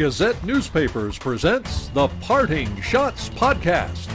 Gazette 0.00 0.42
Newspapers 0.46 1.18
presents 1.18 1.88
the 1.88 2.08
Parting 2.22 2.68
Schotts 2.76 3.28
Podcast. 3.28 4.08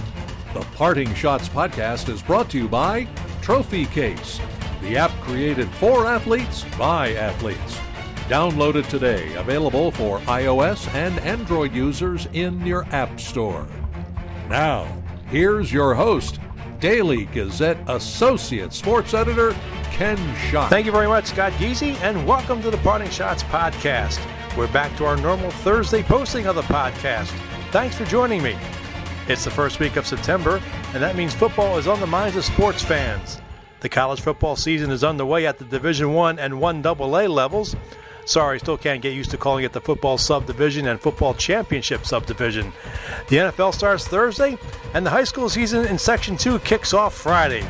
The 0.55 0.62
Parting 0.76 1.10
Schotts 1.10 1.47
Podcast 1.47 2.10
is 2.10 2.23
brought 2.23 2.49
to 2.49 2.58
you 2.58 2.67
by 2.67 3.08
Trophy 3.44 3.85
Case, 3.85 4.40
the 4.81 4.97
app 4.97 5.12
created 5.21 5.69
for 5.74 6.08
athletes 6.08 6.65
by 6.76 7.13
athletes. 7.13 7.78
Download 8.28 8.74
it 8.74 8.90
today, 8.90 9.31
available 9.35 9.92
for 9.92 10.17
iOS 10.21 10.92
and 10.96 11.19
Android 11.19 11.71
users 11.71 12.28
in 12.33 12.65
your 12.65 12.86
App 12.86 13.20
Store. 13.20 13.67
Now, 14.49 14.92
here's 15.28 15.72
your 15.72 15.94
host, 15.94 16.40
Daily 16.80 17.26
Gazette 17.26 17.77
Associate 17.88 18.73
Sports 18.73 19.13
Editor, 19.13 19.55
Ken 19.91 20.17
Schott. 20.49 20.72
Thank 20.72 20.88
you 20.88 20.91
very 20.91 21.08
much, 21.08 21.27
Scott 21.27 21.54
Geezy, 21.54 21.94
and 22.02 22.26
welcome 22.26 22.59
to 22.63 22.72
the 22.72 22.77
Parting 22.77 23.09
Schotts 23.09 23.44
Podcast. 23.44 24.20
We're 24.58 24.72
back 24.72 24.95
to 24.98 25.05
our 25.05 25.18
normal 25.18 25.52
Thursday 25.52 26.02
posting 26.02 26.45
of 26.45 26.55
the 26.55 26.62
podcast. 26.62 27.27
Thanks 27.72 27.98
for 27.98 28.05
joining 28.05 28.41
me. 28.41 28.58
It's 29.28 29.44
the 29.44 29.52
first 29.52 29.81
week 29.81 29.98
of 29.98 30.08
September, 30.08 30.62
and 30.94 31.04
that 31.04 31.18
means 31.18 31.34
football 31.34 31.78
is 31.78 31.88
on 31.88 32.00
the 32.00 32.08
minds 32.08 32.38
of 32.38 32.45
sports 32.45 32.81
fans. 32.81 33.41
The 33.81 33.90
college 33.90 34.22
football 34.22 34.55
season 34.55 34.91
is 34.91 35.04
underway 35.04 35.45
at 35.45 35.58
the 35.58 35.66
Division 35.66 36.14
One 36.14 36.40
and 36.40 36.62
One 36.62 36.86
AA 36.86 37.26
levels. 37.28 37.76
Sorry, 38.23 38.58
still 38.59 38.78
can't 38.78 39.02
get 39.02 39.14
used 39.14 39.31
to 39.31 39.38
calling 39.38 39.66
it 39.66 39.73
the 39.73 39.81
football 39.81 40.18
subdivision 40.18 40.88
and 40.88 41.02
football 41.02 41.34
championship 41.34 42.06
subdivision. 42.06 42.72
The 43.28 43.38
NFL 43.38 43.73
starts 43.73 44.08
Thursday, 44.08 44.58
and 44.94 45.06
the 45.06 45.09
high 45.09 45.26
school 45.26 45.50
season 45.50 45.86
in 45.86 45.98
Section 45.98 46.38
2 46.38 46.59
kicks 46.59 46.94
off 46.94 47.14
Friday. 47.14 47.67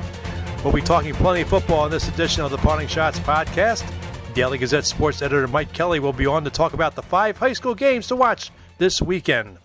We'll 0.63 0.71
be 0.71 0.81
talking 0.81 1.15
plenty 1.15 1.41
of 1.41 1.49
football 1.49 1.85
in 1.85 1.91
this 1.91 2.07
edition 2.07 2.43
of 2.43 2.51
the 2.51 2.57
Parting 2.57 2.87
Schotts 2.87 3.19
podcast. 3.21 3.91
Daily 4.35 4.57
Gazette 4.57 4.85
sports 4.85 5.21
editor 5.21 5.47
Mike 5.47 5.71
Kelly 5.71 6.01
will 6.01 6.11
be 6.11 6.25
on 6.25 6.43
to 6.43 6.49
talk 6.49 6.73
about 6.73 6.95
the 6.95 7.01
five 7.01 7.37
high 7.37 7.53
school 7.53 7.73
games 7.73 8.05
to 8.07 8.17
watch 8.17 8.51
this 8.79 9.01
weekend. 9.01 9.59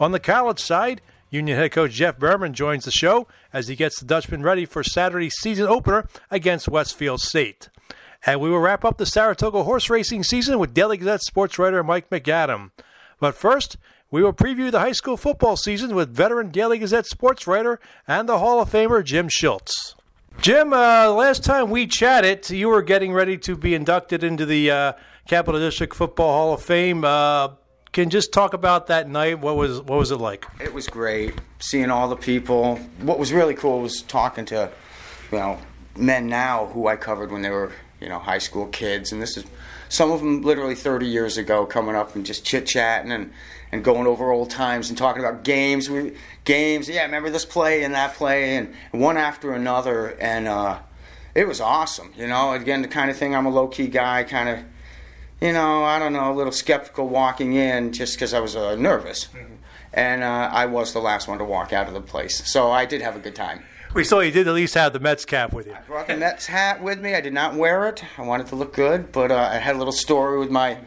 On 0.00 0.12
the 0.12 0.18
college 0.18 0.60
side, 0.60 1.02
Union 1.28 1.58
head 1.58 1.72
coach 1.72 1.92
Jeff 1.92 2.18
Behrman 2.18 2.54
joins 2.54 2.86
the 2.86 2.90
show 2.90 3.28
as 3.52 3.68
he 3.68 3.76
gets 3.76 4.00
the 4.00 4.06
Dutchmen 4.06 4.42
ready 4.42 4.64
for 4.64 4.82
Saturday's 4.82 5.34
season 5.34 5.66
opener 5.66 6.08
against 6.30 6.68
Westfield 6.68 7.20
State. 7.20 7.68
And 8.24 8.40
we 8.40 8.48
will 8.48 8.60
wrap 8.60 8.82
up 8.82 8.96
the 8.96 9.04
Saratoga 9.04 9.62
horse 9.62 9.90
racing 9.90 10.24
season 10.24 10.58
with 10.58 10.72
Daily 10.72 10.96
Gazette 10.96 11.20
sports 11.20 11.58
writer 11.58 11.84
Mike 11.84 12.08
MacAdam. 12.08 12.70
But 13.20 13.34
first, 13.34 13.76
we 14.10 14.22
will 14.22 14.32
preview 14.32 14.70
the 14.70 14.80
high 14.80 14.92
school 14.92 15.18
football 15.18 15.58
season 15.58 15.94
with 15.94 16.08
veteran 16.08 16.48
Daily 16.48 16.78
Gazette 16.78 17.04
sports 17.04 17.46
writer 17.46 17.78
and 18.08 18.26
the 18.26 18.38
Hall 18.38 18.62
of 18.62 18.70
Famer 18.70 19.04
Jim 19.04 19.28
Schiltz. 19.28 19.94
Jim, 20.40 20.72
uh, 20.72 21.10
last 21.10 21.42
time 21.42 21.70
we 21.70 21.86
chatted, 21.86 22.50
you 22.50 22.68
were 22.68 22.82
getting 22.82 23.12
ready 23.12 23.38
to 23.38 23.56
be 23.56 23.74
inducted 23.74 24.22
into 24.22 24.44
the 24.44 24.70
uh, 24.70 24.92
Capital 25.26 25.58
District 25.58 25.94
Football 25.94 26.32
Hall 26.32 26.54
of 26.54 26.62
Fame. 26.62 27.04
Uh, 27.04 27.48
can 27.92 28.10
just 28.10 28.32
talk 28.32 28.52
about 28.52 28.88
that 28.88 29.08
night? 29.08 29.38
What 29.38 29.56
was 29.56 29.80
what 29.80 29.98
was 29.98 30.10
it 30.10 30.16
like? 30.16 30.44
It 30.60 30.74
was 30.74 30.88
great 30.88 31.40
seeing 31.60 31.90
all 31.90 32.08
the 32.08 32.16
people. 32.16 32.76
What 33.00 33.18
was 33.18 33.32
really 33.32 33.54
cool 33.54 33.80
was 33.80 34.02
talking 34.02 34.44
to, 34.46 34.70
you 35.30 35.38
know, 35.38 35.58
men 35.96 36.26
now 36.26 36.66
who 36.66 36.88
I 36.88 36.96
covered 36.96 37.30
when 37.30 37.42
they 37.42 37.50
were, 37.50 37.72
you 38.00 38.08
know, 38.08 38.18
high 38.18 38.38
school 38.38 38.66
kids, 38.66 39.12
and 39.12 39.22
this 39.22 39.36
is 39.36 39.44
some 39.88 40.10
of 40.10 40.18
them 40.20 40.42
literally 40.42 40.74
30 40.74 41.06
years 41.06 41.38
ago 41.38 41.64
coming 41.64 41.94
up 41.94 42.16
and 42.16 42.26
just 42.26 42.44
chit 42.44 42.66
chatting 42.66 43.12
and 43.12 43.32
and 43.70 43.84
going 43.84 44.06
over 44.06 44.30
old 44.30 44.50
times 44.50 44.88
and 44.88 44.98
talking 44.98 45.22
about 45.24 45.44
games. 45.44 45.88
We 45.88 46.14
games, 46.44 46.88
yeah, 46.88 47.02
remember 47.02 47.30
this 47.30 47.44
play 47.44 47.82
and 47.82 47.94
that 47.94 48.14
play, 48.14 48.56
and 48.56 48.74
one 48.92 49.16
after 49.16 49.52
another, 49.52 50.08
and 50.20 50.46
uh, 50.46 50.78
it 51.34 51.48
was 51.48 51.60
awesome. 51.60 52.12
You 52.16 52.26
know, 52.26 52.52
again, 52.52 52.82
the 52.82 52.88
kind 52.88 53.10
of 53.10 53.16
thing. 53.16 53.34
I'm 53.34 53.46
a 53.46 53.50
low 53.50 53.68
key 53.68 53.88
guy, 53.88 54.24
kind 54.24 54.48
of, 54.48 54.58
you 55.40 55.52
know, 55.52 55.84
I 55.84 55.98
don't 55.98 56.12
know, 56.12 56.32
a 56.32 56.34
little 56.34 56.52
skeptical 56.52 57.08
walking 57.08 57.54
in 57.54 57.92
just 57.92 58.14
because 58.14 58.34
I 58.34 58.40
was 58.40 58.56
uh, 58.56 58.76
nervous, 58.76 59.26
mm-hmm. 59.26 59.54
and 59.92 60.22
uh, 60.22 60.50
I 60.52 60.66
was 60.66 60.92
the 60.92 61.00
last 61.00 61.28
one 61.28 61.38
to 61.38 61.44
walk 61.44 61.72
out 61.72 61.88
of 61.88 61.94
the 61.94 62.00
place. 62.00 62.50
So 62.50 62.70
I 62.70 62.84
did 62.84 63.02
have 63.02 63.16
a 63.16 63.20
good 63.20 63.34
time. 63.34 63.64
We 63.94 64.02
saw 64.02 64.18
you 64.18 64.32
did 64.32 64.48
at 64.48 64.54
least 64.54 64.74
have 64.74 64.92
the 64.92 64.98
Mets 64.98 65.24
cap 65.24 65.52
with 65.52 65.68
you. 65.68 65.72
I 65.72 65.80
brought 65.82 66.08
the 66.08 66.16
Mets 66.16 66.46
hat 66.46 66.82
with 66.82 67.00
me. 67.00 67.14
I 67.14 67.20
did 67.20 67.32
not 67.32 67.54
wear 67.54 67.88
it. 67.88 68.02
I 68.18 68.22
wanted 68.22 68.48
to 68.48 68.56
look 68.56 68.74
good, 68.74 69.12
but 69.12 69.30
uh, 69.30 69.36
I 69.36 69.58
had 69.58 69.76
a 69.76 69.78
little 69.78 69.92
story 69.92 70.40
with 70.40 70.50
my 70.50 70.78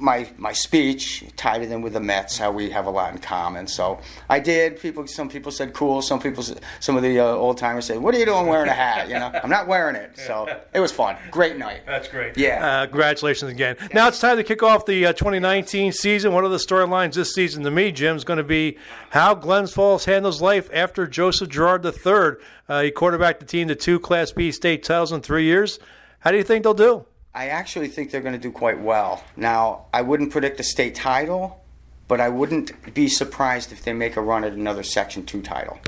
my 0.00 0.28
my 0.38 0.52
speech 0.52 1.24
tied 1.36 1.62
it 1.62 1.70
in 1.70 1.82
with 1.82 1.92
the 1.92 2.00
Mets, 2.00 2.38
how 2.38 2.50
we 2.50 2.70
have 2.70 2.86
a 2.86 2.90
lot 2.90 3.12
in 3.12 3.18
common. 3.18 3.66
So 3.66 4.00
I 4.28 4.40
did. 4.40 4.80
People, 4.80 5.06
some 5.06 5.28
people 5.28 5.52
said 5.52 5.74
cool. 5.74 6.02
Some 6.02 6.20
people, 6.20 6.42
some 6.80 6.96
of 6.96 7.02
the 7.02 7.20
uh, 7.20 7.24
old 7.24 7.58
timers 7.58 7.86
said, 7.86 7.98
"What 7.98 8.14
are 8.14 8.18
you 8.18 8.24
doing 8.24 8.46
wearing 8.46 8.68
a 8.68 8.74
hat?" 8.74 9.08
You 9.08 9.14
know, 9.14 9.30
I'm 9.42 9.50
not 9.50 9.68
wearing 9.68 9.96
it. 9.96 10.18
So 10.18 10.48
it 10.74 10.80
was 10.80 10.90
fun. 10.90 11.16
Great 11.30 11.58
night. 11.58 11.82
That's 11.86 12.08
great. 12.08 12.36
Yeah. 12.36 12.66
Uh, 12.66 12.86
congratulations 12.86 13.50
again. 13.50 13.76
Yeah. 13.80 13.88
Now 13.92 14.08
it's 14.08 14.18
time 14.18 14.38
to 14.38 14.44
kick 14.44 14.62
off 14.62 14.86
the 14.86 15.06
uh, 15.06 15.12
2019 15.12 15.92
season. 15.92 16.32
One 16.32 16.44
of 16.44 16.50
the 16.50 16.56
storylines 16.56 17.14
this 17.14 17.34
season 17.34 17.62
to 17.64 17.70
me, 17.70 17.92
Jim, 17.92 18.16
is 18.16 18.24
going 18.24 18.38
to 18.38 18.44
be 18.44 18.78
how 19.10 19.34
Glens 19.34 19.72
Falls 19.72 20.06
handles 20.06 20.40
life 20.40 20.70
after 20.72 21.06
Joseph 21.06 21.48
Girard 21.50 21.84
III. 21.84 22.42
Uh, 22.68 22.82
he 22.82 22.90
quarterbacked 22.90 23.40
the 23.40 23.46
team 23.46 23.68
to 23.68 23.74
two 23.74 24.00
Class 24.00 24.32
B 24.32 24.50
state 24.52 24.82
titles 24.82 25.12
in 25.12 25.20
three 25.20 25.44
years. 25.44 25.78
How 26.20 26.30
do 26.30 26.36
you 26.36 26.44
think 26.44 26.64
they'll 26.64 26.74
do? 26.74 27.04
I 27.34 27.48
actually 27.48 27.88
think 27.88 28.10
they're 28.10 28.20
going 28.20 28.34
to 28.34 28.40
do 28.40 28.50
quite 28.50 28.80
well. 28.80 29.22
Now, 29.36 29.86
I 29.94 30.02
wouldn't 30.02 30.32
predict 30.32 30.58
a 30.58 30.64
state 30.64 30.96
title, 30.96 31.62
but 32.08 32.20
I 32.20 32.28
wouldn't 32.28 32.92
be 32.92 33.08
surprised 33.08 33.70
if 33.70 33.82
they 33.82 33.92
make 33.92 34.16
a 34.16 34.20
run 34.20 34.42
at 34.42 34.52
another 34.52 34.82
Section 34.82 35.24
2 35.24 35.40
title. 35.42 35.78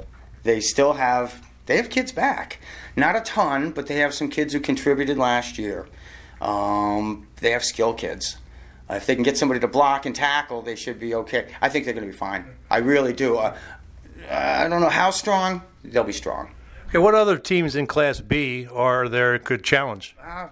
They 0.45 0.61
still 0.61 0.95
have 0.95 1.43
they 1.67 1.77
have 1.77 1.91
kids 1.91 2.11
back. 2.13 2.59
Not 2.97 3.15
a 3.15 3.21
ton, 3.21 3.71
but 3.71 3.87
they 3.87 3.97
have 3.97 4.13
some 4.13 4.29
kids 4.29 4.53
who 4.53 4.61
contributed 4.61 5.17
last 5.17 5.59
year. 5.59 5.87
Um, 6.41 7.29
they 7.37 7.53
have 7.53 7.65
skill 7.65 7.95
kids. 7.95 8.37
Uh, 8.91 8.95
if 8.95 9.07
they 9.07 9.15
can 9.15 9.23
get 9.23 9.37
somebody 9.39 9.61
to 9.61 9.69
block 9.69 10.05
and 10.05 10.15
tackle, 10.15 10.63
they 10.63 10.75
should 10.75 10.99
be 10.99 11.15
okay. 11.15 11.49
I 11.61 11.69
think 11.69 11.85
they're 11.85 11.95
going 11.95 12.07
to 12.07 12.13
be 12.13 12.19
fine. 12.19 12.45
I 12.69 12.79
really 12.79 13.13
do. 13.13 13.37
Uh, 13.37 13.57
I 14.29 14.67
don't 14.69 14.81
know 14.81 14.89
how 14.89 15.11
strong. 15.11 15.63
They'll 15.85 16.05
be 16.05 16.13
strong. 16.13 16.53
Okay, 16.89 16.99
what 16.99 17.15
other 17.15 17.39
teams 17.39 17.77
in 17.77 17.87
Class 17.87 18.21
B 18.21 18.67
are 18.67 19.09
there 19.09 19.39
could 19.39 19.63
challenge? 19.63 20.17
Uh, 20.21 20.49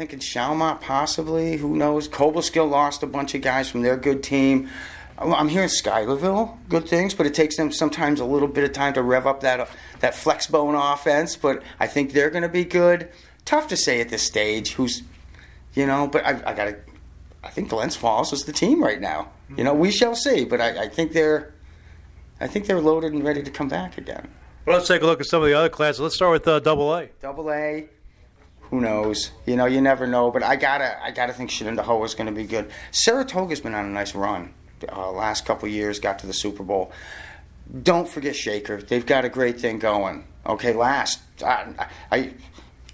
thinking 0.00 0.18
Schalmont 0.18 0.80
possibly. 0.80 1.58
Who 1.58 1.76
knows? 1.76 2.08
Cobleskill 2.08 2.70
lost 2.70 3.02
a 3.02 3.06
bunch 3.06 3.34
of 3.34 3.42
guys 3.42 3.68
from 3.68 3.82
their 3.82 3.98
good 3.98 4.22
team. 4.22 4.70
I'm 5.18 5.48
hearing 5.48 5.68
Schuylerville 5.68 6.56
good 6.70 6.88
things, 6.88 7.12
but 7.12 7.26
it 7.26 7.34
takes 7.34 7.58
them 7.58 7.70
sometimes 7.70 8.18
a 8.18 8.24
little 8.24 8.48
bit 8.48 8.64
of 8.64 8.72
time 8.72 8.94
to 8.94 9.02
rev 9.02 9.26
up 9.26 9.42
that 9.42 9.68
that 9.98 10.14
flex 10.14 10.46
bone 10.46 10.74
offense. 10.74 11.36
But 11.36 11.62
I 11.78 11.86
think 11.86 12.12
they're 12.12 12.30
going 12.30 12.44
to 12.44 12.48
be 12.48 12.64
good. 12.64 13.10
Tough 13.44 13.68
to 13.68 13.76
say 13.76 14.00
at 14.00 14.08
this 14.08 14.22
stage 14.22 14.72
who's, 14.72 15.02
you 15.74 15.84
know. 15.84 16.08
But 16.08 16.24
I, 16.24 16.30
I 16.46 16.54
got 16.54 16.64
to. 16.64 16.76
I 17.44 17.50
think 17.50 17.68
Glens 17.68 17.94
Falls 17.94 18.32
is 18.32 18.44
the 18.44 18.52
team 18.52 18.82
right 18.82 19.02
now. 19.02 19.28
You 19.54 19.64
know, 19.64 19.74
we 19.74 19.90
shall 19.90 20.14
see. 20.14 20.46
But 20.46 20.62
I, 20.62 20.84
I 20.84 20.88
think 20.88 21.12
they're, 21.12 21.52
I 22.40 22.46
think 22.46 22.64
they're 22.64 22.80
loaded 22.80 23.12
and 23.12 23.22
ready 23.22 23.42
to 23.42 23.50
come 23.50 23.68
back 23.68 23.98
again. 23.98 24.28
Well, 24.64 24.76
let's 24.76 24.88
take 24.88 25.02
a 25.02 25.06
look 25.06 25.20
at 25.20 25.26
some 25.26 25.42
of 25.42 25.48
the 25.48 25.54
other 25.54 25.68
classes. 25.68 26.00
Let's 26.00 26.14
start 26.14 26.32
with 26.32 26.48
uh, 26.48 26.60
Double 26.60 26.94
A. 26.94 27.08
Double 27.20 27.50
A 27.52 27.90
who 28.70 28.80
knows? 28.80 29.32
You 29.46 29.56
know, 29.56 29.66
you 29.66 29.80
never 29.80 30.06
know. 30.06 30.30
But 30.30 30.42
I 30.42 30.56
gotta, 30.56 31.02
I 31.02 31.10
gotta 31.10 31.32
think 31.32 31.50
Shenendehowa 31.50 32.04
is 32.04 32.14
going 32.14 32.26
to 32.26 32.32
be 32.32 32.44
good. 32.44 32.70
Saratoga's 32.92 33.60
been 33.60 33.74
on 33.74 33.84
a 33.84 33.90
nice 33.90 34.14
run. 34.14 34.54
Uh, 34.90 35.10
last 35.10 35.44
couple 35.44 35.68
years, 35.68 35.98
got 36.00 36.18
to 36.20 36.26
the 36.26 36.32
Super 36.32 36.62
Bowl. 36.62 36.90
Don't 37.82 38.08
forget 38.08 38.34
Shaker. 38.34 38.80
They've 38.80 39.04
got 39.04 39.24
a 39.24 39.28
great 39.28 39.60
thing 39.60 39.78
going. 39.78 40.24
Okay, 40.46 40.72
last 40.72 41.20
I, 41.44 41.86
I, 42.10 42.32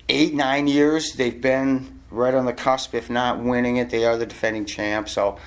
eight 0.08 0.34
nine 0.34 0.66
years 0.66 1.12
they've 1.12 1.40
been 1.40 2.00
right 2.10 2.34
on 2.34 2.44
the 2.44 2.52
cusp, 2.52 2.94
if 2.94 3.08
not 3.08 3.38
winning 3.38 3.76
it. 3.76 3.90
They 3.90 4.04
are 4.04 4.16
the 4.16 4.26
defending 4.26 4.66
champ. 4.66 5.08
So 5.08 5.38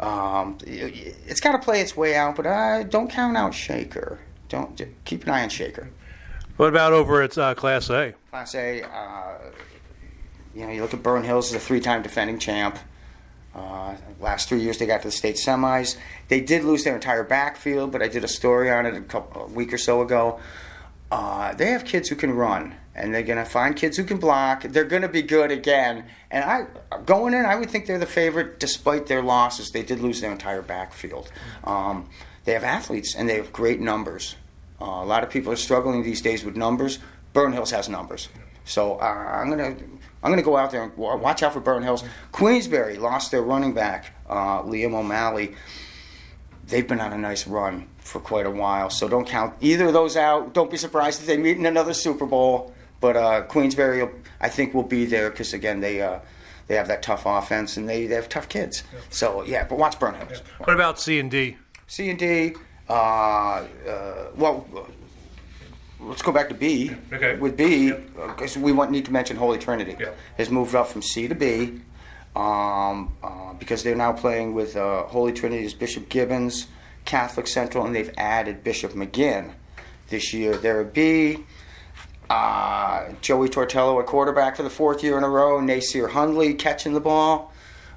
um, 0.00 0.58
it's 0.66 1.40
got 1.40 1.52
to 1.52 1.58
play 1.58 1.80
its 1.80 1.96
way 1.96 2.16
out. 2.16 2.36
But 2.36 2.90
don't 2.90 3.10
count 3.10 3.36
out 3.36 3.54
Shaker. 3.54 4.18
Don't 4.48 4.80
keep 5.04 5.24
an 5.24 5.30
eye 5.30 5.42
on 5.42 5.48
Shaker. 5.48 5.90
What 6.56 6.70
about 6.70 6.94
over 6.94 7.20
at 7.20 7.36
uh, 7.36 7.54
Class 7.54 7.90
A? 7.90 8.14
Class 8.30 8.54
A, 8.54 8.82
uh, 8.82 9.38
you 10.54 10.64
know, 10.64 10.72
you 10.72 10.80
look 10.80 10.94
at 10.94 11.02
Burnt 11.02 11.26
Hills, 11.26 11.50
as 11.50 11.54
a 11.54 11.60
three-time 11.60 12.02
defending 12.02 12.38
champ. 12.38 12.78
Uh, 13.54 13.94
last 14.20 14.48
three 14.48 14.60
years, 14.60 14.78
they 14.78 14.86
got 14.86 15.02
to 15.02 15.08
the 15.08 15.12
state 15.12 15.36
semis. 15.36 15.98
They 16.28 16.40
did 16.40 16.64
lose 16.64 16.84
their 16.84 16.94
entire 16.94 17.24
backfield, 17.24 17.92
but 17.92 18.00
I 18.00 18.08
did 18.08 18.24
a 18.24 18.28
story 18.28 18.70
on 18.70 18.86
it 18.86 18.94
a, 18.94 19.02
couple, 19.02 19.42
a 19.42 19.46
week 19.48 19.70
or 19.70 19.78
so 19.78 20.00
ago. 20.00 20.40
Uh, 21.10 21.52
they 21.54 21.72
have 21.72 21.84
kids 21.84 22.08
who 22.08 22.16
can 22.16 22.32
run, 22.32 22.74
and 22.94 23.14
they're 23.14 23.22
going 23.22 23.38
to 23.38 23.44
find 23.44 23.76
kids 23.76 23.98
who 23.98 24.04
can 24.04 24.16
block. 24.16 24.62
They're 24.62 24.84
going 24.84 25.02
to 25.02 25.08
be 25.08 25.22
good 25.22 25.50
again. 25.50 26.06
And 26.30 26.42
I, 26.42 26.66
going 27.04 27.34
in, 27.34 27.44
I 27.44 27.56
would 27.56 27.68
think 27.68 27.84
they're 27.84 27.98
the 27.98 28.06
favorite, 28.06 28.58
despite 28.58 29.08
their 29.08 29.22
losses. 29.22 29.72
They 29.72 29.82
did 29.82 30.00
lose 30.00 30.22
their 30.22 30.32
entire 30.32 30.62
backfield. 30.62 31.30
Um, 31.64 32.08
they 32.44 32.54
have 32.54 32.64
athletes, 32.64 33.14
and 33.14 33.28
they 33.28 33.36
have 33.36 33.52
great 33.52 33.78
numbers. 33.80 34.36
Uh, 34.80 34.84
a 34.84 35.04
lot 35.04 35.22
of 35.22 35.30
people 35.30 35.52
are 35.52 35.56
struggling 35.56 36.02
these 36.02 36.20
days 36.20 36.44
with 36.44 36.56
numbers. 36.56 36.98
Burnt 37.32 37.54
Hills 37.54 37.70
has 37.70 37.88
numbers. 37.88 38.28
So 38.64 38.94
uh, 38.98 39.04
I'm 39.04 39.48
gonna 39.48 39.76
I'm 40.22 40.30
gonna 40.32 40.42
go 40.42 40.56
out 40.56 40.70
there 40.70 40.82
and 40.82 40.96
watch 40.96 41.42
out 41.42 41.52
for 41.52 41.60
Burnt 41.60 41.84
Hills. 41.84 42.02
Queensbury 42.32 42.96
lost 42.98 43.30
their 43.30 43.42
running 43.42 43.74
back, 43.74 44.12
uh, 44.28 44.62
Liam 44.62 44.94
O'Malley. 44.94 45.54
They've 46.66 46.86
been 46.86 47.00
on 47.00 47.12
a 47.12 47.18
nice 47.18 47.46
run 47.46 47.88
for 47.98 48.18
quite 48.20 48.44
a 48.44 48.50
while, 48.50 48.90
so 48.90 49.08
don't 49.08 49.26
count 49.26 49.54
either 49.60 49.86
of 49.86 49.92
those 49.92 50.16
out. 50.16 50.52
Don't 50.52 50.70
be 50.70 50.76
surprised 50.76 51.20
if 51.20 51.26
they 51.26 51.36
meet 51.36 51.56
in 51.56 51.64
another 51.66 51.94
Super 51.94 52.26
Bowl. 52.26 52.74
But 53.00 53.16
uh, 53.16 53.42
Queensbury, 53.42 54.08
I 54.40 54.48
think, 54.48 54.74
will 54.74 54.82
be 54.82 55.04
there 55.04 55.30
because 55.30 55.52
again 55.52 55.80
they 55.80 56.00
uh, 56.02 56.18
They 56.66 56.74
have 56.74 56.88
that 56.88 57.02
tough 57.02 57.22
offense, 57.24 57.76
and 57.76 57.88
they, 57.88 58.06
they 58.08 58.16
have 58.16 58.28
tough 58.28 58.48
kids. 58.48 58.82
So 59.10 59.44
yeah, 59.44 59.64
but 59.68 59.78
watch 59.78 60.00
Burnt 60.00 60.16
Hills. 60.16 60.42
What 60.58 60.74
about 60.74 60.98
C 60.98 61.20
and 61.20 61.30
D? 61.30 61.56
C 61.86 62.10
and 62.10 62.18
D. 62.18 62.54
Uh, 62.88 62.92
uh, 62.92 63.64
well, 64.36 64.66
let's 66.00 66.22
go 66.22 66.32
back 66.32 66.48
to 66.48 66.54
B. 66.54 66.92
Okay. 67.12 67.36
With 67.36 67.56
B, 67.56 67.92
because 67.92 68.56
we 68.56 68.72
want, 68.72 68.90
need 68.90 69.04
to 69.06 69.12
mention 69.12 69.36
Holy 69.36 69.58
Trinity. 69.58 69.96
Yeah. 69.98 70.10
Has 70.38 70.50
moved 70.50 70.74
up 70.74 70.88
from 70.88 71.02
C 71.02 71.28
to 71.28 71.34
B 71.34 71.80
um, 72.36 73.12
uh, 73.22 73.54
because 73.54 73.82
they're 73.82 73.96
now 73.96 74.12
playing 74.12 74.54
with 74.54 74.76
uh, 74.76 75.04
Holy 75.04 75.32
Trinity's 75.32 75.74
Bishop 75.74 76.08
Gibbons, 76.08 76.68
Catholic 77.04 77.46
Central, 77.46 77.86
and 77.86 77.94
they've 77.94 78.12
added 78.16 78.62
Bishop 78.62 78.92
Maginn 78.92 79.52
this 80.08 80.32
year. 80.32 80.56
They're 80.56 80.82
a 80.82 80.84
B. 80.84 81.44
Uh, 82.28 83.12
Joey 83.20 83.48
Tortello, 83.48 84.00
a 84.00 84.04
quarterback 84.04 84.56
for 84.56 84.64
the 84.64 84.70
fourth 84.70 85.02
year 85.02 85.16
in 85.16 85.24
a 85.24 85.28
row. 85.28 85.60
Nasir 85.60 86.08
Hundley 86.08 86.54
catching 86.54 86.92
the 86.92 87.00
ball 87.00 87.52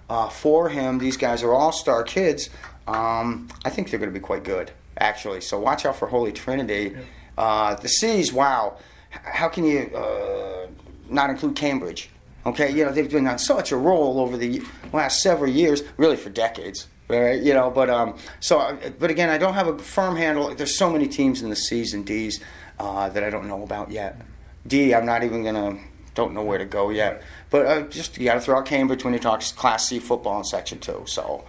uh, 0.10 0.30
for 0.30 0.70
him. 0.70 1.00
These 1.00 1.18
guys 1.18 1.44
are 1.44 1.54
all 1.54 1.72
star 1.72 2.04
kids. 2.04 2.50
Um, 2.90 3.48
I 3.66 3.70
think 3.70 3.90
they're 3.90 4.00
going 4.00 4.14
to 4.14 4.20
be 4.20 4.26
quite 4.32 4.44
good, 4.44 4.72
actually. 4.98 5.42
So 5.42 5.60
watch 5.60 5.86
out 5.86 5.96
for 5.96 6.08
Holy 6.08 6.32
Trinity. 6.32 6.96
Uh, 7.38 7.76
the 7.76 7.88
C's, 7.88 8.34
wow. 8.34 8.78
How 9.10 9.48
can 9.50 9.64
you 9.64 9.82
uh, 9.96 10.68
not 11.10 11.30
include 11.30 11.56
Cambridge? 11.56 12.10
Okay, 12.46 12.72
you 12.72 12.86
know, 12.86 12.92
they've 12.92 13.12
been 13.12 13.28
on 13.28 13.38
such 13.38 13.72
a 13.72 13.78
roll 13.78 14.20
over 14.20 14.38
the 14.38 14.62
last 14.94 15.22
several 15.22 15.52
years, 15.52 15.84
really 15.98 16.18
for 16.18 16.30
decades. 16.30 16.88
Right, 17.12 17.42
you 17.42 17.56
know, 17.56 17.72
but 17.72 17.90
um, 17.90 18.18
so, 18.40 18.60
uh, 18.60 18.78
but 19.00 19.10
again, 19.10 19.30
I 19.30 19.40
don't 19.40 19.56
have 19.56 19.68
a 19.68 19.80
firm 19.80 20.16
handle. 20.16 20.54
There's 20.54 20.78
so 20.78 20.92
many 20.92 21.08
teams 21.08 21.42
in 21.42 21.50
the 21.50 21.56
C's 21.56 21.96
and 21.96 22.06
D's 22.06 22.40
uh, 22.78 23.10
that 23.10 23.24
I 23.24 23.32
don't 23.32 23.48
know 23.48 23.64
about 23.64 23.90
yet. 23.90 24.22
D, 24.68 24.94
I'm 24.94 25.08
not 25.08 25.24
even 25.24 25.44
gonna, 25.44 25.80
don't 26.14 26.36
know 26.36 26.44
where 26.44 26.60
to 26.60 26.66
go 26.66 26.92
yet. 26.92 27.24
But 27.50 27.66
uh, 27.66 27.82
just 27.90 28.20
you 28.20 28.26
got 28.26 28.36
to 28.36 28.42
throw 28.42 28.60
out 28.60 28.68
Cambridge 28.68 29.04
when 29.04 29.16
you 29.16 29.20
talk 29.20 29.42
Class 29.42 29.88
C 29.88 29.98
football 29.98 30.38
in 30.38 30.44
Section 30.44 30.78
Two. 30.78 31.02
So 31.08 31.46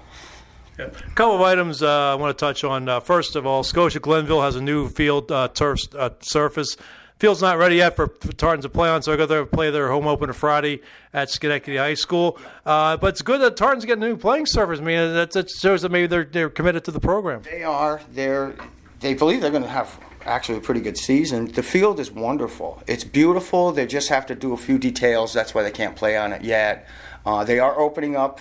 A 0.86 1.10
couple 1.14 1.34
of 1.34 1.40
items 1.42 1.82
uh, 1.82 2.12
I 2.12 2.14
want 2.14 2.36
to 2.36 2.40
touch 2.40 2.64
on. 2.64 2.88
Uh, 2.88 3.00
first 3.00 3.36
of 3.36 3.46
all, 3.46 3.62
Scotia 3.62 4.00
Glenville 4.00 4.42
has 4.42 4.56
a 4.56 4.62
new 4.62 4.88
field 4.88 5.30
uh, 5.30 5.48
turf 5.48 5.80
uh, 5.94 6.10
surface. 6.20 6.76
Field's 7.18 7.42
not 7.42 7.58
ready 7.58 7.76
yet 7.76 7.96
for, 7.96 8.06
for 8.06 8.32
Tartans 8.32 8.64
to 8.64 8.70
play 8.70 8.88
on, 8.88 9.02
so 9.02 9.12
I 9.12 9.16
go 9.16 9.26
there 9.26 9.40
to 9.40 9.46
play 9.46 9.70
their 9.70 9.90
home 9.90 10.06
opener 10.06 10.32
Friday 10.32 10.80
at 11.12 11.28
Schenectady 11.28 11.76
High 11.76 11.92
School. 11.92 12.38
Uh, 12.64 12.96
but 12.96 13.08
it's 13.08 13.20
good 13.20 13.42
that 13.42 13.58
Tartans 13.58 13.84
get 13.84 13.98
a 13.98 14.00
new 14.00 14.16
playing 14.16 14.46
surface. 14.46 14.80
I 14.80 14.82
mean, 14.82 15.12
that, 15.12 15.32
that 15.32 15.50
shows 15.50 15.82
that 15.82 15.90
maybe 15.90 16.06
they're 16.06 16.24
they're 16.24 16.48
committed 16.48 16.84
to 16.84 16.90
the 16.90 17.00
program. 17.00 17.42
They 17.42 17.62
are. 17.62 18.00
They're. 18.12 18.54
They 19.00 19.14
believe 19.14 19.42
they're 19.42 19.50
going 19.50 19.62
to 19.62 19.68
have 19.68 19.98
actually 20.24 20.58
a 20.58 20.60
pretty 20.60 20.80
good 20.80 20.96
season. 20.96 21.46
The 21.46 21.62
field 21.62 22.00
is 22.00 22.10
wonderful. 22.10 22.82
It's 22.86 23.04
beautiful. 23.04 23.72
They 23.72 23.86
just 23.86 24.08
have 24.08 24.26
to 24.26 24.34
do 24.34 24.52
a 24.52 24.56
few 24.56 24.78
details. 24.78 25.32
That's 25.32 25.54
why 25.54 25.62
they 25.62 25.70
can't 25.70 25.96
play 25.96 26.16
on 26.16 26.32
it 26.32 26.42
yet. 26.42 26.86
Uh, 27.24 27.44
they 27.44 27.58
are 27.58 27.78
opening 27.78 28.16
up 28.16 28.40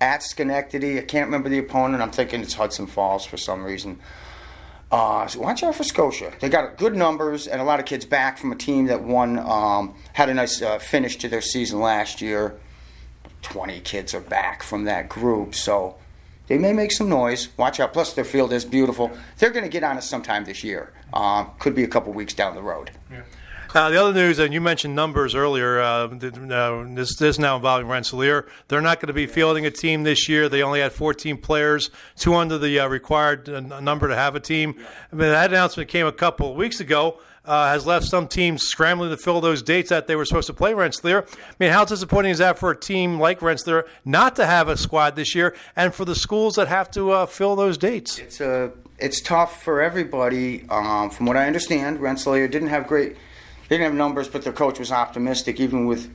at 0.00 0.22
Schenectady. 0.22 0.98
I 0.98 1.02
can't 1.02 1.26
remember 1.26 1.48
the 1.48 1.58
opponent. 1.58 2.02
I'm 2.02 2.10
thinking 2.10 2.40
it's 2.40 2.54
Hudson 2.54 2.86
Falls 2.86 3.24
for 3.24 3.36
some 3.36 3.64
reason. 3.64 3.98
Uh, 4.90 5.26
so 5.26 5.40
watch 5.40 5.62
out 5.62 5.74
for 5.74 5.84
Scotia. 5.84 6.32
They 6.40 6.48
got 6.48 6.78
good 6.78 6.96
numbers 6.96 7.46
and 7.46 7.60
a 7.60 7.64
lot 7.64 7.78
of 7.78 7.86
kids 7.86 8.06
back 8.06 8.38
from 8.38 8.52
a 8.52 8.56
team 8.56 8.86
that 8.86 9.02
won, 9.02 9.38
um, 9.38 9.94
had 10.14 10.30
a 10.30 10.34
nice 10.34 10.62
uh, 10.62 10.78
finish 10.78 11.16
to 11.18 11.28
their 11.28 11.42
season 11.42 11.80
last 11.80 12.22
year. 12.22 12.58
20 13.42 13.80
kids 13.80 14.14
are 14.14 14.20
back 14.20 14.62
from 14.62 14.84
that 14.84 15.08
group, 15.08 15.54
so 15.54 15.96
they 16.48 16.58
may 16.58 16.72
make 16.72 16.90
some 16.90 17.08
noise. 17.08 17.48
Watch 17.56 17.78
out. 17.78 17.92
Plus, 17.92 18.14
their 18.14 18.24
field 18.24 18.52
is 18.52 18.64
beautiful. 18.64 19.10
They're 19.38 19.50
going 19.50 19.64
to 19.64 19.70
get 19.70 19.84
on 19.84 19.96
us 19.96 20.08
sometime 20.08 20.44
this 20.44 20.64
year. 20.64 20.92
Um, 21.12 21.50
could 21.58 21.74
be 21.74 21.84
a 21.84 21.88
couple 21.88 22.12
weeks 22.12 22.34
down 22.34 22.54
the 22.54 22.62
road. 22.62 22.90
Uh, 23.74 23.90
the 23.90 24.00
other 24.00 24.14
news, 24.14 24.38
and 24.38 24.54
you 24.54 24.60
mentioned 24.62 24.94
numbers 24.94 25.34
earlier. 25.34 25.80
Uh, 25.80 26.08
uh, 26.08 26.84
this 26.94 27.16
this 27.16 27.38
now 27.38 27.56
involving 27.56 27.86
Rensselaer. 27.86 28.46
They're 28.68 28.80
not 28.80 28.98
going 28.98 29.08
to 29.08 29.12
be 29.12 29.26
fielding 29.26 29.66
a 29.66 29.70
team 29.70 30.04
this 30.04 30.28
year. 30.28 30.48
They 30.48 30.62
only 30.62 30.80
had 30.80 30.92
14 30.92 31.36
players, 31.36 31.90
two 32.16 32.34
under 32.34 32.56
the 32.56 32.80
uh, 32.80 32.88
required 32.88 33.48
uh, 33.48 33.60
number 33.80 34.08
to 34.08 34.14
have 34.14 34.34
a 34.34 34.40
team. 34.40 34.74
I 35.12 35.16
mean, 35.16 35.28
that 35.28 35.50
announcement 35.50 35.90
came 35.90 36.06
a 36.06 36.12
couple 36.12 36.50
of 36.50 36.56
weeks 36.56 36.80
ago. 36.80 37.20
Uh, 37.44 37.68
has 37.68 37.86
left 37.86 38.04
some 38.04 38.28
teams 38.28 38.62
scrambling 38.62 39.08
to 39.08 39.16
fill 39.16 39.40
those 39.40 39.62
dates 39.62 39.88
that 39.88 40.06
they 40.06 40.14
were 40.16 40.26
supposed 40.26 40.48
to 40.48 40.52
play 40.52 40.74
Rensselaer. 40.74 41.24
I 41.24 41.54
mean, 41.58 41.70
how 41.70 41.86
disappointing 41.86 42.32
is 42.32 42.38
that 42.38 42.58
for 42.58 42.70
a 42.70 42.76
team 42.76 43.18
like 43.18 43.40
Rensselaer 43.40 43.86
not 44.04 44.36
to 44.36 44.44
have 44.44 44.68
a 44.68 44.76
squad 44.76 45.16
this 45.16 45.34
year, 45.34 45.56
and 45.74 45.94
for 45.94 46.04
the 46.04 46.14
schools 46.14 46.56
that 46.56 46.68
have 46.68 46.90
to 46.90 47.10
uh, 47.10 47.26
fill 47.26 47.56
those 47.56 47.78
dates? 47.78 48.18
It's 48.18 48.40
a 48.40 48.72
it's 48.98 49.20
tough 49.20 49.62
for 49.62 49.80
everybody. 49.80 50.64
Um, 50.68 51.10
from 51.10 51.26
what 51.26 51.36
I 51.36 51.46
understand, 51.46 52.00
Rensselaer 52.00 52.48
didn't 52.48 52.68
have 52.68 52.86
great, 52.86 53.16
they 53.68 53.76
didn't 53.76 53.92
have 53.92 53.94
numbers, 53.94 54.28
but 54.28 54.42
their 54.42 54.52
coach 54.52 54.78
was 54.78 54.90
optimistic. 54.90 55.60
Even 55.60 55.86
with 55.86 56.10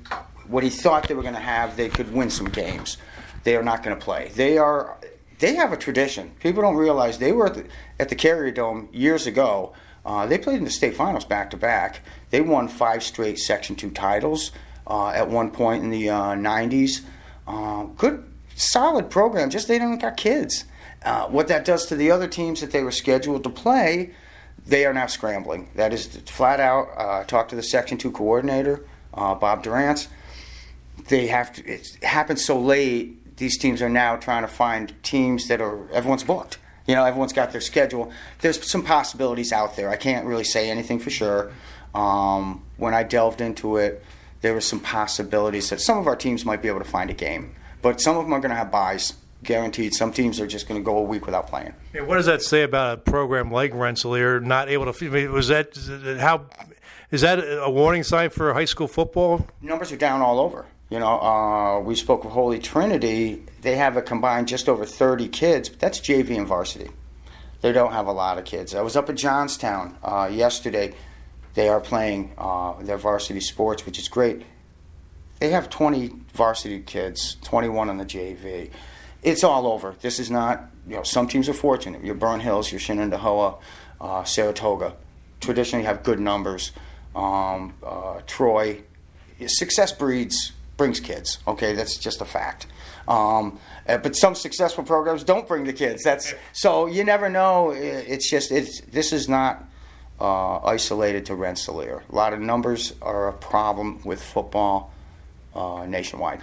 what 0.48 0.64
he 0.64 0.70
thought 0.70 1.08
they 1.08 1.14
were 1.14 1.22
going 1.22 1.36
to 1.36 1.40
have, 1.40 1.78
they 1.78 1.90
could 1.90 2.12
win 2.14 2.30
some 2.30 2.50
games. 2.50 2.98
They 3.44 3.56
are 3.56 3.64
not 3.64 3.84
going 3.84 3.98
to 3.98 4.04
play. 4.04 4.32
They 4.36 4.58
are 4.58 4.98
they 5.40 5.56
have 5.56 5.74
a 5.74 5.78
tradition. 5.78 6.32
People 6.40 6.62
don't 6.62 6.76
realize 6.78 7.18
they 7.18 7.34
were 7.34 7.48
at 7.48 7.56
the, 7.56 7.66
at 8.00 8.10
the 8.10 8.16
Carrier 8.16 8.52
Dome 8.52 8.88
years 8.94 9.28
ago. 9.28 9.74
Uh, 10.06 10.26
they 10.26 10.38
played 10.38 10.58
in 10.58 10.64
the 10.64 10.70
state 10.70 10.96
finals 10.96 11.26
back 11.26 11.50
to 11.50 11.58
back. 11.58 12.00
They 12.30 12.42
won 12.42 12.68
five 12.68 13.04
straight 13.04 13.40
Section 13.40 13.76
Two 13.76 13.92
titles 13.92 14.52
uh, 14.88 15.10
at 15.10 15.30
one 15.30 15.52
point 15.52 15.84
in 15.84 15.90
the 15.90 16.10
uh, 16.10 16.34
'90s. 16.36 17.02
Uh, 17.48 17.84
good, 17.98 18.24
solid 18.56 19.10
program. 19.10 19.50
Just 19.50 19.68
they 19.68 19.80
don't 19.80 20.00
got 20.00 20.18
kids. 20.18 20.66
Uh, 21.04 21.28
what 21.28 21.50
that 21.50 21.66
does 21.66 21.86
to 21.88 21.96
the 21.96 22.10
other 22.10 22.28
teams 22.28 22.62
that 22.62 22.72
they 22.72 22.82
were 22.82 22.92
scheduled 22.92 23.44
to 23.44 23.50
play, 23.50 24.12
they 24.66 24.86
are 24.86 24.94
now 24.94 25.08
scrambling. 25.08 25.70
That 25.76 25.94
is 25.94 26.08
flat 26.26 26.60
out. 26.60 26.90
Uh, 26.96 27.24
talk 27.26 27.50
to 27.50 27.56
the 27.56 27.64
Section 27.64 27.98
Two 27.98 28.12
coordinator, 28.12 28.86
uh, 29.14 29.36
Bob 29.36 29.64
Durant. 29.64 30.08
They 31.08 31.28
have 31.28 31.54
to. 31.54 31.66
It 31.66 31.98
happens 32.04 32.46
so 32.46 32.60
late. 32.60 33.38
These 33.38 33.58
teams 33.58 33.82
are 33.82 33.90
now 33.90 34.16
trying 34.16 34.44
to 34.44 34.48
find 34.48 34.94
teams 35.04 35.48
that 35.48 35.60
are 35.60 35.90
everyone's 35.92 36.24
booked. 36.24 36.60
You 36.88 36.96
know, 36.96 37.06
everyone's 37.06 37.34
got 37.34 37.52
their 37.52 37.62
schedule. 37.62 38.12
There's 38.42 38.70
some 38.70 38.84
possibilities 38.84 39.52
out 39.52 39.76
there. 39.76 39.90
I 39.90 39.96
can't 39.96 40.26
really 40.26 40.44
say 40.44 40.70
anything 40.70 41.00
for 41.00 41.10
sure. 41.10 41.52
Um, 41.96 42.64
when 42.78 42.94
I 42.94 43.04
delved 43.04 43.40
into 43.40 43.78
it, 43.78 44.04
there 44.42 44.54
were 44.54 44.62
some 44.62 44.80
possibilities 44.80 45.70
that 45.70 45.80
some 45.80 45.98
of 45.98 46.08
our 46.08 46.16
teams 46.16 46.44
might 46.46 46.62
be 46.62 46.68
able 46.68 46.80
to 46.80 46.86
find 46.86 47.10
a 47.10 47.14
game, 47.14 47.56
but 47.82 48.02
some 48.02 48.18
of 48.18 48.26
them 48.26 48.34
are 48.34 48.40
going 48.40 48.50
to 48.50 48.56
have 48.56 48.72
byes 48.72 49.14
guaranteed. 49.44 49.94
Some 49.94 50.12
teams 50.12 50.40
are 50.40 50.48
just 50.48 50.68
going 50.68 50.80
to 50.80 50.86
go 50.86 50.98
a 50.98 51.04
week 51.04 51.26
without 51.26 51.48
playing. 51.48 51.74
Yeah, 51.94 52.02
what 52.02 52.16
does 52.16 52.26
that 52.26 52.42
say 52.42 52.64
about 52.64 52.94
a 52.94 53.02
program 53.02 53.52
like 53.52 53.74
Rensselaer 53.74 54.40
not 54.40 54.70
able 54.70 54.92
to? 54.92 55.06
I 55.06 55.10
mean, 55.10 55.32
was 55.32 55.50
that 55.50 55.76
how? 56.20 56.46
Is 57.12 57.22
that 57.22 57.40
a 57.40 57.70
warning 57.70 58.04
sign 58.04 58.32
for 58.32 58.54
high 58.54 58.66
school 58.66 58.88
football? 58.88 59.46
Numbers 59.62 59.92
are 59.92 59.98
down 59.98 60.22
all 60.22 60.40
over. 60.40 60.66
You 60.90 61.00
know, 61.00 61.20
uh, 61.20 61.80
we 61.80 61.96
spoke 61.96 62.24
of 62.24 62.32
Holy 62.32 62.60
Trinity. 62.60 63.44
They 63.62 63.76
have 63.76 63.98
a 63.98 64.02
combined 64.02 64.48
just 64.48 64.70
over 64.70 64.86
30 64.86 65.28
kids, 65.28 65.70
but 65.70 65.80
that's 65.80 66.00
JV 66.00 66.38
and 66.38 66.48
varsity. 66.48 66.90
They 67.62 67.72
don't 67.72 67.94
have 67.94 68.08
a 68.08 68.12
lot 68.12 68.38
of 68.38 68.46
kids. 68.46 68.76
I 68.76 68.82
was 68.82 68.96
up 68.96 69.10
at 69.10 69.16
Johnstown 69.16 69.98
uh, 70.04 70.30
yesterday. 70.32 70.94
They 71.54 71.70
are 71.70 71.80
playing 71.80 72.34
uh, 72.38 72.82
their 72.82 72.98
varsity 72.98 73.40
sports, 73.40 73.86
which 73.86 73.98
is 73.98 74.08
great. 74.08 74.44
They 75.40 75.50
have 75.50 75.70
20 75.70 76.12
varsity 76.34 76.82
kids, 76.82 77.38
21 77.44 77.90
on 77.90 77.98
the 77.98 78.06
JV. 78.06 78.70
It's 79.24 79.44
all 79.44 79.68
over. 79.68 79.96
This 80.02 80.20
is 80.20 80.30
not, 80.30 80.70
you 80.88 80.96
know, 80.96 81.04
some 81.04 81.28
teams 81.28 81.48
are 81.48 81.54
fortunate. 81.54 82.04
Your 82.04 82.16
Burnt 82.16 82.42
Hills, 82.42 82.72
your 82.72 82.80
Shenendehowa, 82.80 83.60
uh, 84.02 84.24
Saratoga, 84.24 84.96
traditionally 85.40 85.86
have 85.86 86.04
good 86.04 86.20
numbers. 86.20 86.72
Um, 87.16 87.74
uh, 87.84 88.22
Troy, 88.28 88.82
success 89.48 89.92
breeds 89.92 90.52
brings 90.78 91.00
kids. 91.00 91.38
Okay, 91.48 91.74
that's 91.74 91.98
just 91.98 92.22
a 92.22 92.26
fact. 92.26 92.68
Um, 93.08 93.60
uh, 93.88 93.98
but 93.98 94.16
some 94.16 94.36
successful 94.36 94.84
programs 94.84 95.24
don't 95.24 95.48
bring 95.48 95.66
the 95.66 95.74
kids. 95.74 96.04
That's 96.04 96.34
so 96.52 96.88
you 96.88 97.04
never 97.04 97.30
know. 97.30 97.72
It's 97.72 98.30
just 98.30 98.52
it's 98.52 98.82
this 98.82 99.12
is 99.12 99.30
not 99.30 99.64
uh, 100.20 100.58
isolated 100.60 101.26
to 101.28 101.36
Rensselaer. 101.36 102.04
A 102.10 102.16
lot 102.16 102.34
of 102.34 102.40
numbers 102.40 102.94
are 103.02 103.28
a 103.28 103.34
problem 103.34 104.02
with 104.04 104.24
football 104.24 104.94
uh, 105.54 105.86
nationwide. 105.88 106.42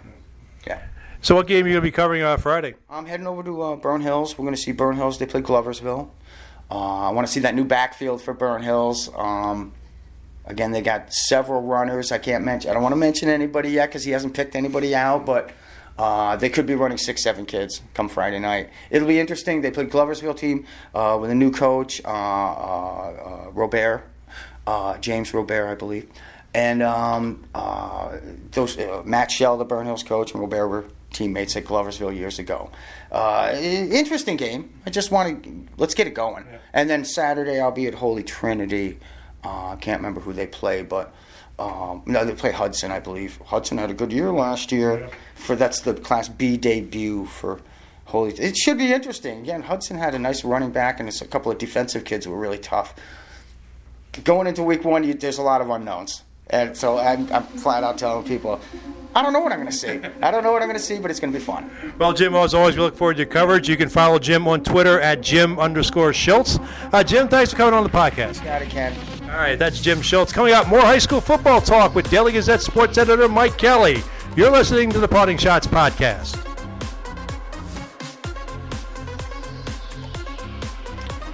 Yeah. 0.66 0.82
So, 1.22 1.34
what 1.34 1.46
game 1.46 1.66
are 1.66 1.68
you 1.68 1.74
going 1.74 1.82
to 1.82 1.86
be 1.86 1.90
covering 1.90 2.22
on 2.22 2.38
Friday? 2.38 2.76
I'm 2.88 3.04
heading 3.04 3.26
over 3.26 3.42
to 3.42 3.62
uh, 3.62 3.76
Burnt 3.76 4.02
Hills. 4.02 4.38
We're 4.38 4.44
going 4.44 4.54
to 4.54 4.60
see 4.60 4.72
Burnt 4.72 4.96
Hills. 4.96 5.18
They 5.18 5.26
play 5.26 5.42
Gloversville. 5.42 6.08
Uh, 6.70 7.08
I 7.08 7.10
want 7.10 7.26
to 7.26 7.32
see 7.32 7.40
that 7.40 7.54
new 7.54 7.64
backfield 7.64 8.22
for 8.22 8.32
Burnt 8.32 8.64
Hills. 8.64 9.10
Um, 9.14 9.74
again, 10.46 10.70
they 10.70 10.80
got 10.80 11.12
several 11.12 11.60
runners. 11.60 12.10
I 12.10 12.16
can't 12.16 12.42
mention. 12.42 12.70
I 12.70 12.74
don't 12.74 12.82
want 12.82 12.94
to 12.94 12.98
mention 12.98 13.28
anybody 13.28 13.70
yet 13.70 13.90
because 13.90 14.04
he 14.04 14.12
hasn't 14.12 14.32
picked 14.32 14.56
anybody 14.56 14.94
out. 14.94 15.26
But 15.26 15.50
uh, 15.98 16.36
they 16.36 16.48
could 16.48 16.64
be 16.64 16.74
running 16.74 16.96
six, 16.96 17.22
seven 17.22 17.44
kids 17.44 17.82
come 17.92 18.08
Friday 18.08 18.38
night. 18.38 18.70
It'll 18.88 19.06
be 19.06 19.20
interesting. 19.20 19.60
They 19.60 19.70
play 19.70 19.84
Gloversville 19.84 20.38
team 20.38 20.64
uh, 20.94 21.18
with 21.20 21.30
a 21.30 21.34
new 21.34 21.50
coach, 21.50 22.00
uh, 22.02 22.08
uh, 22.08 23.10
uh, 23.46 23.50
Robert, 23.50 24.04
uh, 24.66 24.96
James 24.96 25.34
Robert, 25.34 25.68
I 25.68 25.74
believe, 25.74 26.08
and 26.54 26.82
um, 26.82 27.44
uh, 27.54 28.16
those 28.52 28.78
uh, 28.78 29.02
Matt 29.04 29.30
Shell, 29.30 29.58
the 29.58 29.66
Burnt 29.66 29.86
Hills 29.86 30.02
coach, 30.02 30.32
and 30.32 30.40
Robert 30.40 30.68
were 30.68 30.84
teammates 31.12 31.56
at 31.56 31.64
Gloversville 31.64 32.16
years 32.16 32.38
ago. 32.38 32.70
Uh, 33.10 33.52
interesting 33.60 34.36
game. 34.36 34.70
I 34.86 34.90
just 34.90 35.10
want 35.10 35.42
to 35.42 35.66
let's 35.76 35.94
get 35.94 36.06
it 36.06 36.14
going. 36.14 36.44
And 36.72 36.88
then 36.88 37.04
Saturday 37.04 37.60
I'll 37.60 37.72
be 37.72 37.86
at 37.86 37.94
Holy 37.94 38.22
Trinity. 38.22 38.98
Uh, 39.44 39.70
I 39.70 39.76
can't 39.76 39.98
remember 40.00 40.20
who 40.20 40.32
they 40.32 40.46
play, 40.46 40.82
but 40.82 41.12
Um, 41.58 42.02
no, 42.06 42.24
they 42.24 42.32
play 42.34 42.52
Hudson, 42.52 42.90
I 42.90 43.00
believe. 43.00 43.38
Hudson 43.44 43.76
had 43.76 43.90
a 43.90 43.94
good 43.94 44.12
year 44.12 44.30
last 44.32 44.72
year. 44.72 45.10
For 45.34 45.54
that's 45.56 45.80
the 45.80 45.92
Class 45.92 46.26
B 46.28 46.56
debut 46.56 47.26
for 47.26 47.60
Holy. 48.06 48.32
It 48.32 48.56
should 48.56 48.78
be 48.78 48.92
interesting. 48.94 49.40
Again, 49.40 49.62
Hudson 49.62 49.98
had 49.98 50.14
a 50.14 50.18
nice 50.18 50.42
running 50.42 50.70
back, 50.72 51.00
and 51.00 51.08
it's 51.08 51.20
a 51.20 51.26
couple 51.26 51.52
of 51.52 51.58
defensive 51.58 52.04
kids 52.06 52.24
who 52.24 52.32
were 52.32 52.38
really 52.40 52.58
tough. 52.58 52.94
Going 54.24 54.46
into 54.46 54.62
week 54.62 54.84
one, 54.84 55.04
you, 55.04 55.12
there's 55.12 55.36
a 55.38 55.42
lot 55.42 55.60
of 55.60 55.68
unknowns, 55.68 56.22
and 56.50 56.76
so 56.76 56.98
I'm, 56.98 57.32
I'm 57.32 57.44
flat 57.44 57.84
out 57.84 57.98
telling 57.98 58.26
people 58.26 58.60
I 59.14 59.22
don't 59.22 59.32
know 59.32 59.40
what 59.40 59.50
I'm 59.50 59.58
going 59.58 59.70
to 59.70 59.76
see. 59.76 60.00
I 60.22 60.30
don't 60.30 60.44
know 60.44 60.52
what 60.52 60.62
I'm 60.62 60.68
going 60.68 60.78
to 60.78 60.84
see, 60.84 60.98
but 61.00 61.10
it's 61.10 61.18
going 61.18 61.32
to 61.32 61.38
be 61.38 61.44
fun. 61.44 61.68
Well, 61.98 62.12
Jim, 62.12 62.34
as 62.34 62.54
always, 62.54 62.76
we 62.76 62.82
look 62.82 62.96
forward 62.96 63.14
to 63.14 63.22
your 63.22 63.26
coverage. 63.26 63.68
You 63.68 63.76
can 63.76 63.88
follow 63.88 64.20
Jim 64.20 64.46
on 64.46 64.62
Twitter 64.62 65.00
at 65.00 65.20
Jim 65.20 65.58
underscore 65.58 66.12
Schiltz. 66.12 66.64
Uh, 66.92 67.02
Jim, 67.02 67.26
thanks 67.26 67.50
for 67.50 67.56
coming 67.56 67.74
on 67.74 67.82
the 67.82 67.90
podcast. 67.90 68.44
Got 68.44 68.62
it, 68.62 68.70
Ken. 68.70 68.94
All 69.24 69.36
right, 69.36 69.58
that's 69.58 69.80
Jim 69.80 69.98
Schiltz. 69.98 70.32
Coming 70.32 70.54
up, 70.54 70.68
more 70.68 70.80
high 70.80 70.98
school 70.98 71.20
football 71.20 71.60
talk 71.60 71.94
with 71.94 72.08
Daily 72.08 72.32
Gazette 72.32 72.60
sports 72.60 72.98
editor 72.98 73.28
Mike 73.28 73.58
Kelly. 73.58 74.02
You're 74.36 74.50
listening 74.50 74.90
to 74.90 75.00
the 75.00 75.08
Parting 75.08 75.38
Schotts 75.38 75.66
podcast. 75.66 76.49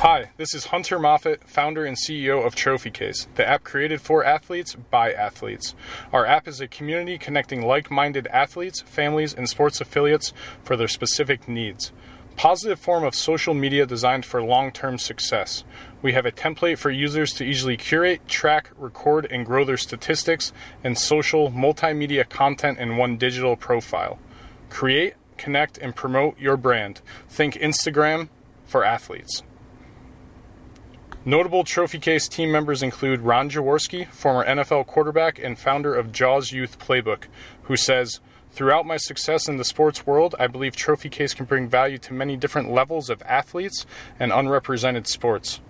Hi, 0.08 0.30
this 0.36 0.54
is 0.54 0.66
Hunter 0.66 1.00
Moffat, 1.00 1.48
founder 1.48 1.84
and 1.84 1.96
CEO 1.96 2.46
of 2.46 2.54
Trophy 2.54 2.92
Case, 2.92 3.26
the 3.34 3.44
app 3.44 3.64
created 3.64 4.00
for 4.00 4.22
athletes 4.22 4.76
by 4.76 5.12
athletes. 5.12 5.74
Our 6.12 6.24
app 6.24 6.46
is 6.46 6.60
a 6.60 6.68
community 6.68 7.18
connecting 7.18 7.66
like 7.66 7.90
minded 7.90 8.28
athletes, 8.28 8.82
families, 8.82 9.34
and 9.34 9.48
sports 9.48 9.80
affiliates 9.80 10.32
for 10.62 10.76
their 10.76 10.86
specific 10.86 11.48
needs. 11.48 11.90
Positive 12.36 12.78
form 12.78 13.02
of 13.02 13.16
social 13.16 13.52
media 13.52 13.84
designed 13.84 14.24
for 14.24 14.40
long 14.40 14.70
term 14.70 14.96
success. 14.96 15.64
We 16.02 16.12
have 16.12 16.24
a 16.24 16.30
template 16.30 16.78
for 16.78 16.92
users 16.92 17.32
to 17.32 17.44
easily 17.44 17.76
curate, 17.76 18.28
track, 18.28 18.70
record, 18.78 19.26
and 19.28 19.44
grow 19.44 19.64
their 19.64 19.76
statistics 19.76 20.52
and 20.84 20.96
social 20.96 21.50
multimedia 21.50 22.28
content 22.28 22.78
in 22.78 22.96
one 22.96 23.16
digital 23.16 23.56
profile. 23.56 24.20
Create, 24.70 25.14
connect, 25.36 25.78
and 25.78 25.96
promote 25.96 26.38
your 26.38 26.56
brand. 26.56 27.00
Think 27.28 27.54
Instagram 27.54 28.28
for 28.66 28.84
athletes. 28.84 29.42
Notable 31.28 31.64
trophy 31.64 31.98
case 31.98 32.28
team 32.28 32.52
members 32.52 32.84
include 32.84 33.22
Ron 33.22 33.50
Jaworski, 33.50 34.08
former 34.12 34.46
NFL 34.46 34.86
quarterback 34.86 35.40
and 35.42 35.58
founder 35.58 35.92
of 35.92 36.12
Jaws 36.12 36.52
Youth 36.52 36.78
Playbook, 36.78 37.24
who 37.62 37.76
says, 37.76 38.20
Throughout 38.52 38.86
my 38.86 38.96
success 38.96 39.48
in 39.48 39.56
the 39.56 39.64
sports 39.64 40.06
world, 40.06 40.36
I 40.38 40.46
believe 40.46 40.76
Trophy 40.76 41.08
Case 41.08 41.34
can 41.34 41.44
bring 41.44 41.68
value 41.68 41.98
to 41.98 42.12
many 42.12 42.36
different 42.36 42.70
levels 42.70 43.10
of 43.10 43.22
athletes 43.22 43.86
and 44.20 44.30
unrepresented 44.30 45.08
sports. 45.08 45.60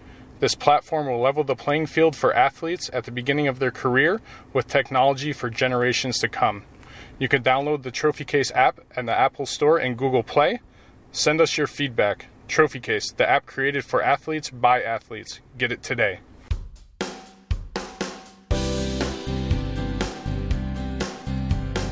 This 0.41 0.55
platform 0.55 1.07
will 1.07 1.21
level 1.21 1.43
the 1.43 1.57
playing 1.57 1.87
field 1.87 2.15
for 2.15 2.35
athletes 2.35 2.91
at 2.93 3.05
the 3.05 3.11
beginning 3.11 3.49
of 3.49 3.59
their 3.59 3.71
career 3.71 4.21
with 4.53 4.69
technology 4.69 5.33
for 5.33 5.49
generations 5.49 6.19
to 6.19 6.29
come. 6.29 6.65
You 7.19 7.29
can 7.29 7.43
download 7.43 7.83
the 7.83 7.91
Trophy 7.91 8.27
Case 8.27 8.53
app 8.53 8.81
at 8.95 9.07
the 9.07 9.19
Apple 9.19 9.47
Store 9.47 9.79
and 9.79 9.97
Google 9.97 10.23
Play. 10.23 10.61
Send 11.13 11.41
us 11.41 11.57
your 11.57 11.67
feedback. 11.67 12.27
Trophy 12.49 12.81
Case, 12.81 13.11
the 13.13 13.29
app 13.29 13.47
created 13.47 13.85
for 13.85 14.03
athletes 14.03 14.51
by 14.51 14.83
athletes. 14.83 15.41
Get 15.59 15.73
it 15.73 15.83
today. 15.83 16.21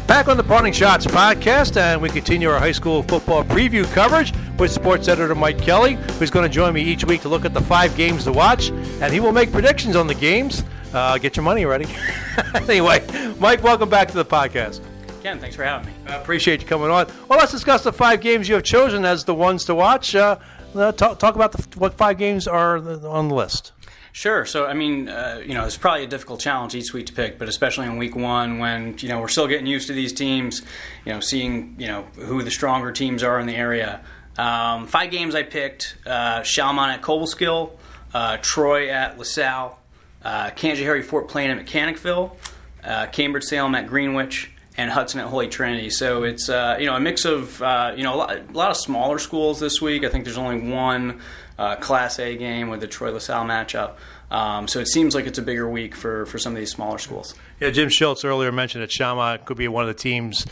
Back 0.07 0.29
on 0.29 0.37
the 0.37 0.45
Parting 0.45 0.73
Schotts 0.73 1.07
podcast, 1.07 1.79
and 1.79 2.01
we 2.01 2.11
continue 2.11 2.51
our 2.51 2.59
high 2.59 2.73
school 2.73 3.03
football 3.03 3.43
preview 3.43 3.85
coverage 3.95 4.33
with 4.59 4.71
sports 4.71 5.09
editor 5.09 5.35
Mike 5.35 5.59
Kelly, 5.59 5.95
who's 6.19 6.31
going 6.31 6.49
to 6.49 6.55
join 6.55 6.75
me 6.75 6.83
each 6.83 7.05
week 7.05 7.23
to 7.23 7.29
look 7.29 7.45
at 7.45 7.55
the 7.55 7.61
five 7.61 7.97
games 7.97 8.25
to 8.25 8.33
watch, 8.33 8.69
and 8.69 9.13
he 9.13 9.19
will 9.19 9.33
make 9.33 9.51
predictions 9.51 9.97
on 9.97 10.07
the 10.07 10.15
games. 10.15 10.63
Uh, 10.93 11.19
get 11.19 11.37
your 11.37 11.43
money 11.43 11.65
ready. 11.65 11.87
anyway, 12.55 13.05
Mike, 13.41 13.63
welcome 13.63 13.89
back 13.89 14.09
to 14.09 14.15
the 14.15 14.25
podcast. 14.25 14.81
Ken, 15.25 15.39
thanks 15.39 15.57
for 15.57 15.65
having 15.65 15.87
me. 15.87 15.95
I 16.07 16.17
appreciate 16.17 16.61
you 16.61 16.67
coming 16.67 16.91
on. 16.91 17.07
Well, 17.31 17.39
let's 17.39 17.51
discuss 17.51 17.83
the 17.83 17.95
five 17.95 18.21
games 18.21 18.47
you 18.47 18.57
have 18.57 18.63
chosen 18.63 19.07
as 19.07 19.25
the 19.25 19.35
ones 19.35 19.65
to 19.65 19.75
watch. 19.75 20.15
Uh, 20.15 20.39
uh, 20.75 20.93
talk, 20.93 21.19
talk, 21.19 21.35
about 21.35 21.53
the, 21.53 21.79
what 21.79 21.95
five 21.95 22.19
games 22.19 22.47
are 22.47 22.77
on 22.77 23.29
the 23.29 23.35
list. 23.35 23.73
Sure. 24.13 24.45
So, 24.45 24.67
I 24.67 24.75
mean, 24.75 25.09
uh, 25.09 25.41
you 25.43 25.55
know, 25.55 25.65
it's 25.65 25.79
probably 25.79 26.05
a 26.05 26.07
difficult 26.07 26.41
challenge 26.41 26.75
each 26.75 26.93
week 26.93 27.07
to 27.07 27.15
pick, 27.15 27.39
but 27.39 27.49
especially 27.49 27.87
in 27.87 27.97
week 27.97 28.15
one 28.15 28.59
when, 28.59 28.99
you 28.99 29.09
know, 29.09 29.19
we're 29.19 29.29
still 29.29 29.49
getting 29.49 29.67
used 29.67 29.87
to 29.87 29.95
these 29.95 30.13
teams, 30.13 30.61
you 31.07 31.13
know, 31.15 31.21
seeing, 31.21 31.75
you 31.79 31.87
know, 31.87 32.03
who 32.17 32.43
the 32.43 32.51
stronger 32.51 32.93
teams 32.93 33.23
are 33.23 33.41
in 33.41 33.47
the 33.47 33.57
area. 33.57 34.03
Um, 34.37 34.87
five 34.87 35.11
games 35.11 35.35
I 35.35 35.43
picked 35.43 35.97
uh, 36.05 36.43
Schalmont 36.43 36.93
at 36.93 37.01
Cobleskill, 37.01 37.71
uh, 38.13 38.37
Troy 38.43 38.91
at 38.91 39.17
LaSalle, 39.17 39.81
uh, 40.23 40.51
Canajoharie 40.51 41.03
Fort 41.03 41.29
Plain 41.29 41.49
at 41.49 41.65
Mechanicville, 41.65 42.37
uh, 42.85 43.07
Cambridge 43.07 43.45
Salem 43.45 43.75
at 43.75 43.87
Greenwich, 43.87 44.51
and 44.77 44.91
Hudson 44.91 45.21
at 45.21 45.27
Holy 45.27 45.49
Trinity. 45.49 45.91
So 45.91 46.25
it's 46.25 46.49
uh, 46.49 46.77
you 46.79 46.87
know 46.87 46.97
a 46.97 47.01
mix 47.01 47.25
of 47.25 47.63
uh, 47.63 47.95
you 47.97 48.03
know 48.03 48.15
a 48.15 48.17
lot, 48.17 48.37
a 48.37 48.53
lot, 48.53 48.71
of 48.71 48.77
smaller 48.77 49.19
schools 49.19 49.61
this 49.61 49.81
week. 49.81 50.05
I 50.05 50.09
think 50.09 50.25
there's 50.25 50.39
only 50.39 50.71
one 50.71 51.21
uh, 51.59 51.77
Class 51.77 52.19
A 52.19 52.37
game 52.37 52.69
with 52.69 52.81
the 52.81 52.89
Troy 52.89 53.13
LaSalle 53.13 53.45
matchup. 53.45 53.95
Um, 54.31 54.67
so 54.67 54.81
it 54.81 54.89
seems 54.89 55.15
like 55.15 55.27
it's 55.27 55.39
a 55.39 55.43
bigger 55.43 55.69
week 55.69 55.95
for, 55.95 56.27
for 56.27 56.39
some 56.39 56.55
of 56.55 56.59
these 56.59 56.73
smaller 56.73 56.99
schools. 56.99 57.35
Yeah, 57.61 57.71
Jim 57.71 57.89
Schiltz 57.89 58.25
earlier 58.25 58.51
mentioned 58.51 58.83
that 58.83 58.91
Schalmont 58.91 59.45
could 59.45 59.57
be 59.57 59.69
one 59.69 59.83
of 59.83 59.89
the 59.89 59.95
teams 59.95 60.45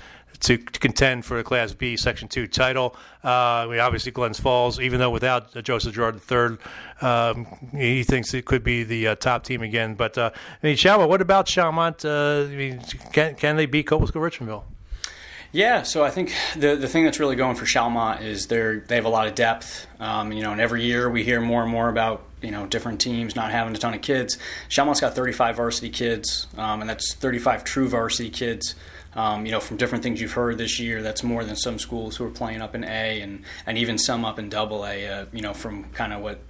to, 0.43 0.59
to 0.59 0.81
contend 0.81 1.25
for 1.25 1.37
the 1.37 1.45
Class 1.45 1.73
B 1.73 1.97
Section 1.97 2.29
2 2.29 2.47
title. 2.47 2.97
Uh, 3.25 3.67
mean, 3.69 3.81
obviously, 3.81 4.13
Glens 4.13 4.41
Falls, 4.41 4.81
even 4.81 4.99
though 4.99 5.11
without 5.11 5.53
Joseph 5.63 5.95
Girard 5.95 6.21
III, 6.31 6.59
um, 7.01 7.47
he 7.73 8.03
thinks 8.03 8.35
it 8.35 8.45
could 8.45 8.65
be 8.65 8.83
the 8.83 9.09
uh, 9.09 9.15
top 9.15 9.45
team 9.45 9.63
again. 9.63 9.95
But, 9.95 10.19
uh, 10.19 10.31
I 10.35 10.67
mean, 10.67 10.77
Schalmont, 10.77 11.09
what 11.09 11.21
about 11.21 11.47
Schalmont? 11.49 12.05
Uh, 12.05 12.49
I 12.51 12.55
mean, 12.55 12.81
can, 13.13 13.35
can 13.37 13.57
they 13.57 13.67
beat 13.67 13.87
Cobleskill 13.87 14.21
Richmondville? 14.21 14.65
Yeah, 15.53 15.83
so 15.83 16.03
I 16.03 16.09
think 16.09 16.33
the 16.57 16.77
the 16.77 16.89
thing 16.89 17.05
that's 17.05 17.21
really 17.21 17.37
going 17.37 17.57
for 17.57 17.67
Schalmont 17.67 18.23
is 18.23 18.47
they 18.47 18.81
they 18.87 18.95
have 18.95 19.05
a 19.05 19.11
lot 19.11 19.27
of 19.27 19.35
depth. 19.35 19.87
Um, 20.01 20.33
you 20.33 20.43
know, 20.43 20.51
and 20.53 20.63
every 20.63 20.83
year 20.83 21.11
we 21.11 21.25
hear 21.25 21.43
more 21.43 21.61
and 21.61 21.71
more 21.71 21.91
about 21.91 22.25
you 22.41 22.51
know 22.51 22.67
different 22.67 23.03
teams 23.03 23.37
not 23.37 23.51
having 23.51 23.75
a 23.75 23.79
ton 23.79 23.93
of 23.93 24.01
kids. 24.01 24.39
Schalmont's 24.69 25.03
got 25.03 25.15
35 25.15 25.57
varsity 25.57 25.91
kids, 25.91 26.47
um, 26.57 26.81
and 26.81 26.89
that's 26.89 27.13
35 27.13 27.65
true 27.65 27.87
varsity 27.87 28.31
kids. 28.31 28.75
Um, 29.15 29.45
you 29.45 29.53
know, 29.53 29.61
from 29.61 29.77
different 29.77 30.03
things 30.03 30.21
you've 30.21 30.33
heard 30.33 30.59
this 30.59 30.79
year, 30.79 31.03
that's 31.03 31.23
more 31.23 31.45
than 31.45 31.57
some 31.57 31.79
schools 31.79 32.17
who 32.17 32.25
are 32.25 32.31
playing 32.31 32.63
up 32.63 32.75
in 32.75 32.85
A 32.85 33.21
and, 33.21 33.45
and 33.67 33.77
even 33.77 33.99
some 33.99 34.25
up 34.25 34.39
in 34.39 34.49
Double 34.49 34.87
A. 34.87 35.07
Uh, 35.07 35.27
you 35.33 35.43
know, 35.43 35.53
from 35.53 35.85
kind 35.91 36.13
of 36.13 36.23
what 36.23 36.41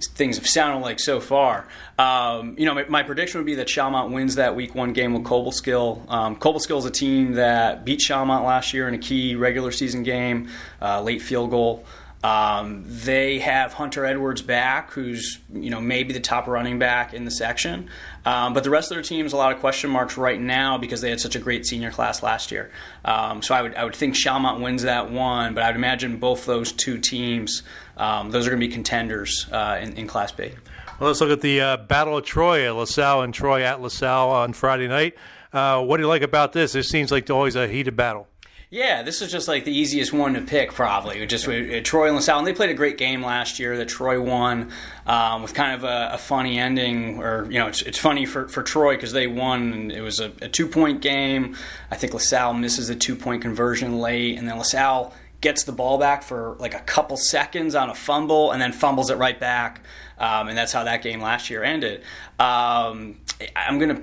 things 0.00 0.36
have 0.36 0.46
sounded 0.46 0.80
like 0.80 1.00
so 1.00 1.20
far. 1.20 1.66
Um, 1.98 2.54
you 2.58 2.64
know, 2.64 2.74
my, 2.74 2.84
my, 2.84 3.02
prediction 3.02 3.38
would 3.38 3.46
be 3.46 3.54
that 3.56 3.68
Schalmont 3.68 4.12
wins 4.12 4.36
that 4.36 4.56
week 4.56 4.74
one 4.74 4.92
game 4.92 5.12
with 5.12 5.22
Cobleskill. 5.24 6.10
Um, 6.10 6.36
Cobleskill 6.36 6.78
is 6.78 6.84
a 6.84 6.90
team 6.90 7.32
that 7.32 7.84
beat 7.84 8.00
Schalmont 8.00 8.44
last 8.44 8.72
year 8.72 8.88
in 8.88 8.94
a 8.94 8.98
key 8.98 9.34
regular 9.34 9.70
season 9.70 10.02
game, 10.02 10.48
uh, 10.80 11.02
late 11.02 11.22
field 11.22 11.50
goal. 11.50 11.84
Um, 12.22 12.84
they 12.86 13.40
have 13.40 13.72
Hunter 13.72 14.04
Edwards 14.04 14.42
back, 14.42 14.92
who's 14.92 15.38
you 15.52 15.70
know 15.70 15.80
maybe 15.80 16.12
the 16.12 16.20
top 16.20 16.46
running 16.46 16.78
back 16.78 17.14
in 17.14 17.24
the 17.24 17.30
section, 17.30 17.88
um, 18.24 18.54
but 18.54 18.62
the 18.62 18.70
rest 18.70 18.90
of 18.90 18.94
their 18.94 19.02
team 19.02 19.26
is 19.26 19.32
a 19.32 19.36
lot 19.36 19.52
of 19.52 19.58
question 19.58 19.90
marks 19.90 20.16
right 20.16 20.40
now 20.40 20.78
because 20.78 21.00
they 21.00 21.10
had 21.10 21.20
such 21.20 21.34
a 21.34 21.40
great 21.40 21.66
senior 21.66 21.90
class 21.90 22.22
last 22.22 22.52
year. 22.52 22.70
Um, 23.04 23.42
so 23.42 23.54
I 23.54 23.62
would 23.62 23.74
I 23.74 23.84
would 23.84 23.96
think 23.96 24.14
Schalmont 24.14 24.60
wins 24.60 24.82
that 24.82 25.10
one, 25.10 25.54
but 25.54 25.64
I 25.64 25.68
would 25.68 25.76
imagine 25.76 26.18
both 26.18 26.46
those 26.46 26.70
two 26.70 26.98
teams 26.98 27.62
um, 27.96 28.30
those 28.30 28.46
are 28.46 28.50
going 28.50 28.60
to 28.60 28.66
be 28.66 28.72
contenders 28.72 29.46
uh, 29.52 29.78
in, 29.80 29.92
in, 29.94 30.06
Class 30.06 30.32
B. 30.32 30.50
Well, 30.98 31.08
let's 31.08 31.20
look 31.20 31.30
at 31.30 31.40
the 31.40 31.60
uh, 31.60 31.76
Battle 31.76 32.16
of 32.16 32.24
Troy, 32.24 32.66
at 32.66 32.74
LaSalle 32.74 33.22
and 33.22 33.34
Troy 33.34 33.62
at 33.62 33.80
LaSalle 33.80 34.30
on 34.30 34.52
Friday 34.52 34.88
night. 34.88 35.14
Uh, 35.52 35.82
what 35.82 35.98
do 35.98 36.02
you 36.02 36.08
like 36.08 36.22
about 36.22 36.52
this? 36.52 36.72
This 36.72 36.88
seems 36.88 37.10
like 37.12 37.28
always 37.28 37.56
a 37.56 37.68
heated 37.68 37.96
battle. 37.96 38.28
Yeah, 38.72 39.02
this 39.02 39.20
is 39.20 39.30
just 39.30 39.48
like 39.48 39.66
the 39.66 39.70
easiest 39.70 40.14
one 40.14 40.32
to 40.32 40.40
pick, 40.40 40.72
probably. 40.72 41.26
Just 41.26 41.46
uh, 41.46 41.82
Troy 41.84 42.06
and 42.06 42.16
LaSalle, 42.16 42.38
and 42.38 42.46
they 42.46 42.54
played 42.54 42.70
a 42.70 42.74
great 42.74 42.96
game 42.96 43.22
last 43.22 43.58
year. 43.58 43.76
That 43.76 43.90
Troy 43.90 44.18
won 44.18 44.72
um, 45.06 45.42
with 45.42 45.52
kind 45.52 45.74
of 45.74 45.84
a, 45.84 46.12
a, 46.14 46.16
funny 46.16 46.58
ending, 46.58 47.22
or 47.22 47.46
you 47.50 47.58
know, 47.58 47.66
it's, 47.66 47.82
it's 47.82 47.98
funny 47.98 48.24
for, 48.24 48.48
for 48.48 48.62
Troy 48.62 48.94
because 48.94 49.12
they 49.12 49.26
won. 49.26 49.74
And 49.74 49.92
it 49.92 50.00
was 50.00 50.20
a, 50.20 50.32
a 50.40 50.48
two 50.48 50.66
point 50.66 51.02
game. 51.02 51.54
I 51.90 51.96
think 51.96 52.14
LaSalle 52.14 52.54
misses 52.54 52.88
a 52.88 52.94
two 52.94 53.14
point 53.14 53.42
conversion 53.42 53.98
late, 53.98 54.38
and 54.38 54.48
then 54.48 54.56
LaSalle 54.56 55.12
gets 55.42 55.64
the 55.64 55.72
ball 55.72 55.98
back 55.98 56.22
for 56.22 56.56
like 56.58 56.72
a 56.72 56.80
couple 56.80 57.18
seconds 57.18 57.74
on 57.74 57.90
a 57.90 57.94
fumble, 57.94 58.52
and 58.52 58.62
then 58.62 58.72
fumbles 58.72 59.10
it 59.10 59.18
right 59.18 59.38
back. 59.38 59.82
Um, 60.16 60.48
and 60.48 60.56
that's 60.56 60.72
how 60.72 60.84
that 60.84 61.02
game 61.02 61.20
last 61.20 61.50
year 61.50 61.62
ended. 61.62 62.04
Um, 62.38 63.20
I'm 63.54 63.78
gonna 63.78 64.00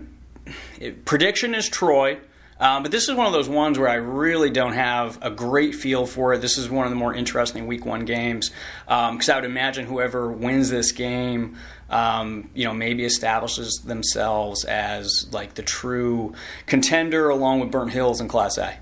prediction 1.06 1.56
is 1.56 1.68
Troy. 1.68 2.20
Um, 2.60 2.84
but 2.84 2.92
this 2.92 3.08
is 3.08 3.16
one 3.16 3.26
of 3.26 3.32
those 3.32 3.48
ones 3.48 3.80
where 3.80 3.88
I 3.88 3.96
really 3.96 4.50
don't 4.50 4.74
have 4.74 5.18
a 5.22 5.32
great 5.32 5.76
feel 5.76 6.06
for 6.06 6.34
it. 6.34 6.42
This 6.42 6.58
is 6.58 6.70
one 6.70 6.86
of 6.86 6.90
the 6.90 6.98
more 6.98 7.14
interesting 7.14 7.68
Week 7.68 7.86
One 7.86 8.04
games 8.04 8.52
because 8.86 9.30
um, 9.30 9.34
I 9.34 9.36
would 9.36 9.46
imagine 9.46 9.86
whoever 9.86 10.30
wins 10.30 10.70
this 10.70 10.92
game, 10.92 11.58
um, 11.90 12.50
you 12.54 12.66
know, 12.66 12.74
maybe 12.74 13.06
establishes 13.06 13.80
themselves 13.80 14.66
as 14.66 15.32
like 15.32 15.54
the 15.54 15.64
true 15.64 16.34
contender 16.66 17.30
along 17.30 17.62
with 17.62 17.72
Burnt 17.72 17.92
Hills 17.92 18.20
and 18.20 18.30
Class 18.30 18.58
A. 18.58 18.78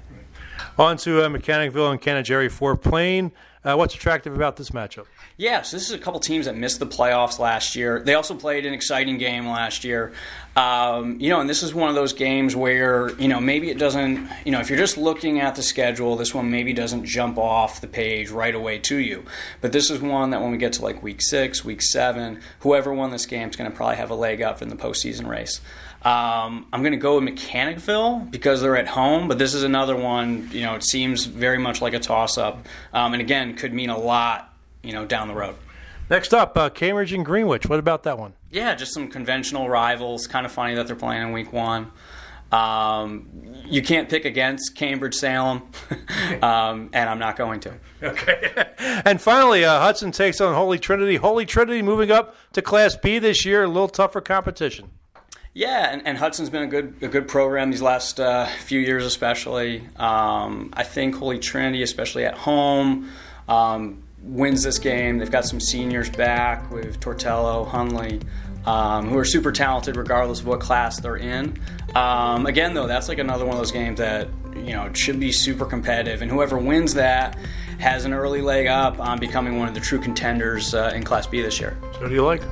On 0.79 0.98
to 0.98 1.24
uh, 1.24 1.29
Mechanicville 1.29 1.91
and 1.91 2.01
Canajoharie 2.01 2.51
Fort 2.51 2.81
Plain. 2.81 3.31
Uh, 3.67 3.75
what's 3.75 3.93
attractive 3.93 4.33
about 4.33 4.55
this 4.55 4.69
matchup? 4.69 5.07
Yeah, 5.36 5.62
so 5.62 5.75
this 5.75 5.89
is 5.89 5.91
a 5.91 5.97
couple 5.97 6.21
teams 6.21 6.45
that 6.45 6.55
missed 6.55 6.79
the 6.79 6.88
playoffs 6.88 7.38
last 7.38 7.75
year. 7.75 8.00
They 8.00 8.13
also 8.13 8.33
played 8.33 8.65
an 8.65 8.74
exciting 8.74 9.17
game 9.17 9.45
last 9.45 9.83
year. 9.83 10.13
Um, 10.55 11.19
you 11.19 11.29
know, 11.29 11.41
and 11.41 11.50
this 11.50 11.63
is 11.63 11.74
one 11.74 11.89
of 11.89 11.95
those 11.95 12.13
games 12.13 12.55
where, 12.55 13.09
you 13.19 13.27
know, 13.27 13.41
maybe 13.41 13.69
it 13.69 13.77
doesn't, 13.77 14.29
you 14.45 14.53
know, 14.53 14.62
if 14.62 14.69
you're 14.69 14.79
just 14.79 14.97
looking 14.97 15.41
at 15.41 15.55
the 15.55 15.63
schedule, 15.63 16.15
this 16.15 16.33
one 16.33 16.50
maybe 16.50 16.71
doesn't 16.71 17.03
jump 17.03 17.38
off 17.38 17.81
the 17.81 17.88
page 17.88 18.29
right 18.29 18.55
away 18.55 18.79
to 18.79 18.95
you. 18.95 19.25
But 19.59 19.74
this 19.74 19.91
is 19.91 20.00
one 20.00 20.29
that 20.29 20.41
when 20.41 20.51
we 20.51 20.57
get 20.57 20.71
to 20.74 20.81
like 20.81 21.03
week 21.03 21.21
six, 21.21 21.65
week 21.65 21.81
seven, 21.81 22.39
whoever 22.62 22.93
won 22.93 23.12
this 23.12 23.25
game 23.25 23.50
is 23.50 23.57
going 23.57 23.69
to 23.69 23.75
probably 23.75 23.97
have 23.97 24.09
a 24.09 24.15
leg 24.15 24.41
up 24.41 24.62
in 24.62 24.69
the 24.69 24.77
postseason 24.77 25.27
race. 25.27 25.59
Um, 26.08 26.68
I'm 26.72 26.84
going 26.84 26.94
to 26.94 26.98
go 26.98 27.20
with 27.20 27.28
Mechanicville 27.28 28.32
because 28.32 28.62
they're 28.62 28.78
at 28.78 28.88
home, 28.88 29.28
but 29.28 29.38
this 29.38 29.54
is 29.54 29.64
another 29.64 29.94
one. 29.94 30.48
You 30.54 30.62
know, 30.62 30.76
it 30.76 30.86
seems 30.86 31.26
very 31.26 31.58
much 31.58 31.82
like 31.82 31.94
a 31.94 32.00
toss-up, 32.00 32.66
um, 32.94 33.12
and 33.12 33.22
again, 33.22 33.56
could 33.56 33.74
mean 33.74 33.90
a 33.90 33.98
lot. 33.98 34.54
You 34.84 34.94
know, 34.94 35.06
down 35.06 35.28
the 35.28 35.34
road. 35.34 35.56
Next 36.10 36.34
up, 36.34 36.58
uh, 36.58 36.70
Cambridge 36.70 37.12
and 37.12 37.26
Greenwich. 37.26 37.66
What 37.66 37.80
about 37.80 38.04
that 38.04 38.18
one? 38.18 38.34
Yeah, 38.52 38.74
just 38.76 38.94
some 38.94 39.10
conventional 39.10 39.68
rivals. 39.68 40.28
Kind 40.28 40.46
of 40.46 40.52
funny 40.54 40.76
that 40.76 40.88
they're 40.88 40.96
playing 40.96 41.24
in 41.24 41.34
week 41.34 41.52
one. 41.52 41.92
Um, 42.54 43.28
you 43.66 43.82
can't 43.82 44.08
pick 44.08 44.24
against 44.24 44.76
Cambridge 44.76 45.16
Salem, 45.16 45.64
um, 46.42 46.90
and 46.94 47.10
I'm 47.10 47.20
not 47.20 47.36
going 47.36 47.60
to. 47.62 47.74
Okay. 48.02 48.66
and 48.78 49.22
finally, 49.22 49.66
uh, 49.66 49.82
Hudson 49.82 50.14
takes 50.14 50.40
on 50.40 50.54
Holy 50.54 50.80
Trinity. 50.80 51.18
Holy 51.18 51.46
Trinity 51.46 51.82
moving 51.82 52.12
up 52.12 52.38
to 52.54 52.62
Class 52.62 52.96
B 52.96 53.20
this 53.20 53.44
year, 53.44 53.64
a 53.64 53.68
little 53.68 53.90
tougher 53.90 54.22
competition. 54.22 54.90
Yeah, 55.58 55.92
and, 55.92 56.06
and, 56.06 56.20
Hudson's 56.20 56.52
been 56.52 56.62
a 56.62 56.68
good 56.68 56.94
a 57.02 57.08
good 57.08 57.28
program 57.28 57.72
these 57.72 57.82
last 57.82 58.20
uh, 58.20 58.46
few 58.46 58.80
years, 58.80 59.04
especially. 59.08 59.82
Um, 59.96 60.70
I 60.74 60.84
think 60.84 61.16
Holy 61.16 61.40
Trinity, 61.40 61.82
especially 61.82 62.26
at 62.26 62.36
home, 62.36 63.10
um, 63.48 64.04
wins 64.22 64.62
this 64.62 64.78
game. 64.78 65.18
They've 65.18 65.32
got 65.32 65.46
some 65.46 65.60
seniors 65.60 66.12
back 66.12 66.70
with 66.70 67.00
Tortello, 67.00 67.68
Hunley, 67.68 68.24
um, 68.68 69.10
who 69.10 69.18
are 69.18 69.26
super 69.26 69.52
talented 69.52 69.96
regardless 69.96 70.42
of 70.42 70.46
what 70.46 70.60
class 70.60 71.00
they're 71.00 71.18
in. 71.18 71.58
Um, 71.96 72.46
again, 72.46 72.76
though, 72.76 72.86
that's 72.86 73.10
like 73.10 73.18
another 73.18 73.44
one 73.44 73.56
of 73.56 73.60
those 73.60 73.72
games 73.72 73.98
that 73.98 74.28
you 74.58 74.74
know 74.74 74.94
should 74.94 75.20
be 75.20 75.32
super 75.32 75.66
competitive, 75.66 76.22
and 76.22 76.30
whoever 76.30 76.60
wins 76.60 76.94
that 76.94 77.36
has 77.80 78.06
an 78.06 78.14
early 78.14 78.42
leg 78.42 78.68
up 78.68 79.00
on 79.00 79.20
becoming 79.20 79.58
one 79.58 79.68
of 79.68 79.74
the 79.74 79.82
true 79.82 80.00
contenders 80.00 80.76
uh, 80.76 80.92
in 80.94 81.02
Class 81.04 81.26
B 81.26 81.42
this 81.42 81.60
year. 81.60 81.76
So, 81.94 82.02
who 82.02 82.10
do 82.10 82.14
you 82.14 82.24
like? 82.24 82.44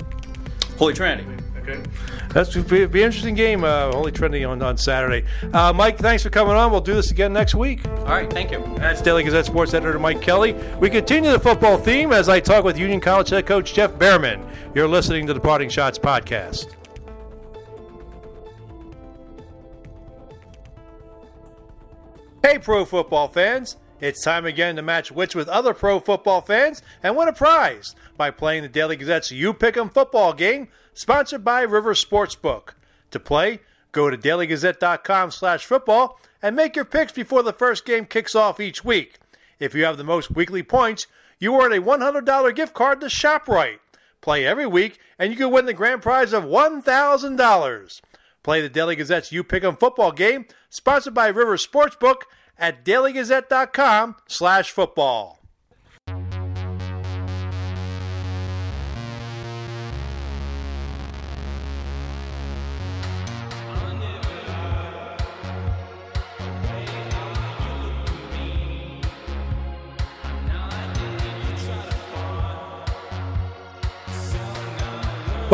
Holy 0.79 0.95
Trinity. 0.95 1.34
Okay. 1.67 1.81
That's 2.29 2.53
be, 2.55 2.85
be 2.85 3.01
an 3.01 3.07
interesting 3.07 3.33
game, 3.33 3.63
uh, 3.63 3.91
Holy 3.91 4.11
Trinity 4.11 4.43
on, 4.45 4.61
on 4.61 4.77
Saturday. 4.77 5.25
Uh, 5.51 5.73
Mike, 5.73 5.97
thanks 5.97 6.21
for 6.21 6.29
coming 6.29 6.55
on. 6.55 6.71
We'll 6.71 6.79
do 6.81 6.93
this 6.93 7.09
again 7.09 7.33
next 7.33 7.55
week. 7.55 7.87
All 7.87 8.05
right, 8.05 8.29
thank 8.31 8.51
you. 8.51 8.63
That's 8.77 9.01
Daily 9.01 9.23
Gazette 9.23 9.45
Sports 9.45 9.73
Editor 9.73 9.97
Mike 9.97 10.21
Kelly. 10.21 10.53
We 10.79 10.91
continue 10.91 11.31
the 11.31 11.39
football 11.39 11.77
theme 11.79 12.11
as 12.11 12.29
I 12.29 12.39
talk 12.39 12.63
with 12.63 12.77
Union 12.77 12.99
College 12.99 13.29
head 13.29 13.47
coach 13.47 13.73
Jeff 13.73 13.97
Behrman. 13.97 14.45
You're 14.75 14.87
listening 14.87 15.25
to 15.25 15.33
the 15.33 15.39
Parting 15.39 15.69
Schotts 15.69 15.99
podcast. 15.99 16.71
Hey, 22.43 22.59
pro 22.59 22.85
football 22.85 23.27
fans. 23.27 23.77
It's 23.99 24.23
time 24.23 24.45
again 24.45 24.75
to 24.75 24.81
match 24.83 25.11
wits 25.11 25.33
with 25.33 25.47
other 25.47 25.73
pro 25.73 25.99
football 25.99 26.41
fans 26.41 26.83
and 27.01 27.17
win 27.17 27.27
a 27.27 27.33
prize 27.33 27.95
by 28.17 28.29
playing 28.29 28.61
the 28.61 28.69
Daily 28.69 28.97
Gazette's 28.97 29.31
You 29.31 29.53
Pick 29.53 29.75
'em 29.77 29.89
football 29.89 30.33
game 30.33 30.67
sponsored 30.95 31.43
by 31.43 31.61
River 31.61 31.93
Sportsbook. 31.93 32.69
To 33.11 33.19
play, 33.19 33.59
go 33.91 34.09
to 34.09 34.17
dailygazette.com 34.17 35.29
slash 35.29 35.65
football 35.65 36.19
and 36.41 36.55
make 36.55 36.75
your 36.75 36.85
picks 36.85 37.11
before 37.11 37.43
the 37.43 37.53
first 37.53 37.85
game 37.85 38.05
kicks 38.05 38.33
off 38.33 38.59
each 38.59 38.83
week. 38.83 39.19
If 39.59 39.75
you 39.75 39.85
have 39.85 39.97
the 39.97 40.03
most 40.03 40.31
weekly 40.31 40.63
points, 40.63 41.05
you 41.37 41.53
earn 41.61 41.73
a 41.73 41.81
$100 41.81 42.55
gift 42.55 42.73
card 42.73 43.01
to 43.01 43.07
ShopRite. 43.07 43.79
Play 44.21 44.45
every 44.45 44.65
week, 44.65 44.97
and 45.19 45.31
you 45.31 45.37
can 45.37 45.51
win 45.51 45.65
the 45.65 45.73
grand 45.73 46.01
prize 46.01 46.33
of 46.33 46.45
$1,000. 46.45 48.01
Play 48.41 48.61
the 48.61 48.69
Daily 48.69 48.95
Gazette's 48.95 49.31
You 49.31 49.43
Pick 49.43 49.63
'em 49.63 49.75
football 49.75 50.11
game, 50.11 50.45
sponsored 50.69 51.13
by 51.13 51.27
River 51.27 51.57
Sportsbook 51.57 52.21
at 52.57 52.83
dailygazette.com 52.85 54.15
slash 54.27 54.71
football. 54.71 55.39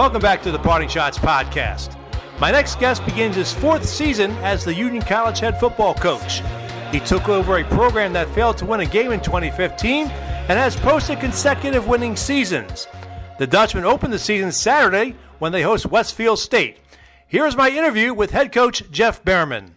Welcome 0.01 0.23
back 0.23 0.41
to 0.41 0.51
the 0.51 0.57
Parting 0.57 0.89
Schotts 0.89 1.19
podcast. 1.19 1.95
My 2.39 2.49
next 2.49 2.79
guest 2.79 3.05
begins 3.05 3.35
his 3.35 3.53
fourth 3.53 3.87
season 3.87 4.31
as 4.37 4.65
the 4.65 4.73
Union 4.73 5.03
College 5.03 5.37
head 5.37 5.59
football 5.59 5.93
coach. 5.93 6.41
He 6.91 6.99
took 6.99 7.29
over 7.29 7.59
a 7.59 7.63
program 7.65 8.11
that 8.13 8.27
failed 8.33 8.57
to 8.57 8.65
win 8.65 8.79
a 8.79 8.85
game 8.87 9.11
in 9.11 9.21
2015 9.21 10.07
and 10.07 10.57
has 10.57 10.75
posted 10.75 11.19
consecutive 11.19 11.87
winning 11.87 12.15
seasons. 12.15 12.87
The 13.37 13.45
Dutchmen 13.45 13.85
open 13.85 14.09
the 14.09 14.17
season 14.17 14.51
Saturday 14.51 15.15
when 15.37 15.51
they 15.51 15.61
host 15.61 15.85
Westfield 15.85 16.39
State. 16.39 16.79
Here's 17.27 17.55
my 17.55 17.69
interview 17.69 18.11
with 18.11 18.31
head 18.31 18.51
coach 18.51 18.81
Jeff 18.89 19.23
Behrman. 19.23 19.75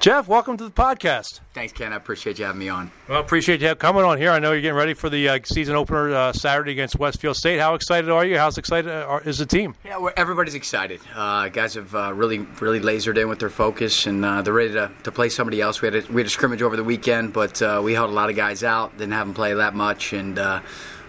Jeff, 0.00 0.28
welcome 0.28 0.56
to 0.56 0.64
the 0.64 0.70
podcast. 0.70 1.40
Thanks, 1.52 1.72
Ken. 1.72 1.92
I 1.92 1.96
appreciate 1.96 2.38
you 2.38 2.44
having 2.44 2.60
me 2.60 2.68
on. 2.68 2.90
Well, 3.08 3.20
appreciate 3.20 3.60
you 3.60 3.74
coming 3.74 4.04
on 4.04 4.18
here. 4.18 4.30
I 4.30 4.38
know 4.38 4.52
you're 4.52 4.60
getting 4.60 4.76
ready 4.76 4.94
for 4.94 5.10
the 5.10 5.28
uh, 5.28 5.38
season 5.44 5.74
opener 5.74 6.14
uh, 6.14 6.32
Saturday 6.32 6.72
against 6.72 6.98
Westfield 6.98 7.36
State. 7.36 7.58
How 7.58 7.74
excited 7.74 8.08
are 8.10 8.24
you? 8.24 8.38
How's 8.38 8.56
excited 8.56 8.90
uh, 8.90 9.20
is 9.24 9.38
the 9.38 9.46
team? 9.46 9.74
Yeah, 9.84 10.08
everybody's 10.16 10.54
excited. 10.54 11.00
Uh, 11.14 11.48
guys 11.48 11.74
have 11.74 11.94
uh, 11.94 12.12
really, 12.14 12.38
really 12.60 12.80
lasered 12.80 13.18
in 13.18 13.28
with 13.28 13.38
their 13.38 13.50
focus, 13.50 14.06
and 14.06 14.24
uh, 14.24 14.42
they're 14.42 14.54
ready 14.54 14.72
to, 14.74 14.90
to 15.02 15.12
play 15.12 15.28
somebody 15.28 15.60
else. 15.60 15.82
We 15.82 15.86
had 15.86 15.94
a, 15.96 16.12
we 16.12 16.20
had 16.20 16.26
a 16.26 16.30
scrimmage 16.30 16.62
over 16.62 16.76
the 16.76 16.84
weekend, 16.84 17.32
but 17.32 17.60
we 17.82 17.92
held 17.92 18.10
a 18.10 18.14
lot 18.14 18.30
of 18.30 18.36
guys 18.36 18.62
out. 18.62 18.96
Didn't 18.96 19.12
have 19.12 19.26
them 19.26 19.34
play 19.34 19.54
that 19.54 19.74
much, 19.74 20.12
and 20.12 20.38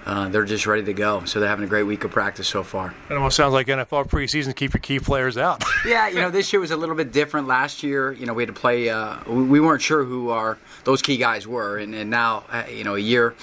uh, 0.08 0.30
they're 0.30 0.46
just 0.46 0.65
ready 0.65 0.84
to 0.84 0.93
go. 0.93 1.26
So 1.26 1.41
they're 1.41 1.50
having 1.50 1.65
a 1.65 1.67
great 1.67 1.84
week 1.84 2.06
of 2.06 2.12
practice 2.12 2.48
so 2.48 2.63
far. 2.63 2.96
It 3.10 3.13
almost 3.13 3.36
sounds 3.36 3.52
like 3.54 3.67
NFL 3.67 4.08
preseason. 4.08 4.56
Keep 4.56 4.74
your 4.74 4.80
key 4.80 5.00
players 5.00 5.38
out. 5.38 5.62
yeah, 5.86 6.08
you 6.08 6.15
know, 6.15 6.32
this 6.32 6.54
year 6.54 6.62
was 6.62 6.72
a 6.72 6.78
little 6.78 6.96
bit 6.96 7.12
different. 7.12 7.46
Last 7.46 7.84
year, 7.84 8.13
you 8.13 8.26
know, 8.26 8.34
we 8.34 8.43
had 8.43 8.48
to 8.48 8.60
play. 8.60 8.89
Uh, 8.89 9.17
we 9.30 9.60
weren't 9.60 9.82
sure 9.82 10.06
who 10.06 10.30
our 10.30 10.58
those 10.86 11.02
key 11.02 11.17
guys 11.17 11.46
were, 11.46 11.78
and, 11.78 11.93
and 11.93 12.10
now, 12.10 12.46
uh, 12.50 12.63
you 12.72 12.86
know, 12.86 12.96
a 12.96 13.00
year 13.00 13.36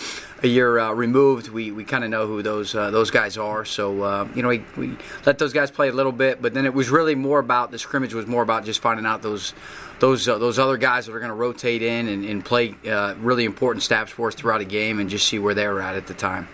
a 0.44 0.48
year 0.48 0.78
uh, 0.78 0.92
removed, 0.92 1.48
we, 1.48 1.72
we 1.72 1.84
kind 1.84 2.04
of 2.04 2.10
know 2.10 2.26
who 2.26 2.42
those 2.42 2.74
uh, 2.74 2.90
those 2.90 3.10
guys 3.10 3.36
are. 3.36 3.64
So 3.64 4.02
uh, 4.02 4.28
you 4.34 4.42
know, 4.42 4.48
we, 4.48 4.64
we 4.76 4.96
let 5.26 5.38
those 5.38 5.52
guys 5.52 5.70
play 5.70 5.88
a 5.88 5.92
little 5.92 6.12
bit, 6.12 6.40
but 6.40 6.54
then 6.54 6.66
it 6.66 6.74
was 6.74 6.90
really 6.90 7.14
more 7.14 7.38
about 7.38 7.70
the 7.70 7.78
scrimmage 7.78 8.14
was 8.14 8.26
more 8.26 8.42
about 8.42 8.64
just 8.64 8.80
finding 8.80 9.06
out 9.06 9.22
those 9.22 9.54
those 9.98 10.28
uh, 10.28 10.38
those 10.38 10.58
other 10.58 10.76
guys 10.76 11.06
that 11.06 11.14
are 11.14 11.18
going 11.18 11.30
to 11.30 11.34
rotate 11.34 11.82
in 11.82 12.08
and, 12.08 12.24
and 12.24 12.44
play 12.44 12.74
uh, 12.86 13.14
really 13.18 13.44
important 13.44 13.82
snaps 13.82 14.12
for 14.12 14.28
us 14.28 14.34
throughout 14.34 14.60
a 14.60 14.66
game 14.66 15.00
and 15.00 15.10
just 15.10 15.26
see 15.26 15.38
where 15.38 15.54
they 15.54 15.66
were 15.66 15.80
at 15.80 15.96
at 15.96 16.06
the 16.06 16.14
time. 16.14 16.46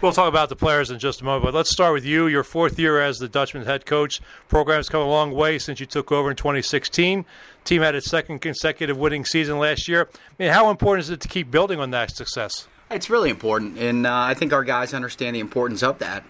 We'll 0.00 0.12
talk 0.12 0.28
about 0.28 0.48
the 0.48 0.54
players 0.54 0.92
in 0.92 1.00
just 1.00 1.22
a 1.22 1.24
moment, 1.24 1.44
but 1.44 1.54
let's 1.54 1.70
start 1.70 1.92
with 1.92 2.04
you. 2.04 2.28
Your 2.28 2.44
fourth 2.44 2.78
year 2.78 3.00
as 3.00 3.18
the 3.18 3.28
Dutchmen 3.28 3.64
head 3.64 3.84
coach. 3.84 4.20
Program's 4.46 4.88
come 4.88 5.02
a 5.02 5.08
long 5.08 5.32
way 5.32 5.58
since 5.58 5.80
you 5.80 5.86
took 5.86 6.12
over 6.12 6.30
in 6.30 6.36
2016. 6.36 7.24
Team 7.64 7.82
had 7.82 7.96
its 7.96 8.08
second 8.08 8.38
consecutive 8.38 8.96
winning 8.96 9.24
season 9.24 9.58
last 9.58 9.88
year. 9.88 10.08
I 10.14 10.18
mean, 10.38 10.52
how 10.52 10.70
important 10.70 11.02
is 11.02 11.10
it 11.10 11.20
to 11.22 11.28
keep 11.28 11.50
building 11.50 11.80
on 11.80 11.90
that 11.90 12.14
success? 12.14 12.68
It's 12.90 13.10
really 13.10 13.28
important, 13.28 13.76
and 13.76 14.06
uh, 14.06 14.14
I 14.14 14.32
think 14.32 14.54
our 14.54 14.64
guys 14.64 14.94
understand 14.94 15.36
the 15.36 15.40
importance 15.40 15.82
of 15.82 15.98
that. 15.98 16.24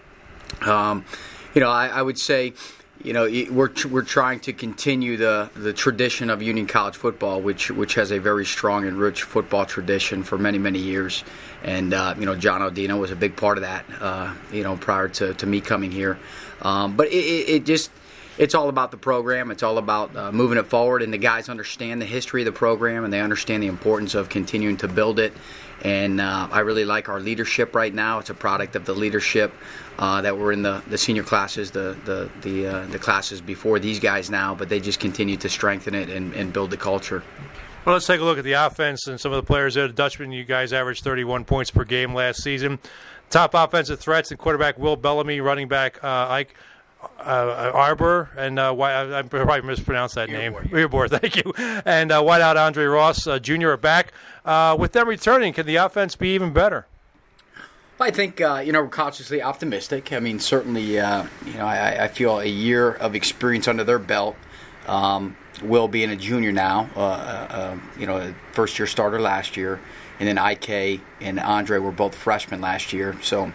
Um, 0.61 1.05
you 1.53 1.61
know, 1.61 1.69
I, 1.69 1.87
I 1.87 2.01
would 2.01 2.19
say 2.19 2.53
you 3.01 3.13
know 3.13 3.23
we're 3.49 3.71
we're 3.89 4.03
trying 4.03 4.41
to 4.41 4.51
continue 4.51 5.15
the 5.15 5.49
the 5.55 5.71
tradition 5.71 6.29
of 6.29 6.41
Union 6.41 6.67
College 6.67 6.97
football, 6.97 7.39
which 7.41 7.71
which 7.71 7.95
has 7.95 8.11
a 8.11 8.19
very 8.19 8.45
strong 8.45 8.85
and 8.85 8.97
rich 8.97 9.23
football 9.23 9.65
tradition 9.65 10.21
for 10.21 10.37
many 10.37 10.57
many 10.57 10.79
years, 10.79 11.23
and 11.63 11.93
uh, 11.93 12.13
you 12.19 12.25
know 12.25 12.35
John 12.35 12.59
Audino 12.59 12.99
was 12.99 13.11
a 13.11 13.15
big 13.15 13.37
part 13.37 13.57
of 13.57 13.61
that. 13.61 13.85
Uh, 13.97 14.33
you 14.51 14.63
know 14.63 14.75
prior 14.75 15.07
to, 15.07 15.33
to 15.35 15.45
me 15.45 15.61
coming 15.61 15.91
here, 15.91 16.19
um, 16.61 16.97
but 16.97 17.07
it, 17.07 17.15
it, 17.15 17.65
just 17.65 17.89
it's 18.37 18.53
all 18.53 18.67
about 18.67 18.91
the 18.91 18.97
program. 18.97 19.49
It's 19.49 19.63
all 19.63 19.77
about 19.77 20.13
uh, 20.13 20.33
moving 20.33 20.57
it 20.57 20.67
forward, 20.67 21.01
and 21.03 21.13
the 21.13 21.17
guys 21.17 21.47
understand 21.47 22.01
the 22.01 22.05
history 22.05 22.41
of 22.41 22.45
the 22.47 22.51
program 22.51 23.05
and 23.05 23.13
they 23.13 23.21
understand 23.21 23.63
the 23.63 23.67
importance 23.67 24.13
of 24.13 24.27
continuing 24.27 24.75
to 24.77 24.89
build 24.89 25.19
it. 25.19 25.31
And 25.83 26.19
uh, 26.19 26.49
I 26.51 26.59
really 26.59 26.85
like 26.85 27.07
our 27.09 27.19
leadership 27.19 27.73
right 27.73 27.93
now. 27.93 28.19
It's 28.19 28.29
a 28.29 28.33
product 28.33 28.75
of 28.75 28.85
the 28.85 28.93
leadership 28.93 29.53
uh, 29.97 30.21
that 30.21 30.37
were 30.37 30.51
in 30.51 30.61
the, 30.61 30.81
the 30.87 30.97
senior 30.97 31.23
classes, 31.23 31.71
the 31.71 31.97
the 32.05 32.29
the, 32.41 32.67
uh, 32.67 32.85
the 32.87 32.99
classes 32.99 33.41
before 33.41 33.79
these 33.79 33.99
guys 33.99 34.29
now, 34.29 34.55
but 34.55 34.69
they 34.69 34.79
just 34.79 34.99
continue 34.99 35.37
to 35.37 35.49
strengthen 35.49 35.95
it 35.95 36.09
and, 36.09 36.33
and 36.33 36.51
build 36.51 36.71
the 36.71 36.77
culture. 36.77 37.23
Well, 37.85 37.95
let's 37.95 38.05
take 38.05 38.19
a 38.19 38.23
look 38.23 38.37
at 38.37 38.43
the 38.43 38.53
offense 38.53 39.07
and 39.07 39.19
some 39.19 39.31
of 39.31 39.37
the 39.37 39.47
players 39.47 39.75
there. 39.75 39.87
The 39.87 39.93
Dutchmen, 39.93 40.31
you 40.31 40.43
guys 40.43 40.73
averaged 40.73 41.03
31 41.03 41.45
points 41.45 41.71
per 41.71 41.85
game 41.85 42.13
last 42.13 42.43
season. 42.43 42.77
Top 43.29 43.53
offensive 43.53 43.99
threats 43.99 44.31
and 44.31 44.39
quarterback 44.39 44.77
Will 44.77 44.95
Bellamy, 44.95 45.39
running 45.39 45.67
back 45.67 46.03
uh, 46.03 46.27
Ike 46.29 46.55
uh, 47.19 47.71
Arbor 47.73 48.29
and 48.37 48.59
uh, 48.59 48.75
I, 48.75 49.19
I 49.19 49.21
probably 49.21 49.61
mispronounced 49.61 50.15
that 50.15 50.29
name. 50.29 50.53
Earbor, 50.71 51.07
thank 51.19 51.35
you. 51.37 51.53
And 51.85 52.11
uh, 52.11 52.21
wideout 52.21 52.55
Andre 52.55 52.85
Ross 52.85 53.27
uh, 53.27 53.39
Jr. 53.39 53.69
are 53.69 53.77
back. 53.77 54.11
Uh, 54.45 54.75
with 54.79 54.93
them 54.93 55.07
returning, 55.07 55.53
can 55.53 55.65
the 55.65 55.75
offense 55.77 56.15
be 56.15 56.33
even 56.33 56.53
better? 56.53 56.87
I 58.01 58.11
think 58.11 58.39
uh, 58.39 58.61
you 58.65 58.71
know 58.71 58.81
we're 58.83 58.89
cautiously 58.89 59.41
optimistic. 59.41 60.13
I 60.13 60.19
mean, 60.19 60.39
certainly, 60.39 60.99
uh, 60.99 61.25
you 61.45 61.53
know, 61.53 61.65
I, 61.65 62.05
I, 62.05 62.07
feel 62.07 62.39
a 62.39 62.45
year 62.45 62.91
of 62.91 63.13
experience 63.13 63.67
under 63.67 63.83
their 63.83 63.99
belt. 63.99 64.35
Um, 64.87 65.35
Will 65.61 65.89
being 65.89 66.09
a 66.09 66.15
junior 66.15 66.53
now, 66.53 66.89
uh, 66.95 66.99
uh, 66.99 67.03
uh 67.03 67.77
you 67.99 68.07
know, 68.07 68.33
first 68.53 68.79
year 68.79 68.87
starter 68.87 69.19
last 69.19 69.57
year, 69.57 69.81
and 70.17 70.27
then 70.27 70.37
Ik 70.37 71.01
and 71.19 71.37
Andre 71.37 71.79
were 71.79 71.91
both 71.91 72.15
freshmen 72.15 72.61
last 72.61 72.93
year. 72.93 73.17
So, 73.21 73.51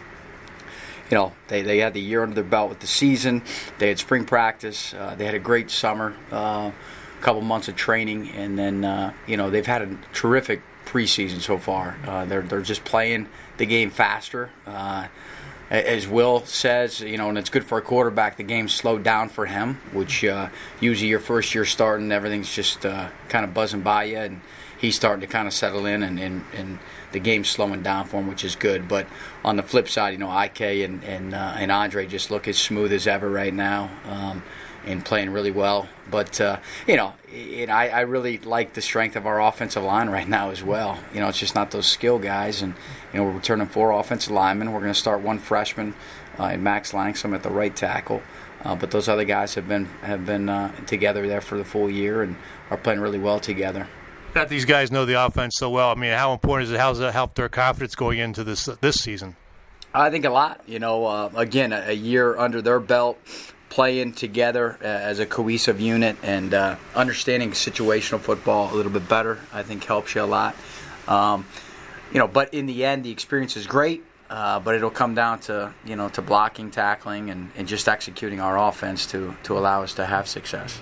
you 1.10 1.16
know, 1.16 1.32
they, 1.48 1.62
they 1.62 1.78
had 1.78 1.94
the 1.94 2.00
year 2.00 2.22
under 2.22 2.34
their 2.34 2.44
belt 2.44 2.68
with 2.68 2.80
the 2.80 2.86
season. 2.86 3.42
They 3.78 3.88
had 3.88 3.98
spring 3.98 4.24
practice. 4.24 4.94
Uh, 4.94 5.14
they 5.16 5.24
had 5.24 5.34
a 5.34 5.38
great 5.38 5.70
summer, 5.70 6.14
a 6.30 6.72
couple 7.20 7.42
months 7.42 7.68
of 7.68 7.76
training, 7.76 8.30
and 8.30 8.58
then 8.58 9.14
you 9.26 9.36
know 9.36 9.50
they've 9.50 9.66
had 9.66 9.82
a 9.82 9.98
terrific 10.12 10.62
preseason 10.86 11.40
so 11.40 11.58
far. 11.58 11.96
they're 12.26 12.42
they're 12.42 12.62
just 12.62 12.84
playing 12.84 13.28
the 13.56 13.66
game 13.66 13.90
faster. 13.90 14.50
Uh, 14.66 15.06
as 15.70 16.06
Will 16.06 16.44
says, 16.44 17.00
you 17.00 17.16
know, 17.16 17.28
and 17.28 17.38
it's 17.38 17.50
good 17.50 17.64
for 17.64 17.78
a 17.78 17.82
quarterback. 17.82 18.36
The 18.36 18.42
game 18.42 18.68
slowed 18.68 19.02
down 19.02 19.28
for 19.28 19.46
him, 19.46 19.80
which 19.92 20.24
uh, 20.24 20.48
usually 20.80 21.08
your 21.08 21.20
first 21.20 21.54
year 21.54 21.64
starting, 21.64 22.12
everything's 22.12 22.54
just 22.54 22.84
uh, 22.84 23.08
kind 23.28 23.44
of 23.44 23.54
buzzing 23.54 23.80
by 23.80 24.04
you, 24.04 24.18
and 24.18 24.40
he's 24.78 24.94
starting 24.94 25.22
to 25.22 25.26
kind 25.26 25.48
of 25.48 25.54
settle 25.54 25.86
in, 25.86 26.02
and, 26.02 26.20
and, 26.20 26.44
and 26.54 26.78
the 27.14 27.20
game's 27.20 27.48
slowing 27.48 27.80
down 27.80 28.06
for 28.06 28.18
him, 28.18 28.26
which 28.26 28.44
is 28.44 28.56
good. 28.56 28.88
But 28.88 29.06
on 29.44 29.56
the 29.56 29.62
flip 29.62 29.88
side, 29.88 30.10
you 30.10 30.18
know, 30.18 30.42
Ik 30.42 30.60
and 30.60 31.02
and, 31.04 31.32
uh, 31.32 31.54
and 31.56 31.72
Andre 31.72 32.06
just 32.06 32.30
look 32.30 32.46
as 32.46 32.58
smooth 32.58 32.92
as 32.92 33.06
ever 33.06 33.30
right 33.30 33.54
now. 33.54 33.90
Um, 34.04 34.42
and 34.86 35.02
playing 35.02 35.30
really 35.30 35.50
well. 35.50 35.88
But 36.10 36.38
uh, 36.42 36.58
you 36.86 36.96
know, 36.96 37.14
I, 37.32 37.88
I 37.88 38.00
really 38.00 38.36
like 38.38 38.74
the 38.74 38.82
strength 38.82 39.16
of 39.16 39.26
our 39.26 39.40
offensive 39.40 39.82
line 39.82 40.10
right 40.10 40.28
now 40.28 40.50
as 40.50 40.62
well. 40.62 40.98
You 41.14 41.20
know, 41.20 41.28
it's 41.28 41.38
just 41.38 41.54
not 41.54 41.70
those 41.70 41.86
skill 41.86 42.18
guys, 42.18 42.60
and 42.60 42.74
you 43.12 43.18
know 43.18 43.24
we're 43.24 43.32
returning 43.32 43.66
four 43.66 43.92
offensive 43.92 44.32
linemen. 44.32 44.72
We're 44.72 44.80
going 44.80 44.92
to 44.92 44.98
start 44.98 45.22
one 45.22 45.38
freshman, 45.38 45.94
uh, 46.36 46.56
Max 46.58 46.92
Langsam 46.92 47.34
at 47.34 47.42
the 47.42 47.50
right 47.50 47.74
tackle. 47.74 48.22
Uh, 48.62 48.74
but 48.74 48.90
those 48.90 49.08
other 49.08 49.24
guys 49.24 49.54
have 49.54 49.68
been 49.68 49.86
have 50.02 50.26
been 50.26 50.48
uh, 50.48 50.74
together 50.84 51.26
there 51.26 51.40
for 51.40 51.56
the 51.56 51.64
full 51.64 51.88
year 51.88 52.22
and 52.22 52.36
are 52.70 52.76
playing 52.76 53.00
really 53.00 53.18
well 53.18 53.40
together. 53.40 53.88
That 54.34 54.48
these 54.48 54.64
guys 54.64 54.90
know 54.90 55.04
the 55.04 55.24
offense 55.24 55.54
so 55.56 55.70
well. 55.70 55.90
I 55.90 55.94
mean, 55.94 56.12
how 56.12 56.32
important 56.32 56.66
is 56.66 56.72
it? 56.72 56.80
How 56.80 56.90
does 56.90 56.98
that 56.98 57.12
help 57.12 57.34
their 57.34 57.48
confidence 57.48 57.94
going 57.94 58.18
into 58.18 58.42
this 58.42 58.64
this 58.80 58.96
season? 58.96 59.36
I 59.94 60.10
think 60.10 60.24
a 60.24 60.30
lot. 60.30 60.60
You 60.66 60.80
know, 60.80 61.06
uh, 61.06 61.30
again, 61.36 61.72
a, 61.72 61.90
a 61.90 61.92
year 61.92 62.36
under 62.36 62.60
their 62.60 62.80
belt 62.80 63.16
playing 63.70 64.14
together 64.14 64.76
uh, 64.82 64.86
as 64.86 65.20
a 65.20 65.26
cohesive 65.26 65.80
unit 65.80 66.16
and 66.22 66.52
uh, 66.52 66.76
understanding 66.96 67.52
situational 67.52 68.18
football 68.18 68.72
a 68.72 68.74
little 68.74 68.90
bit 68.90 69.08
better, 69.08 69.38
I 69.52 69.62
think 69.62 69.84
helps 69.84 70.16
you 70.16 70.22
a 70.22 70.26
lot. 70.26 70.56
Um, 71.06 71.46
you 72.12 72.18
know, 72.18 72.26
but 72.26 72.52
in 72.52 72.66
the 72.66 72.84
end, 72.84 73.04
the 73.04 73.10
experience 73.10 73.56
is 73.56 73.68
great. 73.68 74.02
Uh, 74.28 74.58
but 74.58 74.74
it'll 74.74 74.90
come 74.90 75.14
down 75.14 75.38
to 75.38 75.72
you 75.84 75.94
know 75.94 76.08
to 76.08 76.22
blocking, 76.22 76.72
tackling, 76.72 77.30
and, 77.30 77.52
and 77.56 77.68
just 77.68 77.88
executing 77.88 78.40
our 78.40 78.58
offense 78.58 79.06
to 79.06 79.36
to 79.44 79.56
allow 79.56 79.84
us 79.84 79.94
to 79.94 80.04
have 80.04 80.26
success. 80.26 80.80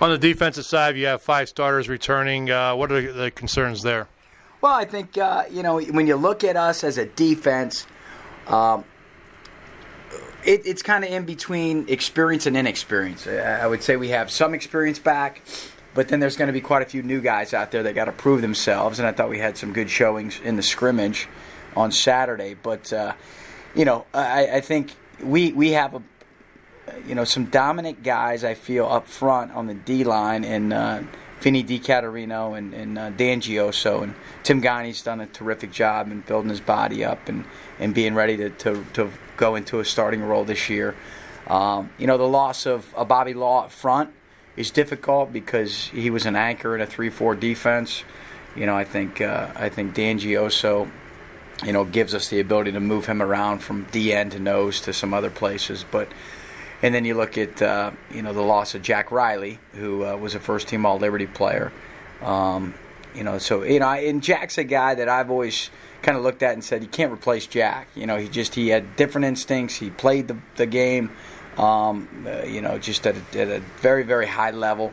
On 0.00 0.08
the 0.08 0.18
defensive 0.18 0.64
side, 0.64 0.96
you 0.96 1.06
have 1.06 1.20
five 1.20 1.48
starters 1.48 1.88
returning. 1.88 2.50
Uh, 2.50 2.74
what 2.74 2.90
are 2.90 3.12
the 3.12 3.30
concerns 3.30 3.82
there? 3.82 4.08
Well, 4.62 4.72
I 4.72 4.86
think 4.86 5.18
uh, 5.18 5.44
you 5.50 5.62
know 5.62 5.80
when 5.80 6.06
you 6.06 6.16
look 6.16 6.42
at 6.42 6.56
us 6.56 6.84
as 6.84 6.96
a 6.96 7.04
defense, 7.04 7.86
um, 8.46 8.84
it, 10.44 10.62
it's 10.64 10.82
kind 10.82 11.04
of 11.04 11.10
in 11.10 11.24
between 11.24 11.86
experience 11.88 12.46
and 12.46 12.56
inexperience. 12.56 13.26
I 13.26 13.66
would 13.66 13.82
say 13.82 13.96
we 13.96 14.08
have 14.08 14.30
some 14.30 14.54
experience 14.54 14.98
back, 14.98 15.42
but 15.94 16.08
then 16.08 16.18
there's 16.20 16.36
going 16.36 16.48
to 16.48 16.52
be 16.52 16.62
quite 16.62 16.82
a 16.82 16.86
few 16.86 17.02
new 17.02 17.20
guys 17.20 17.52
out 17.52 17.70
there 17.70 17.82
that 17.82 17.94
got 17.94 18.06
to 18.06 18.12
prove 18.12 18.40
themselves. 18.40 18.98
And 18.98 19.06
I 19.06 19.12
thought 19.12 19.28
we 19.28 19.38
had 19.38 19.58
some 19.58 19.72
good 19.72 19.90
showings 19.90 20.40
in 20.42 20.56
the 20.56 20.62
scrimmage 20.62 21.28
on 21.76 21.92
Saturday. 21.92 22.54
But 22.54 22.90
uh, 22.90 23.12
you 23.74 23.84
know, 23.84 24.06
I, 24.14 24.48
I, 24.56 24.60
think 24.62 24.92
we 25.22 25.52
we 25.52 25.72
have 25.72 25.94
a 25.94 26.02
you 27.06 27.14
know 27.14 27.24
some 27.24 27.46
dominant 27.46 28.02
guys. 28.02 28.44
I 28.44 28.54
feel 28.54 28.86
up 28.86 29.06
front 29.06 29.52
on 29.52 29.66
the 29.66 29.74
D 29.74 30.04
line 30.04 30.44
and. 30.44 30.72
Uh, 30.72 31.02
Vinny 31.40 31.64
DiCaterino 31.64 32.56
and, 32.56 32.74
and 32.74 32.98
uh, 32.98 33.08
Dan 33.08 33.40
and 33.42 34.14
Tim 34.42 34.60
Guyne's 34.60 35.02
done 35.02 35.20
a 35.20 35.26
terrific 35.26 35.72
job 35.72 36.12
in 36.12 36.20
building 36.20 36.50
his 36.50 36.60
body 36.60 37.02
up 37.02 37.30
and, 37.30 37.46
and 37.78 37.94
being 37.94 38.14
ready 38.14 38.36
to, 38.36 38.50
to, 38.50 38.84
to 38.92 39.10
go 39.38 39.54
into 39.54 39.80
a 39.80 39.84
starting 39.84 40.22
role 40.22 40.44
this 40.44 40.68
year. 40.68 40.94
Um, 41.46 41.90
you 41.98 42.06
know, 42.06 42.18
the 42.18 42.28
loss 42.28 42.66
of 42.66 42.92
a 42.96 43.04
Bobby 43.04 43.32
Law 43.32 43.64
up 43.64 43.72
front 43.72 44.10
is 44.56 44.70
difficult 44.70 45.32
because 45.32 45.86
he 45.86 46.10
was 46.10 46.26
an 46.26 46.36
anchor 46.36 46.74
in 46.74 46.82
a 46.82 46.86
three-four 46.86 47.36
defense. 47.36 48.04
You 48.54 48.66
know, 48.66 48.76
I 48.76 48.84
think 48.84 49.20
uh, 49.20 49.48
I 49.56 49.68
think 49.68 49.94
Dan 49.94 50.18
you 51.64 51.72
know, 51.72 51.84
gives 51.84 52.14
us 52.14 52.28
the 52.28 52.40
ability 52.40 52.72
to 52.72 52.80
move 52.80 53.06
him 53.06 53.22
around 53.22 53.60
from 53.60 53.86
D 53.90 54.12
end 54.12 54.32
to 54.32 54.38
nose 54.38 54.80
to 54.82 54.92
some 54.92 55.14
other 55.14 55.30
places. 55.30 55.84
But 55.90 56.08
and 56.82 56.94
then 56.94 57.04
you 57.04 57.14
look 57.14 57.36
at 57.36 57.60
uh, 57.60 57.90
you 58.10 58.22
know 58.22 58.32
the 58.32 58.42
loss 58.42 58.74
of 58.74 58.82
Jack 58.82 59.10
Riley, 59.10 59.58
who 59.74 60.04
uh, 60.04 60.16
was 60.16 60.34
a 60.34 60.40
first-team 60.40 60.86
All 60.86 60.98
Liberty 60.98 61.26
player. 61.26 61.72
Um, 62.22 62.74
you 63.14 63.24
know, 63.24 63.38
so 63.38 63.62
you 63.62 63.80
know, 63.80 63.88
and 63.88 64.22
Jack's 64.22 64.58
a 64.58 64.64
guy 64.64 64.94
that 64.94 65.08
I've 65.08 65.30
always 65.30 65.70
kind 66.02 66.16
of 66.16 66.24
looked 66.24 66.42
at 66.42 66.54
and 66.54 66.64
said 66.64 66.82
you 66.82 66.88
can't 66.88 67.12
replace 67.12 67.46
Jack. 67.46 67.88
You 67.94 68.06
know, 68.06 68.16
he 68.16 68.28
just 68.28 68.54
he 68.54 68.68
had 68.68 68.96
different 68.96 69.26
instincts. 69.26 69.76
He 69.76 69.90
played 69.90 70.28
the 70.28 70.38
the 70.56 70.66
game, 70.66 71.10
um, 71.56 72.26
uh, 72.26 72.44
you 72.44 72.60
know, 72.60 72.78
just 72.78 73.06
at 73.06 73.16
a, 73.16 73.40
at 73.40 73.48
a, 73.48 73.60
very 73.80 74.02
very 74.02 74.26
high 74.26 74.52
level. 74.52 74.92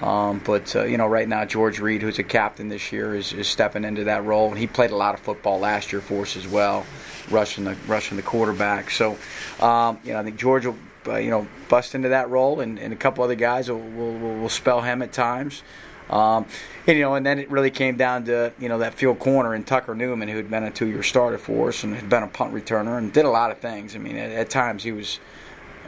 Um, 0.00 0.40
but 0.44 0.74
uh, 0.76 0.84
you 0.84 0.96
know, 0.96 1.06
right 1.06 1.28
now 1.28 1.44
George 1.44 1.80
Reed, 1.80 2.02
who's 2.02 2.20
a 2.20 2.24
captain 2.24 2.68
this 2.68 2.92
year, 2.92 3.16
is, 3.16 3.32
is 3.32 3.48
stepping 3.48 3.84
into 3.84 4.04
that 4.04 4.24
role, 4.24 4.52
he 4.52 4.68
played 4.68 4.92
a 4.92 4.96
lot 4.96 5.14
of 5.14 5.20
football 5.20 5.58
last 5.58 5.92
year 5.92 6.00
for 6.00 6.22
us 6.22 6.36
as 6.36 6.46
well, 6.46 6.86
rushing 7.30 7.64
the 7.64 7.76
rushing 7.86 8.16
the 8.16 8.22
quarterback. 8.22 8.90
So, 8.90 9.18
um, 9.60 9.98
you 10.04 10.12
know, 10.12 10.20
I 10.20 10.22
think 10.22 10.36
George 10.36 10.66
will 10.66 10.76
uh, 11.06 11.16
you 11.16 11.30
know 11.30 11.46
bust 11.68 11.94
into 11.94 12.08
that 12.08 12.28
role, 12.30 12.60
and, 12.60 12.78
and 12.78 12.92
a 12.92 12.96
couple 12.96 13.22
other 13.24 13.34
guys 13.34 13.70
will, 13.70 13.78
will, 13.78 14.12
will 14.12 14.48
spell 14.48 14.82
him 14.82 15.02
at 15.02 15.12
times. 15.12 15.62
Um, 16.10 16.46
and, 16.86 16.96
you 16.96 17.04
know, 17.04 17.14
and 17.14 17.26
then 17.26 17.38
it 17.38 17.50
really 17.50 17.70
came 17.70 17.96
down 17.96 18.24
to 18.24 18.52
you 18.58 18.68
know 18.68 18.78
that 18.78 18.94
field 18.94 19.18
corner 19.18 19.52
and 19.54 19.66
Tucker 19.66 19.94
Newman, 19.94 20.28
who 20.28 20.36
had 20.36 20.50
been 20.50 20.64
a 20.64 20.70
two-year 20.70 21.02
starter 21.02 21.38
for 21.38 21.68
us 21.68 21.84
and 21.84 21.94
had 21.94 22.08
been 22.08 22.22
a 22.22 22.28
punt 22.28 22.54
returner 22.54 22.96
and 22.96 23.12
did 23.12 23.24
a 23.24 23.30
lot 23.30 23.50
of 23.50 23.58
things. 23.58 23.94
I 23.94 23.98
mean, 23.98 24.16
at, 24.16 24.30
at 24.30 24.50
times 24.50 24.84
he 24.84 24.92
was 24.92 25.20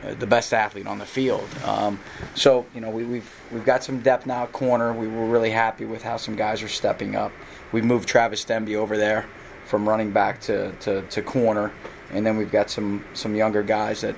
uh, 0.04 0.14
the 0.14 0.26
best 0.26 0.52
athlete 0.52 0.86
on 0.86 0.98
the 0.98 1.06
field. 1.06 1.48
Um, 1.64 2.00
so 2.34 2.66
you 2.74 2.80
know, 2.80 2.90
we, 2.90 3.02
have 3.02 3.10
we've, 3.10 3.40
we've 3.50 3.64
got 3.64 3.82
some 3.82 4.00
depth 4.00 4.26
now 4.26 4.44
at 4.44 4.52
corner. 4.52 4.92
We 4.92 5.08
were 5.08 5.26
really 5.26 5.50
happy 5.50 5.86
with 5.86 6.02
how 6.02 6.18
some 6.18 6.36
guys 6.36 6.62
are 6.62 6.68
stepping 6.68 7.16
up. 7.16 7.32
We 7.72 7.80
moved 7.80 8.08
Travis 8.08 8.44
Denby 8.44 8.76
over 8.76 8.96
there 8.96 9.26
from 9.64 9.88
running 9.88 10.10
back 10.10 10.40
to, 10.42 10.72
to, 10.80 11.02
to 11.02 11.22
corner, 11.22 11.72
and 12.12 12.26
then 12.26 12.36
we've 12.36 12.50
got 12.50 12.68
some 12.68 13.04
some 13.14 13.34
younger 13.34 13.62
guys 13.62 14.02
that 14.02 14.16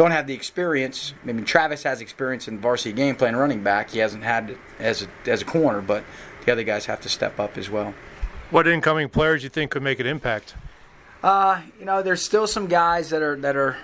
don't 0.00 0.12
have 0.12 0.26
the 0.26 0.32
experience. 0.32 1.12
I 1.22 1.26
mean, 1.26 1.44
Travis 1.44 1.82
has 1.82 2.00
experience 2.00 2.48
in 2.48 2.58
varsity 2.58 2.94
game 2.94 3.16
playing 3.16 3.36
running 3.36 3.62
back. 3.62 3.90
He 3.90 3.98
hasn't 3.98 4.22
had 4.22 4.50
it 4.50 4.58
as 4.78 5.02
a, 5.02 5.08
as 5.30 5.42
a 5.42 5.44
corner, 5.44 5.82
but 5.82 6.04
the 6.46 6.52
other 6.52 6.62
guys 6.62 6.86
have 6.86 7.02
to 7.02 7.10
step 7.10 7.38
up 7.38 7.58
as 7.58 7.68
well. 7.68 7.92
What 8.48 8.66
incoming 8.66 9.10
players 9.10 9.42
do 9.42 9.44
you 9.44 9.50
think 9.50 9.72
could 9.72 9.82
make 9.82 10.00
an 10.00 10.06
impact? 10.06 10.54
Uh, 11.22 11.60
you 11.78 11.84
know, 11.84 12.02
there's 12.02 12.22
still 12.22 12.46
some 12.46 12.66
guys 12.66 13.10
that 13.10 13.20
are 13.20 13.36
that 13.36 13.56
are 13.56 13.76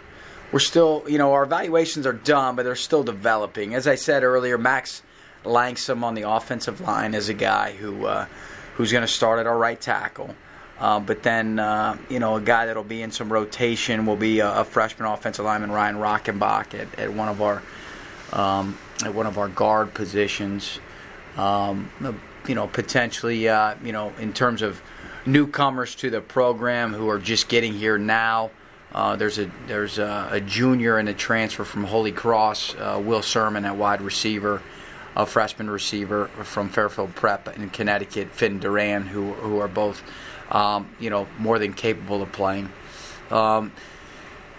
we're 0.52 0.58
still, 0.58 1.04
you 1.06 1.18
know, 1.18 1.34
our 1.34 1.42
evaluations 1.42 2.06
are 2.06 2.14
done, 2.14 2.56
but 2.56 2.62
they're 2.62 2.76
still 2.76 3.02
developing. 3.02 3.74
As 3.74 3.86
I 3.86 3.96
said 3.96 4.22
earlier, 4.22 4.56
Max 4.56 5.02
Langsam 5.44 6.02
on 6.02 6.14
the 6.14 6.22
offensive 6.22 6.80
line 6.80 7.12
is 7.12 7.28
a 7.28 7.34
guy 7.34 7.72
who 7.72 8.06
uh, 8.06 8.24
who's 8.76 8.90
going 8.90 9.02
to 9.02 9.12
start 9.12 9.38
at 9.38 9.46
our 9.46 9.58
right 9.58 9.78
tackle. 9.78 10.34
Uh, 10.78 11.00
but 11.00 11.22
then, 11.22 11.58
uh, 11.58 11.96
you 12.10 12.18
know, 12.18 12.36
a 12.36 12.40
guy 12.40 12.66
that'll 12.66 12.84
be 12.84 13.00
in 13.02 13.10
some 13.10 13.32
rotation 13.32 14.04
will 14.04 14.16
be 14.16 14.40
a, 14.40 14.60
a 14.60 14.64
freshman 14.64 15.08
offensive 15.08 15.44
lineman, 15.44 15.70
Ryan 15.70 15.96
Rockenbach, 15.96 16.74
at, 16.78 16.98
at 16.98 17.12
one 17.12 17.28
of 17.28 17.40
our 17.40 17.62
um, 18.32 18.76
at 19.04 19.14
one 19.14 19.26
of 19.26 19.38
our 19.38 19.48
guard 19.48 19.94
positions. 19.94 20.80
Um, 21.36 21.90
you 22.46 22.54
know, 22.54 22.66
potentially, 22.66 23.48
uh, 23.48 23.74
you 23.82 23.92
know, 23.92 24.12
in 24.18 24.32
terms 24.32 24.62
of 24.62 24.80
newcomers 25.26 25.94
to 25.96 26.10
the 26.10 26.20
program 26.20 26.92
who 26.92 27.08
are 27.08 27.18
just 27.18 27.48
getting 27.48 27.72
here 27.72 27.98
now. 27.98 28.50
Uh, 28.92 29.16
there's 29.16 29.38
a 29.38 29.50
there's 29.66 29.98
a, 29.98 30.28
a, 30.30 30.40
junior 30.40 30.96
and 30.96 31.08
a 31.08 31.12
transfer 31.12 31.64
from 31.64 31.84
Holy 31.84 32.12
Cross, 32.12 32.74
uh, 32.76 33.00
Will 33.04 33.20
Sermon 33.20 33.64
at 33.64 33.76
wide 33.76 34.00
receiver, 34.00 34.62
a 35.14 35.26
freshman 35.26 35.68
receiver 35.68 36.28
from 36.44 36.68
Fairfield 36.68 37.14
Prep 37.14 37.54
in 37.56 37.68
Connecticut, 37.70 38.30
Finn 38.30 38.58
Duran, 38.58 39.02
who 39.08 39.32
who 39.34 39.58
are 39.58 39.68
both 39.68 40.02
um, 40.50 40.88
you 41.00 41.10
know, 41.10 41.26
more 41.38 41.58
than 41.58 41.72
capable 41.72 42.22
of 42.22 42.32
playing. 42.32 42.70
Um, 43.30 43.72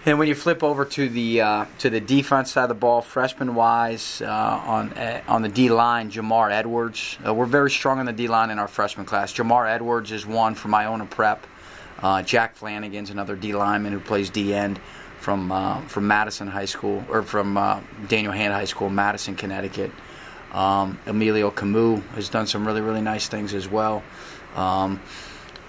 and 0.04 0.18
when 0.18 0.28
you 0.28 0.34
flip 0.34 0.62
over 0.62 0.84
to 0.84 1.08
the 1.08 1.40
uh, 1.40 1.64
to 1.80 1.90
the 1.90 2.00
defense 2.00 2.52
side 2.52 2.62
of 2.62 2.68
the 2.68 2.74
ball, 2.74 3.02
freshman 3.02 3.54
wise, 3.54 4.22
uh, 4.22 4.26
on 4.26 4.92
uh, 4.92 5.22
on 5.28 5.42
the 5.42 5.48
D 5.48 5.68
line, 5.68 6.10
Jamar 6.10 6.50
Edwards. 6.50 7.18
Uh, 7.26 7.34
we're 7.34 7.46
very 7.46 7.70
strong 7.70 7.98
on 7.98 8.06
the 8.06 8.12
D 8.12 8.28
line 8.28 8.50
in 8.50 8.58
our 8.58 8.68
freshman 8.68 9.04
class. 9.04 9.34
Jamar 9.34 9.68
Edwards 9.68 10.12
is 10.12 10.24
one 10.24 10.54
from 10.54 10.74
Iona 10.74 11.04
Prep. 11.04 11.46
Uh, 12.00 12.22
Jack 12.22 12.56
Flanagan's 12.56 13.10
another 13.10 13.34
D 13.34 13.52
lineman 13.52 13.92
who 13.92 14.00
plays 14.00 14.30
D 14.30 14.54
end 14.54 14.78
from 15.18 15.50
uh, 15.50 15.80
from 15.82 16.06
Madison 16.06 16.46
High 16.46 16.64
School 16.64 17.04
or 17.10 17.22
from 17.22 17.54
Daniel 18.06 18.32
Hand 18.32 18.54
High 18.54 18.66
School, 18.66 18.88
Madison, 18.88 19.34
Connecticut. 19.34 19.90
Um, 20.52 20.98
Emilio 21.06 21.50
Camus 21.50 22.02
has 22.14 22.28
done 22.28 22.46
some 22.46 22.66
really 22.66 22.80
really 22.80 23.02
nice 23.02 23.28
things 23.28 23.52
as 23.52 23.68
well. 23.68 24.02
Um, 24.54 25.00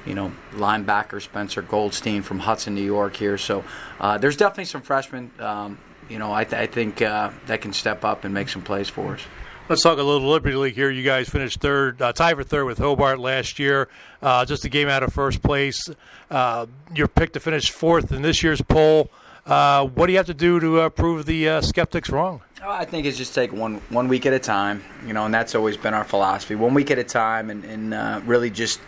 you 0.05 0.15
know, 0.15 0.31
linebacker 0.53 1.21
Spencer 1.21 1.62
Goldstein 1.62 2.21
from 2.21 2.39
Hudson, 2.39 2.75
New 2.75 2.83
York 2.83 3.15
here. 3.15 3.38
So 3.38 3.63
uh, 3.99 4.17
there's 4.17 4.38
definitely 4.38 4.65
some 4.65 4.81
freshmen. 4.81 5.31
Um, 5.39 5.77
you 6.09 6.17
know, 6.17 6.33
I, 6.33 6.43
th- 6.43 6.59
I 6.59 6.65
think 6.65 7.01
uh, 7.01 7.31
that 7.47 7.62
can 7.62 7.73
step 7.73 8.03
up 8.03 8.23
and 8.23 8.33
make 8.33 8.49
some 8.49 8.62
plays 8.62 8.89
for 8.89 9.13
us. 9.13 9.21
Let's 9.69 9.83
talk 9.83 9.99
a 9.99 10.03
little 10.03 10.27
Liberty 10.27 10.55
League 10.55 10.73
here. 10.73 10.89
You 10.89 11.03
guys 11.03 11.29
finished 11.29 11.59
third, 11.62 12.01
uh, 12.01 12.12
tied 12.12 12.35
for 12.35 12.43
third 12.43 12.65
with 12.65 12.79
Hobart 12.79 13.19
last 13.19 13.59
year, 13.59 13.88
uh, 14.19 14.43
just 14.43 14.65
a 14.65 14.69
game 14.69 14.88
out 14.88 15.03
of 15.03 15.13
first 15.13 15.43
place. 15.43 15.88
Uh, 16.31 16.65
you're 16.95 17.07
picked 17.07 17.33
to 17.33 17.39
finish 17.39 17.69
fourth 17.69 18.12
in 18.12 18.23
this 18.23 18.41
year's 18.41 18.63
poll. 18.63 19.12
Uh, 19.45 19.85
what 19.85 20.07
do 20.07 20.12
you 20.12 20.17
have 20.17 20.25
to 20.25 20.33
do 20.33 20.59
to 20.59 20.81
uh, 20.81 20.89
prove 20.89 21.27
the 21.27 21.47
uh, 21.47 21.62
skeptics 21.62 22.09
wrong? 22.09 22.41
Oh, 22.63 22.71
I 22.71 22.85
think 22.85 23.05
it's 23.05 23.17
just 23.17 23.35
take 23.35 23.53
one 23.53 23.75
one 23.89 24.07
week 24.07 24.25
at 24.25 24.33
a 24.33 24.39
time, 24.39 24.83
you 25.05 25.13
know, 25.13 25.25
and 25.25 25.33
that's 25.33 25.53
always 25.53 25.77
been 25.77 25.93
our 25.93 26.03
philosophy. 26.03 26.55
One 26.55 26.73
week 26.73 26.89
at 26.89 26.97
a 26.97 27.03
time, 27.03 27.51
and, 27.51 27.63
and 27.63 28.27
really 28.27 28.49
just 28.49 28.79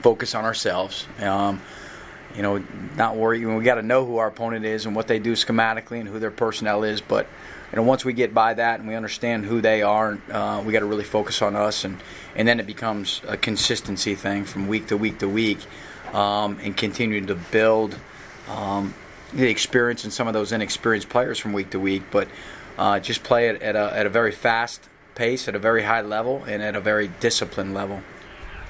focus 0.00 0.34
on 0.34 0.44
ourselves. 0.44 1.06
Um, 1.20 1.60
you 2.34 2.42
know, 2.42 2.62
not 2.96 3.16
worry. 3.16 3.44
We 3.44 3.62
got 3.62 3.74
to 3.74 3.82
know 3.82 4.06
who 4.06 4.16
our 4.16 4.28
opponent 4.28 4.64
is 4.64 4.86
and 4.86 4.96
what 4.96 5.06
they 5.06 5.18
do 5.18 5.32
schematically 5.32 6.00
and 6.00 6.08
who 6.08 6.18
their 6.18 6.30
personnel 6.30 6.82
is. 6.82 7.00
But 7.00 7.26
you 7.70 7.76
know, 7.76 7.82
once 7.82 8.04
we 8.04 8.12
get 8.12 8.34
by 8.34 8.54
that 8.54 8.80
and 8.80 8.88
we 8.88 8.94
understand 8.94 9.44
who 9.44 9.60
they 9.60 9.82
are, 9.82 10.18
uh, 10.30 10.62
we 10.64 10.72
got 10.72 10.80
to 10.80 10.86
really 10.86 11.04
focus 11.04 11.42
on 11.42 11.56
us, 11.56 11.84
and 11.84 11.98
and 12.34 12.46
then 12.46 12.60
it 12.60 12.66
becomes 12.66 13.22
a 13.26 13.36
consistency 13.36 14.14
thing 14.14 14.44
from 14.44 14.68
week 14.68 14.88
to 14.88 14.96
week 14.96 15.18
to 15.18 15.28
week, 15.28 15.58
um, 16.14 16.58
and 16.62 16.76
continuing 16.76 17.26
to 17.26 17.34
build 17.34 17.98
um, 18.48 18.94
the 19.32 19.48
experience 19.48 20.04
in 20.04 20.10
some 20.10 20.26
of 20.26 20.34
those 20.34 20.52
inexperienced 20.52 21.08
players 21.08 21.38
from 21.38 21.52
week 21.52 21.70
to 21.70 21.80
week. 21.80 22.02
But 22.10 22.28
uh, 22.78 23.00
just 23.00 23.22
play 23.22 23.48
it 23.48 23.60
at 23.62 23.76
a 23.76 23.94
at 23.94 24.06
a 24.06 24.10
very 24.10 24.32
fast 24.32 24.88
pace, 25.14 25.48
at 25.48 25.54
a 25.54 25.58
very 25.58 25.82
high 25.82 26.02
level, 26.02 26.44
and 26.46 26.62
at 26.62 26.76
a 26.76 26.80
very 26.80 27.08
disciplined 27.20 27.74
level. 27.74 28.02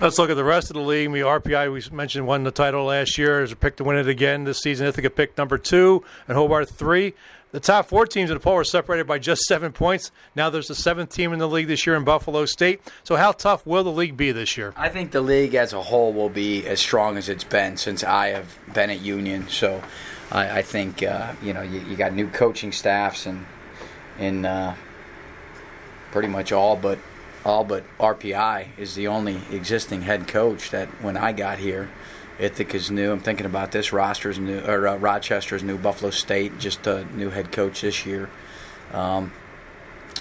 Let's 0.03 0.19
look 0.19 0.31
at 0.31 0.35
the 0.35 0.43
rest 0.43 0.69
of 0.69 0.75
the 0.75 0.83
league. 0.83 1.11
We 1.11 1.21
RPI 1.21 1.73
we 1.73 1.97
mentioned 1.97 2.27
won 2.27 2.43
the 2.43 2.51
title 2.51 2.87
last 2.87 3.17
year. 3.17 3.41
Is 3.41 3.53
a 3.53 3.57
picked 3.57 3.77
to 3.77 3.85
win 3.85 3.97
it 3.97 4.09
again 4.09 4.43
this 4.43 4.59
season. 4.59 4.89
Ithaca 4.89 5.11
picked 5.11 5.39
number 5.39 5.59
two 5.59 6.03
and 6.27 6.37
Hobart 6.37 6.69
three. 6.69 7.15
The 7.53 7.61
top 7.61 7.87
four 7.87 8.05
teams 8.05 8.29
in 8.29 8.35
the 8.35 8.41
poll 8.41 8.57
were 8.57 8.65
separated 8.65 9.07
by 9.07 9.21
just 9.21 9.43
seven 9.43 9.71
points. 9.71 10.11
Now 10.35 10.51
there's 10.51 10.67
the 10.67 10.75
seventh 10.75 11.11
team 11.11 11.33
in 11.33 11.39
the 11.39 11.47
league 11.47 11.69
this 11.69 11.87
year 11.87 11.95
in 11.95 12.03
Buffalo 12.03 12.47
State. 12.47 12.81
So 13.05 13.15
how 13.15 13.31
tough 13.31 13.65
will 13.65 13.85
the 13.85 13.93
league 13.93 14.17
be 14.17 14.33
this 14.33 14.57
year? 14.57 14.75
I 14.77 14.89
think 14.89 15.13
the 15.13 15.21
league 15.21 15.55
as 15.55 15.73
a 15.73 15.81
whole 15.81 16.13
will 16.13 16.31
be 16.31 16.67
as 16.67 16.81
strong 16.81 17.17
as 17.17 17.29
it's 17.29 17.45
been 17.45 17.77
since 17.77 18.03
I 18.03 18.31
have 18.31 18.59
been 18.75 18.91
at 18.91 19.03
Union. 19.03 19.49
So 19.49 19.81
I, 20.33 20.59
I 20.59 20.63
think 20.63 21.05
uh, 21.05 21.35
you 21.41 21.53
know 21.53 21.63
you, 21.63 21.79
you, 21.79 21.95
got 21.95 22.13
new 22.13 22.27
coaching 22.27 22.73
staffs 22.73 23.25
and 23.27 23.47
in 24.19 24.47
uh, 24.47 24.75
pretty 26.11 26.27
much 26.27 26.51
all 26.51 26.75
but 26.75 26.99
all 27.45 27.65
but 27.65 27.85
RPI 27.99 28.69
is 28.79 28.95
the 28.95 29.09
only 29.09 29.41
existing 29.51 30.03
head 30.03 30.29
coach 30.29 30.71
that 30.71 30.89
when 31.03 31.17
I 31.17 31.33
got 31.33 31.59
here. 31.59 31.91
Ithaca's 32.39 32.91
new. 32.91 33.13
I'm 33.13 33.21
thinking 33.21 33.47
about 33.47 33.73
this. 33.73 33.93
Roster's 33.93 34.39
new, 34.39 34.61
or 34.61 34.89
uh, 34.89 34.97
Rochester's 34.97 35.63
new. 35.63 35.77
Buffalo 35.77 36.11
State 36.11 36.59
just 36.59 36.87
a 36.87 37.05
new 37.15 37.31
head 37.31 37.53
coach 37.53 37.83
this 37.83 38.07
year. 38.07 38.31
Um, 38.93 39.33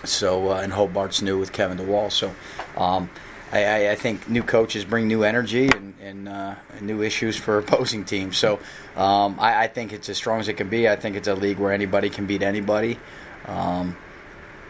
so 0.03 0.51
uh, 0.51 0.61
and 0.61 0.73
Hobart's 0.73 1.21
new 1.21 1.39
with 1.39 1.51
Kevin 1.53 1.77
DeWall. 1.77 2.11
So 2.11 2.33
um, 2.77 3.09
I, 3.51 3.89
I, 3.89 3.95
think 3.95 4.29
new 4.29 4.43
coaches 4.43 4.85
bring 4.85 5.07
new 5.07 5.23
energy 5.23 5.67
and, 5.67 5.93
and, 6.01 6.29
uh, 6.29 6.55
new 6.79 7.01
issues 7.01 7.35
for 7.35 7.57
opposing 7.57 8.05
teams. 8.05 8.37
So 8.37 8.59
um, 8.95 9.39
I, 9.39 9.63
I, 9.63 9.67
think 9.67 9.91
it's 9.93 10.09
as 10.09 10.17
strong 10.17 10.39
as 10.39 10.47
it 10.47 10.53
can 10.53 10.69
be. 10.69 10.87
I 10.87 10.95
think 10.95 11.15
it's 11.15 11.27
a 11.27 11.35
league 11.35 11.59
where 11.59 11.71
anybody 11.73 12.09
can 12.09 12.25
beat 12.25 12.43
anybody. 12.43 12.97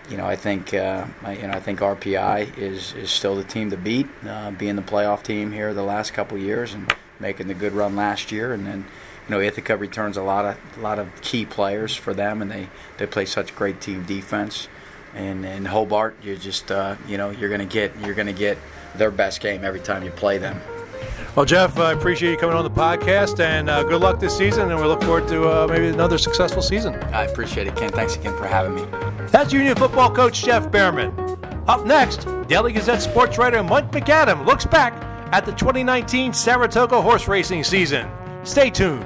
You 0.09 0.17
know, 0.17 0.25
I 0.25 0.35
think 0.35 0.73
uh, 0.73 1.05
I, 1.23 1.35
you 1.35 1.47
know 1.47 1.53
I 1.53 1.59
think 1.59 1.79
RPI 1.79 2.57
is 2.57 2.93
is 2.93 3.09
still 3.09 3.35
the 3.35 3.43
team 3.43 3.69
to 3.69 3.77
beat, 3.77 4.07
uh, 4.27 4.51
being 4.51 4.75
the 4.75 4.81
playoff 4.81 5.23
team 5.23 5.51
here 5.51 5.73
the 5.73 5.83
last 5.83 6.13
couple 6.13 6.37
years 6.37 6.73
and 6.73 6.93
making 7.19 7.47
the 7.47 7.53
good 7.53 7.73
run 7.73 7.95
last 7.95 8.31
year, 8.31 8.53
and 8.53 8.65
then 8.65 8.85
you 9.27 9.31
know 9.35 9.39
Ithaca 9.39 9.77
returns 9.77 10.17
a 10.17 10.23
lot 10.23 10.45
of 10.45 10.57
a 10.77 10.81
lot 10.81 10.99
of 10.99 11.21
key 11.21 11.45
players 11.45 11.95
for 11.95 12.13
them, 12.13 12.41
and 12.41 12.51
they 12.51 12.67
they 12.97 13.05
play 13.05 13.25
such 13.25 13.55
great 13.55 13.79
team 13.79 14.03
defense. 14.03 14.67
And 15.13 15.45
in 15.45 15.65
Hobart, 15.65 16.15
you're 16.23 16.37
just 16.37 16.71
uh, 16.71 16.95
you 17.07 17.17
know 17.17 17.29
you're 17.29 17.49
gonna 17.49 17.65
get 17.65 17.91
you're 17.99 18.15
gonna 18.15 18.33
get 18.33 18.57
their 18.95 19.11
best 19.11 19.39
game 19.39 19.63
every 19.63 19.79
time 19.79 20.03
you 20.03 20.11
play 20.11 20.37
them. 20.37 20.59
Well, 21.35 21.45
Jeff, 21.45 21.77
I 21.77 21.93
appreciate 21.93 22.31
you 22.31 22.37
coming 22.37 22.57
on 22.57 22.65
the 22.65 22.69
podcast, 22.69 23.39
and 23.39 23.69
uh, 23.69 23.83
good 23.83 24.01
luck 24.01 24.19
this 24.19 24.37
season. 24.37 24.69
And 24.69 24.79
we 24.79 24.85
look 24.85 25.01
forward 25.01 25.29
to 25.29 25.47
uh, 25.47 25.67
maybe 25.67 25.87
another 25.87 26.17
successful 26.17 26.61
season. 26.61 26.95
I 27.13 27.23
appreciate 27.23 27.67
it, 27.67 27.75
Ken. 27.77 27.89
Thanks 27.89 28.15
again 28.15 28.35
for 28.37 28.45
having 28.45 28.75
me. 28.75 29.10
That's 29.31 29.53
Union 29.53 29.75
football 29.75 30.13
coach 30.13 30.43
Jeff 30.43 30.69
Behrman. 30.71 31.13
Up 31.67 31.85
next, 31.85 32.27
Daily 32.47 32.73
Gazette 32.73 33.01
sports 33.01 33.37
writer 33.37 33.63
Mike 33.63 33.91
MacAdam 33.91 34.45
looks 34.45 34.65
back 34.65 34.93
at 35.33 35.45
the 35.45 35.53
2019 35.53 36.33
Saratoga 36.33 37.01
horse 37.01 37.27
racing 37.27 37.63
season. 37.63 38.09
Stay 38.43 38.69
tuned. 38.69 39.05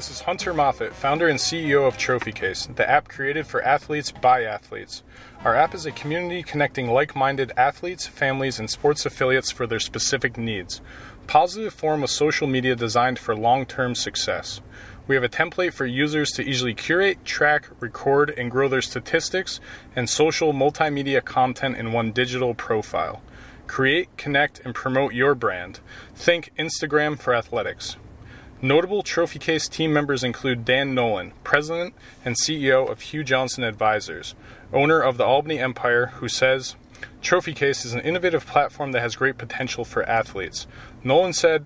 This 0.00 0.10
is 0.10 0.20
Hunter 0.22 0.54
Moffat, 0.54 0.94
founder 0.94 1.28
and 1.28 1.38
CEO 1.38 1.86
of 1.86 1.98
Trophy 1.98 2.32
Case, 2.32 2.66
the 2.74 2.88
app 2.88 3.06
created 3.06 3.46
for 3.46 3.62
athletes 3.62 4.10
by 4.10 4.44
athletes. 4.44 5.02
Our 5.44 5.54
app 5.54 5.74
is 5.74 5.84
a 5.84 5.92
community 5.92 6.42
connecting 6.42 6.88
like 6.90 7.14
minded 7.14 7.52
athletes, 7.54 8.06
families, 8.06 8.58
and 8.58 8.70
sports 8.70 9.04
affiliates 9.04 9.50
for 9.50 9.66
their 9.66 9.78
specific 9.78 10.38
needs. 10.38 10.80
Positive 11.26 11.74
form 11.74 12.02
of 12.02 12.08
social 12.08 12.46
media 12.46 12.74
designed 12.74 13.18
for 13.18 13.36
long 13.36 13.66
term 13.66 13.94
success. 13.94 14.62
We 15.06 15.16
have 15.16 15.22
a 15.24 15.28
template 15.28 15.74
for 15.74 15.84
users 15.84 16.30
to 16.30 16.48
easily 16.48 16.72
curate, 16.72 17.22
track, 17.26 17.68
record, 17.78 18.32
and 18.38 18.50
grow 18.50 18.68
their 18.68 18.80
statistics 18.80 19.60
and 19.94 20.08
social 20.08 20.54
multimedia 20.54 21.22
content 21.22 21.76
in 21.76 21.92
one 21.92 22.10
digital 22.12 22.54
profile. 22.54 23.20
Create, 23.66 24.08
connect, 24.16 24.60
and 24.60 24.74
promote 24.74 25.12
your 25.12 25.34
brand. 25.34 25.80
Think 26.14 26.52
Instagram 26.58 27.18
for 27.18 27.34
athletics. 27.34 27.98
Notable 28.62 29.02
Trophy 29.02 29.38
Case 29.38 29.68
team 29.68 29.90
members 29.90 30.22
include 30.22 30.66
Dan 30.66 30.94
Nolan, 30.94 31.32
President 31.44 31.94
and 32.26 32.36
CEO 32.36 32.90
of 32.90 33.00
Hugh 33.00 33.24
Johnson 33.24 33.64
Advisors, 33.64 34.34
owner 34.70 35.00
of 35.00 35.16
the 35.16 35.24
Albany 35.24 35.58
Empire, 35.58 36.06
who 36.16 36.28
says, 36.28 36.76
Trophy 37.22 37.54
Case 37.54 37.86
is 37.86 37.94
an 37.94 38.00
innovative 38.00 38.46
platform 38.46 38.92
that 38.92 39.00
has 39.00 39.16
great 39.16 39.38
potential 39.38 39.86
for 39.86 40.06
athletes. 40.06 40.66
Nolan 41.02 41.32
said, 41.32 41.64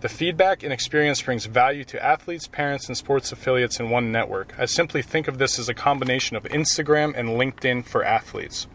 the 0.00 0.08
feedback 0.08 0.64
and 0.64 0.72
experience 0.72 1.22
brings 1.22 1.46
value 1.46 1.84
to 1.84 2.04
athletes, 2.04 2.48
parents, 2.48 2.88
and 2.88 2.96
sports 2.96 3.30
affiliates 3.30 3.78
in 3.78 3.88
one 3.88 4.10
network. 4.10 4.52
I 4.58 4.64
simply 4.64 5.00
think 5.00 5.28
of 5.28 5.38
this 5.38 5.60
as 5.60 5.68
a 5.68 5.74
combination 5.74 6.36
of 6.36 6.42
Instagram 6.44 7.16
and 7.16 7.28
LinkedIn 7.28 7.84
for 7.84 8.02
athletes. 8.02 8.66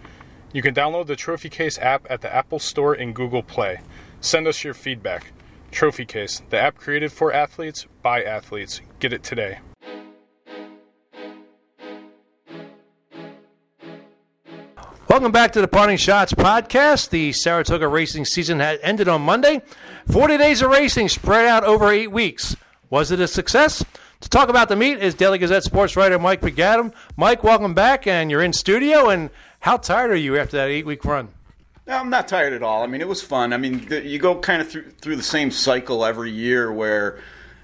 You 0.54 0.62
can 0.62 0.74
download 0.74 1.08
the 1.08 1.18
Trophy 1.18 1.50
Case 1.50 1.78
app 1.80 2.08
at 2.10 2.22
the 2.22 2.34
Apple 2.34 2.60
Store 2.60 2.94
and 2.94 3.14
Google 3.14 3.44
Play. 3.44 3.82
Send 4.22 4.48
us 4.48 4.64
your 4.64 4.74
feedback. 4.74 5.34
Trophy 5.78 6.06
Case, 6.06 6.42
the 6.50 6.60
app 6.60 6.76
created 6.76 7.12
for 7.12 7.32
athletes 7.32 7.86
by 8.02 8.24
athletes. 8.24 8.82
Get 9.00 9.14
it 9.14 9.22
today. 9.22 9.60
Welcome 15.08 15.32
back 15.32 15.52
to 15.52 15.62
the 15.62 15.68
Parting 15.68 15.98
Schotts 15.98 16.34
podcast. 16.34 17.12
The 17.12 17.32
Saratoga 17.32 17.88
racing 17.88 18.26
season 18.26 18.60
had 18.60 18.80
ended 18.82 19.08
on 19.08 19.22
Monday. 19.22 19.62
40 20.12 20.40
days 20.40 20.64
of 20.64 20.72
racing 20.72 21.10
spread 21.10 21.46
out 21.46 21.64
over 21.64 21.92
eight 21.92 22.12
weeks. 22.12 22.56
Was 22.90 23.12
it 23.12 23.20
a 23.20 23.28
success? 23.28 23.86
To 24.22 24.30
talk 24.30 24.50
about 24.50 24.70
the 24.70 24.76
meet 24.76 24.98
is 24.98 25.14
Daily 25.14 25.38
Gazette 25.38 25.64
sports 25.64 25.96
writer 25.96 26.18
Mike 26.18 26.42
MacAdam. 26.42 26.92
Mike, 27.16 27.44
welcome 27.44 27.76
back, 27.76 28.08
and 28.08 28.32
you're 28.32 28.42
in 28.42 28.52
studio. 28.52 29.10
And 29.10 29.30
how 29.60 29.78
tired 29.78 30.10
are 30.10 30.16
you 30.16 30.40
after 30.40 30.58
that 30.58 30.70
eight 30.70 30.88
week 30.88 31.06
run? 31.06 31.36
I'm 31.88 32.10
not 32.10 32.28
tired 32.28 32.54
at 32.54 32.64
all. 32.64 32.84
I 32.84 32.88
mean, 32.88 33.02
it 33.02 33.08
was 33.08 33.22
fun. 33.22 33.54
I 33.54 33.58
mean, 33.58 33.88
you 33.90 34.20
go 34.20 34.36
kind 34.36 34.62
of 34.62 34.70
through 34.70 34.92
through 35.02 35.16
the 35.16 35.24
same 35.24 35.52
cycle 35.52 36.04
every 36.06 36.32
year 36.32 36.72
where, 36.72 37.20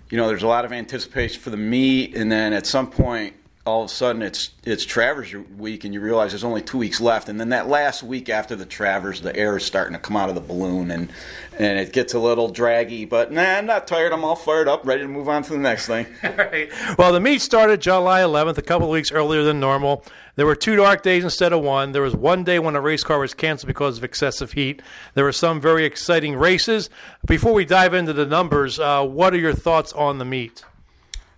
you 0.10 0.18
know, 0.18 0.28
there's 0.28 0.44
a 0.44 0.48
lot 0.48 0.66
of 0.66 0.72
anticipation 0.72 1.42
for 1.42 1.50
the 1.50 1.58
meet, 1.58 2.16
and 2.16 2.32
then 2.32 2.54
at 2.54 2.66
some 2.66 2.90
point, 2.90 3.36
all 3.66 3.84
of 3.84 3.90
a 3.90 3.94
sudden, 3.94 4.22
it's 4.22 4.50
it's 4.66 4.84
Travers 4.84 5.34
week, 5.34 5.86
and 5.86 5.94
you 5.94 6.02
realize 6.02 6.32
there's 6.32 6.44
only 6.44 6.62
two 6.62 6.78
weeks 6.78 7.00
left, 7.00 7.30
and 7.30 7.40
then 7.40 7.50
that 7.50 7.70
last 7.70 8.04
week 8.04 8.28
after 8.28 8.58
the 8.58 8.66
Travers, 8.66 9.22
the 9.22 9.34
air 9.36 9.56
is 9.56 9.64
starting 9.64 9.94
to 9.94 10.00
come 10.00 10.18
out 10.18 10.28
of 10.28 10.36
the 10.36 10.42
balloon, 10.42 10.92
and 10.92 11.10
and 11.58 11.80
it 11.80 11.94
gets 11.94 12.14
a 12.14 12.20
little 12.20 12.50
draggy. 12.50 13.06
But 13.06 13.32
nah, 13.32 13.42
I'm 13.42 13.66
not 13.66 13.88
tired. 13.88 14.12
I'm 14.12 14.26
all 14.26 14.36
fired 14.36 14.68
up, 14.68 14.86
ready 14.86 15.04
to 15.04 15.08
move 15.08 15.30
on 15.30 15.44
to 15.44 15.54
the 15.54 15.60
next 15.60 15.88
thing. 15.88 16.08
Well, 16.98 17.12
the 17.12 17.20
meet 17.20 17.42
started 17.42 17.82
July 17.82 18.22
11th, 18.22 18.58
a 18.58 18.62
couple 18.62 18.88
of 18.88 18.92
weeks 18.92 19.12
earlier 19.12 19.44
than 19.44 19.60
normal. 19.60 20.04
There 20.36 20.46
were 20.46 20.56
two 20.56 20.76
dark 20.76 21.02
days 21.02 21.24
instead 21.24 21.54
of 21.54 21.62
one. 21.62 21.92
There 21.92 22.02
was 22.02 22.16
one 22.16 22.44
day 22.44 22.60
when 22.60 22.76
a 22.76 22.82
race 22.82 23.04
car 23.04 23.20
was 23.20 23.34
canceled 23.34 23.68
because 23.68 23.98
of 23.98 24.04
excessive 24.04 24.54
heat. 24.54 24.82
There 25.14 25.24
were 25.24 25.32
some 25.32 25.62
very 25.62 25.86
exciting 25.86 26.36
races. 26.36 26.90
Before 27.26 27.54
we 27.54 27.66
dive 27.66 27.94
into 27.94 28.14
the 28.14 28.26
numbers, 28.26 28.80
uh, 28.80 29.06
what 29.06 29.34
are 29.34 29.38
your 29.38 29.54
thoughts 29.54 29.94
on 29.94 30.18
the 30.18 30.26
meet? 30.26 30.64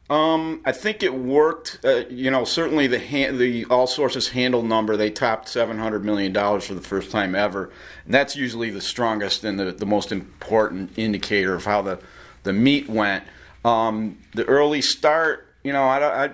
Um, 0.08 0.62
I 0.66 0.72
think 0.72 1.02
it 1.02 1.16
worked. 1.16 1.80
Uh, 1.84 2.04
you 2.10 2.30
know, 2.30 2.46
certainly 2.46 2.86
the 2.86 3.00
the 3.32 3.66
all 3.66 3.88
sources 3.88 4.30
handle 4.30 4.62
number 4.62 4.96
they 4.96 5.10
topped 5.10 5.50
seven 5.50 5.80
hundred 5.80 6.06
million 6.06 6.32
dollars 6.32 6.68
for 6.68 6.76
the 6.76 6.82
first 6.82 7.10
time 7.10 7.34
ever, 7.34 7.72
and 8.06 8.14
that's 8.14 8.36
usually 8.36 8.70
the 8.70 8.82
strongest 8.82 9.44
and 9.44 9.60
the, 9.60 9.72
the 9.72 9.86
most 9.86 10.12
important 10.12 10.92
indicator 10.96 11.56
of 11.56 11.66
how 11.66 11.82
the 11.82 12.00
the 12.44 12.54
meet 12.54 12.88
went. 12.88 13.24
Um, 13.64 14.20
the 14.36 14.46
early 14.46 14.84
start, 14.84 15.48
you 15.64 15.74
know, 15.74 15.86
I 15.86 15.98
don't, 15.98 16.14
I, 16.14 16.26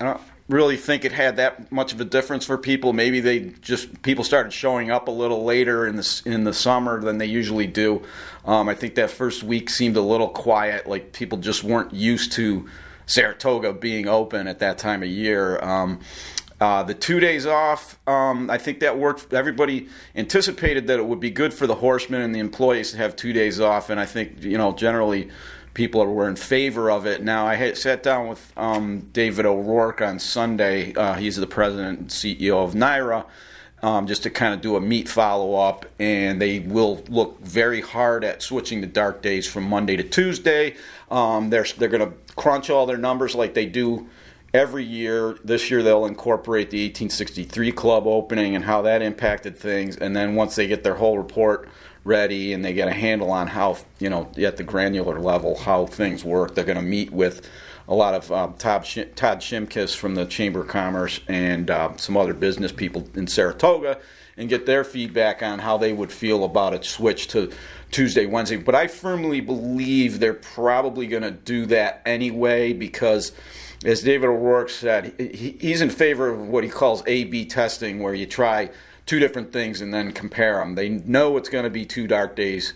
I 0.00 0.04
don't 0.04 0.20
really 0.48 0.78
think 0.78 1.04
it 1.04 1.12
had 1.12 1.36
that 1.36 1.70
much 1.70 1.92
of 1.92 2.00
a 2.00 2.06
difference 2.06 2.46
for 2.46 2.56
people. 2.56 2.94
Maybe 2.94 3.20
they 3.20 3.52
just 3.60 4.00
people 4.00 4.24
started 4.24 4.50
showing 4.50 4.90
up 4.90 5.08
a 5.08 5.10
little 5.10 5.44
later 5.44 5.86
in 5.86 5.96
the 5.96 6.22
in 6.24 6.44
the 6.44 6.54
summer 6.54 6.98
than 7.02 7.18
they 7.18 7.26
usually 7.26 7.66
do. 7.66 8.02
Um, 8.46 8.66
I 8.66 8.74
think 8.74 8.94
that 8.94 9.10
first 9.10 9.42
week 9.42 9.68
seemed 9.68 9.98
a 9.98 10.00
little 10.00 10.28
quiet, 10.28 10.86
like 10.86 11.12
people 11.12 11.36
just 11.36 11.62
weren't 11.62 11.92
used 11.92 12.32
to 12.32 12.66
Saratoga 13.10 13.72
being 13.72 14.06
open 14.06 14.46
at 14.46 14.60
that 14.60 14.78
time 14.78 15.02
of 15.02 15.08
year. 15.08 15.58
Um, 15.62 16.00
uh, 16.60 16.82
the 16.82 16.94
two 16.94 17.20
days 17.20 17.46
off, 17.46 17.98
um, 18.06 18.50
I 18.50 18.58
think 18.58 18.80
that 18.80 18.98
worked. 18.98 19.32
Everybody 19.32 19.88
anticipated 20.14 20.86
that 20.88 20.98
it 20.98 21.06
would 21.06 21.18
be 21.18 21.30
good 21.30 21.52
for 21.54 21.66
the 21.66 21.74
horsemen 21.74 22.20
and 22.20 22.34
the 22.34 22.38
employees 22.38 22.92
to 22.92 22.98
have 22.98 23.16
two 23.16 23.32
days 23.32 23.60
off, 23.60 23.90
and 23.90 23.98
I 23.98 24.06
think 24.06 24.42
you 24.42 24.58
know 24.58 24.72
generally 24.72 25.30
people 25.72 26.04
were 26.06 26.28
in 26.28 26.36
favor 26.36 26.90
of 26.90 27.06
it. 27.06 27.22
Now 27.22 27.46
I 27.46 27.54
had 27.54 27.78
sat 27.78 28.02
down 28.02 28.28
with 28.28 28.52
um, 28.56 29.08
David 29.12 29.46
O'Rourke 29.46 30.02
on 30.02 30.18
Sunday. 30.18 30.92
Uh, 30.94 31.14
he's 31.14 31.36
the 31.36 31.46
president 31.46 31.98
and 31.98 32.08
CEO 32.08 32.62
of 32.62 32.74
NYRA. 32.74 33.24
Um, 33.82 34.06
just 34.06 34.24
to 34.24 34.30
kind 34.30 34.52
of 34.52 34.60
do 34.60 34.76
a 34.76 34.80
meet 34.80 35.08
follow 35.08 35.54
up, 35.54 35.86
and 35.98 36.40
they 36.40 36.58
will 36.58 37.02
look 37.08 37.40
very 37.40 37.80
hard 37.80 38.24
at 38.24 38.42
switching 38.42 38.82
the 38.82 38.86
dark 38.86 39.22
days 39.22 39.48
from 39.48 39.64
Monday 39.64 39.96
to 39.96 40.02
Tuesday. 40.02 40.76
Um, 41.10 41.48
they're 41.48 41.64
they're 41.78 41.88
going 41.88 42.06
to 42.06 42.14
crunch 42.36 42.68
all 42.68 42.84
their 42.84 42.98
numbers 42.98 43.34
like 43.34 43.54
they 43.54 43.64
do 43.64 44.06
every 44.52 44.84
year. 44.84 45.38
This 45.42 45.70
year 45.70 45.82
they'll 45.82 46.04
incorporate 46.04 46.70
the 46.70 46.84
1863 46.84 47.72
club 47.72 48.06
opening 48.06 48.54
and 48.54 48.66
how 48.66 48.82
that 48.82 49.00
impacted 49.00 49.56
things, 49.56 49.96
and 49.96 50.14
then 50.14 50.34
once 50.34 50.56
they 50.56 50.66
get 50.66 50.84
their 50.84 50.96
whole 50.96 51.16
report 51.16 51.66
ready 52.04 52.52
and 52.52 52.64
they 52.64 52.72
get 52.72 52.88
a 52.88 52.92
handle 52.92 53.30
on 53.30 53.46
how 53.46 53.76
you 53.98 54.08
know 54.08 54.30
at 54.38 54.56
the 54.56 54.64
granular 54.64 55.18
level 55.18 55.56
how 55.56 55.86
things 55.86 56.24
work, 56.24 56.54
they're 56.54 56.64
going 56.64 56.76
to 56.76 56.82
meet 56.82 57.10
with 57.10 57.48
a 57.90 57.94
lot 57.94 58.14
of 58.14 58.30
um, 58.30 58.54
Todd, 58.54 58.86
Sh- 58.86 59.10
Todd 59.16 59.40
Shimkus 59.40 59.96
from 59.96 60.14
the 60.14 60.24
Chamber 60.24 60.60
of 60.60 60.68
Commerce 60.68 61.20
and 61.26 61.68
uh, 61.68 61.96
some 61.96 62.16
other 62.16 62.32
business 62.32 62.70
people 62.70 63.08
in 63.14 63.26
Saratoga 63.26 63.98
and 64.36 64.48
get 64.48 64.64
their 64.64 64.84
feedback 64.84 65.42
on 65.42 65.58
how 65.58 65.76
they 65.76 65.92
would 65.92 66.12
feel 66.12 66.44
about 66.44 66.72
a 66.72 66.82
switch 66.84 67.26
to 67.28 67.52
Tuesday, 67.90 68.26
Wednesday. 68.26 68.56
But 68.56 68.76
I 68.76 68.86
firmly 68.86 69.40
believe 69.40 70.20
they're 70.20 70.32
probably 70.32 71.08
going 71.08 71.24
to 71.24 71.32
do 71.32 71.66
that 71.66 72.00
anyway 72.06 72.72
because, 72.72 73.32
as 73.84 74.02
David 74.02 74.28
O'Rourke 74.28 74.70
said, 74.70 75.12
he, 75.18 75.58
he's 75.60 75.82
in 75.82 75.90
favor 75.90 76.28
of 76.28 76.48
what 76.48 76.62
he 76.62 76.70
calls 76.70 77.02
A 77.08 77.24
B 77.24 77.44
testing, 77.44 78.00
where 78.00 78.14
you 78.14 78.24
try 78.24 78.70
two 79.04 79.18
different 79.18 79.52
things 79.52 79.80
and 79.80 79.92
then 79.92 80.12
compare 80.12 80.58
them. 80.58 80.76
They 80.76 80.88
know 80.88 81.36
it's 81.36 81.48
going 81.48 81.64
to 81.64 81.70
be 81.70 81.84
two 81.84 82.06
dark 82.06 82.36
days, 82.36 82.72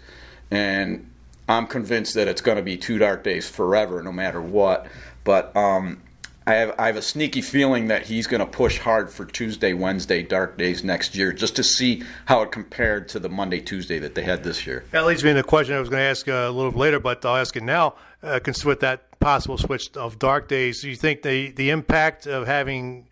and 0.51 1.09
I'm 1.49 1.67
convinced 1.67 2.15
that 2.15 2.29
it's 2.29 2.41
going 2.41 2.57
to 2.57 2.63
be 2.63 2.77
two 2.77 2.99
dark 2.99 3.23
days 3.25 3.49
forever, 3.49 4.03
no 4.03 4.13
matter 4.13 4.41
what. 4.41 4.87
But 5.25 5.55
um, 5.57 6.03
I 6.47 6.55
have 6.55 6.75
I 6.79 6.87
have 6.87 6.97
a 6.97 7.03
sneaky 7.03 7.41
feeling 7.41 7.89
that 7.89 8.05
he's 8.05 8.27
going 8.27 8.41
to 8.41 8.47
push 8.47 8.79
hard 8.79 9.11
for 9.11 9.25
Tuesday, 9.25 9.73
Wednesday 9.73 10.23
dark 10.23 10.59
days 10.59 10.85
next 10.85 11.15
year, 11.15 11.33
just 11.33 11.57
to 11.57 11.63
see 11.63 12.03
how 12.27 12.43
it 12.43 12.53
compared 12.53 13.09
to 13.11 13.19
the 13.19 13.29
Monday, 13.29 13.61
Tuesday 13.61 13.99
that 13.99 14.15
they 14.15 14.23
had 14.23 14.45
this 14.45 14.67
year. 14.67 14.85
That 14.91 15.07
leads 15.07 15.25
me 15.25 15.31
to 15.31 15.35
the 15.35 15.43
question 15.43 15.75
I 15.75 15.81
was 15.81 15.89
going 15.89 16.01
to 16.01 16.07
ask 16.07 16.29
uh, 16.29 16.33
a 16.33 16.51
little 16.51 16.71
bit 16.71 16.79
later, 16.79 17.01
but 17.01 17.25
I'll 17.25 17.37
ask 17.37 17.57
it 17.57 17.63
now. 17.63 17.95
Uh, 18.23 18.41
with 18.65 18.81
that 18.81 19.19
possible 19.21 19.59
switch 19.59 19.95
of 19.97 20.19
dark 20.19 20.49
days, 20.49 20.81
do 20.81 20.89
you 20.89 20.97
think 20.97 21.23
the 21.23 21.51
the 21.53 21.71
impact 21.71 22.27
of 22.27 22.47
having 22.47 23.07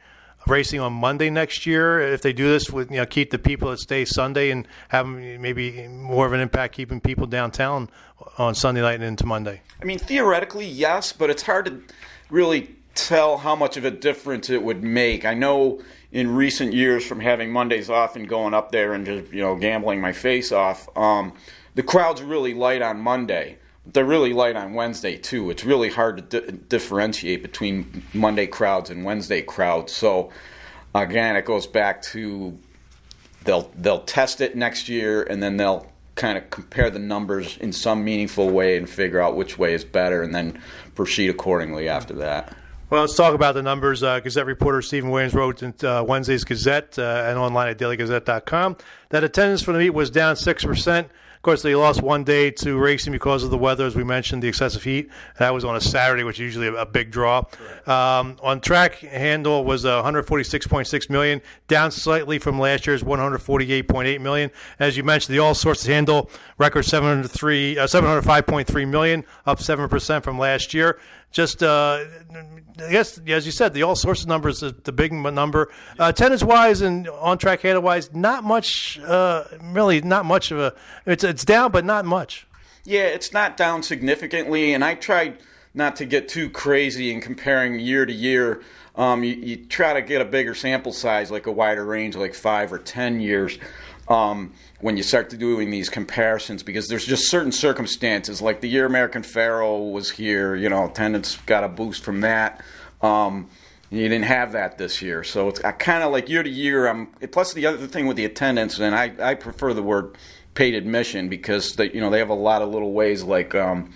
racing 0.47 0.81
on 0.81 0.93
Monday 0.93 1.31
next 1.31 1.67
year, 1.67 2.01
if 2.01 2.23
they 2.23 2.33
do 2.33 2.49
this, 2.49 2.71
with 2.71 2.91
you 2.91 2.99
know 2.99 3.07
keep 3.07 3.31
the 3.31 3.39
people 3.39 3.71
that 3.71 3.79
stay 3.79 4.05
Sunday 4.05 4.51
and 4.51 4.67
have 4.89 5.07
maybe 5.07 5.87
more 5.89 6.27
of 6.27 6.33
an 6.33 6.41
impact 6.41 6.75
keeping 6.75 7.01
people 7.01 7.27
downtown 7.27 7.89
on 8.39 8.55
Sunday 8.55 8.81
night 8.81 8.95
and 8.95 9.05
into 9.05 9.27
Monday? 9.27 9.63
I 9.81 9.85
mean, 9.85 9.99
theoretically, 9.99 10.67
yes, 10.67 11.13
but 11.13 11.31
it's 11.31 11.43
hard 11.43 11.67
to 11.67 11.83
really 12.31 12.75
tell 12.95 13.39
how 13.39 13.57
much 13.57 13.77
of 13.77 13.85
a 13.85 13.91
difference 13.91 14.51
it 14.51 14.63
would 14.63 14.83
make. 14.83 15.25
I 15.25 15.35
know 15.35 15.81
in 16.11 16.35
recent 16.35 16.75
years 16.75 17.05
from 17.07 17.21
having 17.21 17.51
Mondays 17.51 17.89
off 17.89 18.17
and 18.17 18.29
going 18.29 18.55
up 18.55 18.71
there 18.71 18.93
and 18.93 19.07
just 19.07 19.33
you 19.33 19.41
know 19.41 19.57
gambling 19.57 20.01
my 20.01 20.13
face 20.13 20.53
off, 20.53 20.89
um, 20.97 21.33
the 21.75 21.83
crowd's 21.83 22.23
really 22.23 22.55
light 22.55 22.83
on 22.83 22.99
Monday. 22.99 23.59
They're 23.85 24.05
really 24.05 24.33
light 24.33 24.57
on 24.57 24.75
Wednesday 24.75 25.17
too. 25.17 25.51
It's 25.51 25.65
really 25.65 25.89
hard 25.89 26.31
to 26.31 26.41
di- 26.41 26.59
differentiate 26.69 27.43
between 27.43 28.05
Monday 28.15 28.47
crowds 28.47 28.91
and 28.91 29.05
Wednesday 29.05 29.43
crowds. 29.43 29.93
So 29.93 30.31
again, 30.95 31.37
it 31.37 31.45
goes 31.45 31.67
back 31.67 32.03
to 32.03 32.59
they'll 33.45 33.71
they'll 33.77 34.03
test 34.05 34.41
it 34.41 34.57
next 34.57 34.89
year 34.89 35.23
and 35.25 35.43
then 35.43 35.57
they'll 35.57 35.93
kind 36.15 36.37
of 36.39 36.51
compare 36.51 36.91
the 36.91 36.99
numbers 36.99 37.57
in 37.59 37.73
some 37.73 38.05
meaningful 38.05 38.51
way 38.51 38.77
and 38.77 38.89
figure 38.89 39.21
out 39.21 39.35
which 39.35 39.59
way 39.59 39.75
is 39.75 39.85
better 39.85 40.23
and 40.23 40.35
then 40.35 40.61
proceed 40.95 41.29
accordingly 41.29 41.89
after 41.89 42.15
that. 42.15 42.55
Well, 42.91 43.01
let's 43.01 43.17
talk 43.17 43.35
about 43.35 43.55
the 43.55 43.63
numbers. 43.63 44.03
Uh, 44.03 44.21
Gazette 44.21 44.45
reporter 44.45 44.83
Stephen 44.83 45.09
Williams 45.09 45.33
wrote 45.33 45.63
in 45.63 45.73
uh, 45.83 46.05
Wednesday's 46.07 46.45
Gazette 46.45 46.99
uh, 46.99 47.25
and 47.27 47.39
online 47.39 47.69
at 47.69 47.79
dailygazette.com 47.79 48.77
that 49.09 49.25
attendance 49.25 49.63
for 49.63 49.73
the 49.73 49.79
meet 49.79 49.91
was 49.91 50.11
down 50.11 50.35
6%. 50.35 51.09
Of 51.43 51.45
course, 51.45 51.63
they 51.63 51.75
lost 51.75 52.03
one 52.03 52.23
day 52.23 52.53
to 52.53 52.79
racing 52.79 53.13
because 53.13 53.43
of 53.43 53.51
the 53.51 53.59
weather, 53.59 53.85
as 53.85 53.97
we 53.97 54.05
mentioned, 54.05 54.45
the 54.45 54.47
excessive 54.47 54.85
heat. 54.85 55.11
That 55.41 55.53
was 55.53 55.65
on 55.65 55.75
a 55.75 55.81
Saturday, 55.81 56.23
which 56.23 56.37
is 56.37 56.55
usually 56.55 56.69
a, 56.69 56.75
a 56.75 56.87
big 56.87 57.11
draw. 57.11 57.39
Um, 57.85 58.37
on 58.45 58.61
track, 58.61 58.95
handle 59.01 59.65
was 59.65 59.85
uh, 59.85 60.05
146.6 60.05 61.11
million, 61.11 61.43
down 61.67 61.91
slightly 61.91 62.39
from 62.39 62.61
last 62.61 62.87
year's 62.87 63.03
148.8 63.03 64.21
million. 64.21 64.53
As 64.79 64.97
you 64.97 65.03
mentioned, 65.03 65.35
the 65.35 65.41
all 65.41 65.57
sources 65.57 65.89
handle 65.89 66.31
record 66.59 66.85
703, 66.85 67.77
uh, 67.77 67.87
705.3 67.89 68.89
million, 68.89 69.25
up 69.45 69.61
seven 69.61 69.89
percent 69.89 70.23
from 70.23 70.39
last 70.39 70.73
year 70.73 71.01
just 71.33 71.63
uh, 71.63 72.05
I 72.79 72.91
guess 72.91 73.19
as 73.27 73.47
you 73.47 73.53
said, 73.53 73.75
the 73.75 73.83
all 73.83 73.97
sources 73.97 74.27
numbers 74.27 74.63
is 74.63 74.73
the 74.85 74.93
big 74.93 75.13
number. 75.13 75.71
Uh, 75.99 76.13
tennis 76.13 76.43
wise 76.43 76.81
and 76.81 77.09
on 77.09 77.39
track 77.39 77.63
handle 77.63 77.83
wise, 77.83 78.13
not 78.15 78.45
much. 78.45 79.01
Uh, 79.01 79.45
really, 79.63 80.01
not 80.03 80.25
much 80.25 80.51
of 80.51 80.59
a. 80.59 80.75
It's 81.07 81.25
it's 81.25 81.45
down, 81.45 81.73
but 81.73 81.85
not 81.85 82.05
much. 82.05 82.47
Yeah, 82.85 83.05
it's 83.05 83.33
not 83.33 83.57
down 83.57 83.83
significantly, 83.83 84.75
and 84.75 84.85
I 84.85 84.95
tried 84.95 85.39
not 85.75 85.97
to 85.97 86.05
get 86.05 86.29
too 86.29 86.51
crazy 86.51 87.13
in 87.13 87.21
comparing 87.21 87.79
year 87.79 88.05
to 88.05 88.13
year. 88.13 88.63
Um, 88.95 89.25
you, 89.25 89.35
you, 89.35 89.57
try 89.57 89.95
to 89.95 90.03
get 90.03 90.21
a 90.21 90.25
bigger 90.27 90.55
sample 90.55 90.93
size, 90.93 91.31
like 91.31 91.47
a 91.47 91.53
wider 91.53 91.85
range, 91.85 92.15
like 92.15 92.35
five 92.35 92.73
or 92.73 92.79
ten 92.79 93.21
years. 93.21 93.59
Um, 94.13 94.53
when 94.81 94.99
you 94.99 95.03
start 95.03 95.31
doing 95.31 95.71
these 95.71 95.89
comparisons 95.89 96.63
because 96.63 96.89
there's 96.89 97.07
just 97.07 97.31
certain 97.31 97.53
circumstances 97.53 98.43
like 98.43 98.61
the 98.61 98.69
year 98.69 98.85
American 98.85 99.23
Pharoah 99.23 99.89
was 99.89 100.11
here, 100.11 100.55
you 100.55 100.69
know, 100.69 100.85
attendance 100.85 101.37
got 101.47 101.65
a 101.65 101.69
boost 101.69 102.05
from 102.05 102.21
that. 102.21 102.63
Um, 103.01 103.49
you 103.91 104.03
didn't 104.03 104.25
have 104.25 104.53
that 104.53 104.77
this 104.77 105.01
year, 105.01 105.25
so 105.25 105.49
it's 105.49 105.61
kind 105.61 106.03
of 106.03 106.13
like 106.13 106.29
year 106.29 106.43
to 106.43 106.51
year. 106.51 106.89
I'm 106.89 107.07
plus 107.31 107.55
the 107.55 107.65
other 107.65 107.87
thing 107.87 108.07
with 108.07 108.19
the 108.19 108.25
attendance, 108.25 108.79
and 108.79 108.95
I, 108.95 109.13
I 109.19 109.35
prefer 109.35 109.73
the 109.73 109.83
word 109.83 110.17
paid 110.55 110.75
admission 110.75 111.31
because 111.31 111.77
they 111.77 111.91
you 111.93 112.01
know 112.01 112.11
they 112.11 112.19
have 112.19 112.29
a 112.29 112.35
lot 112.35 112.61
of 112.61 112.69
little 112.69 112.93
ways 112.93 113.23
like. 113.23 113.55
Um, 113.55 113.93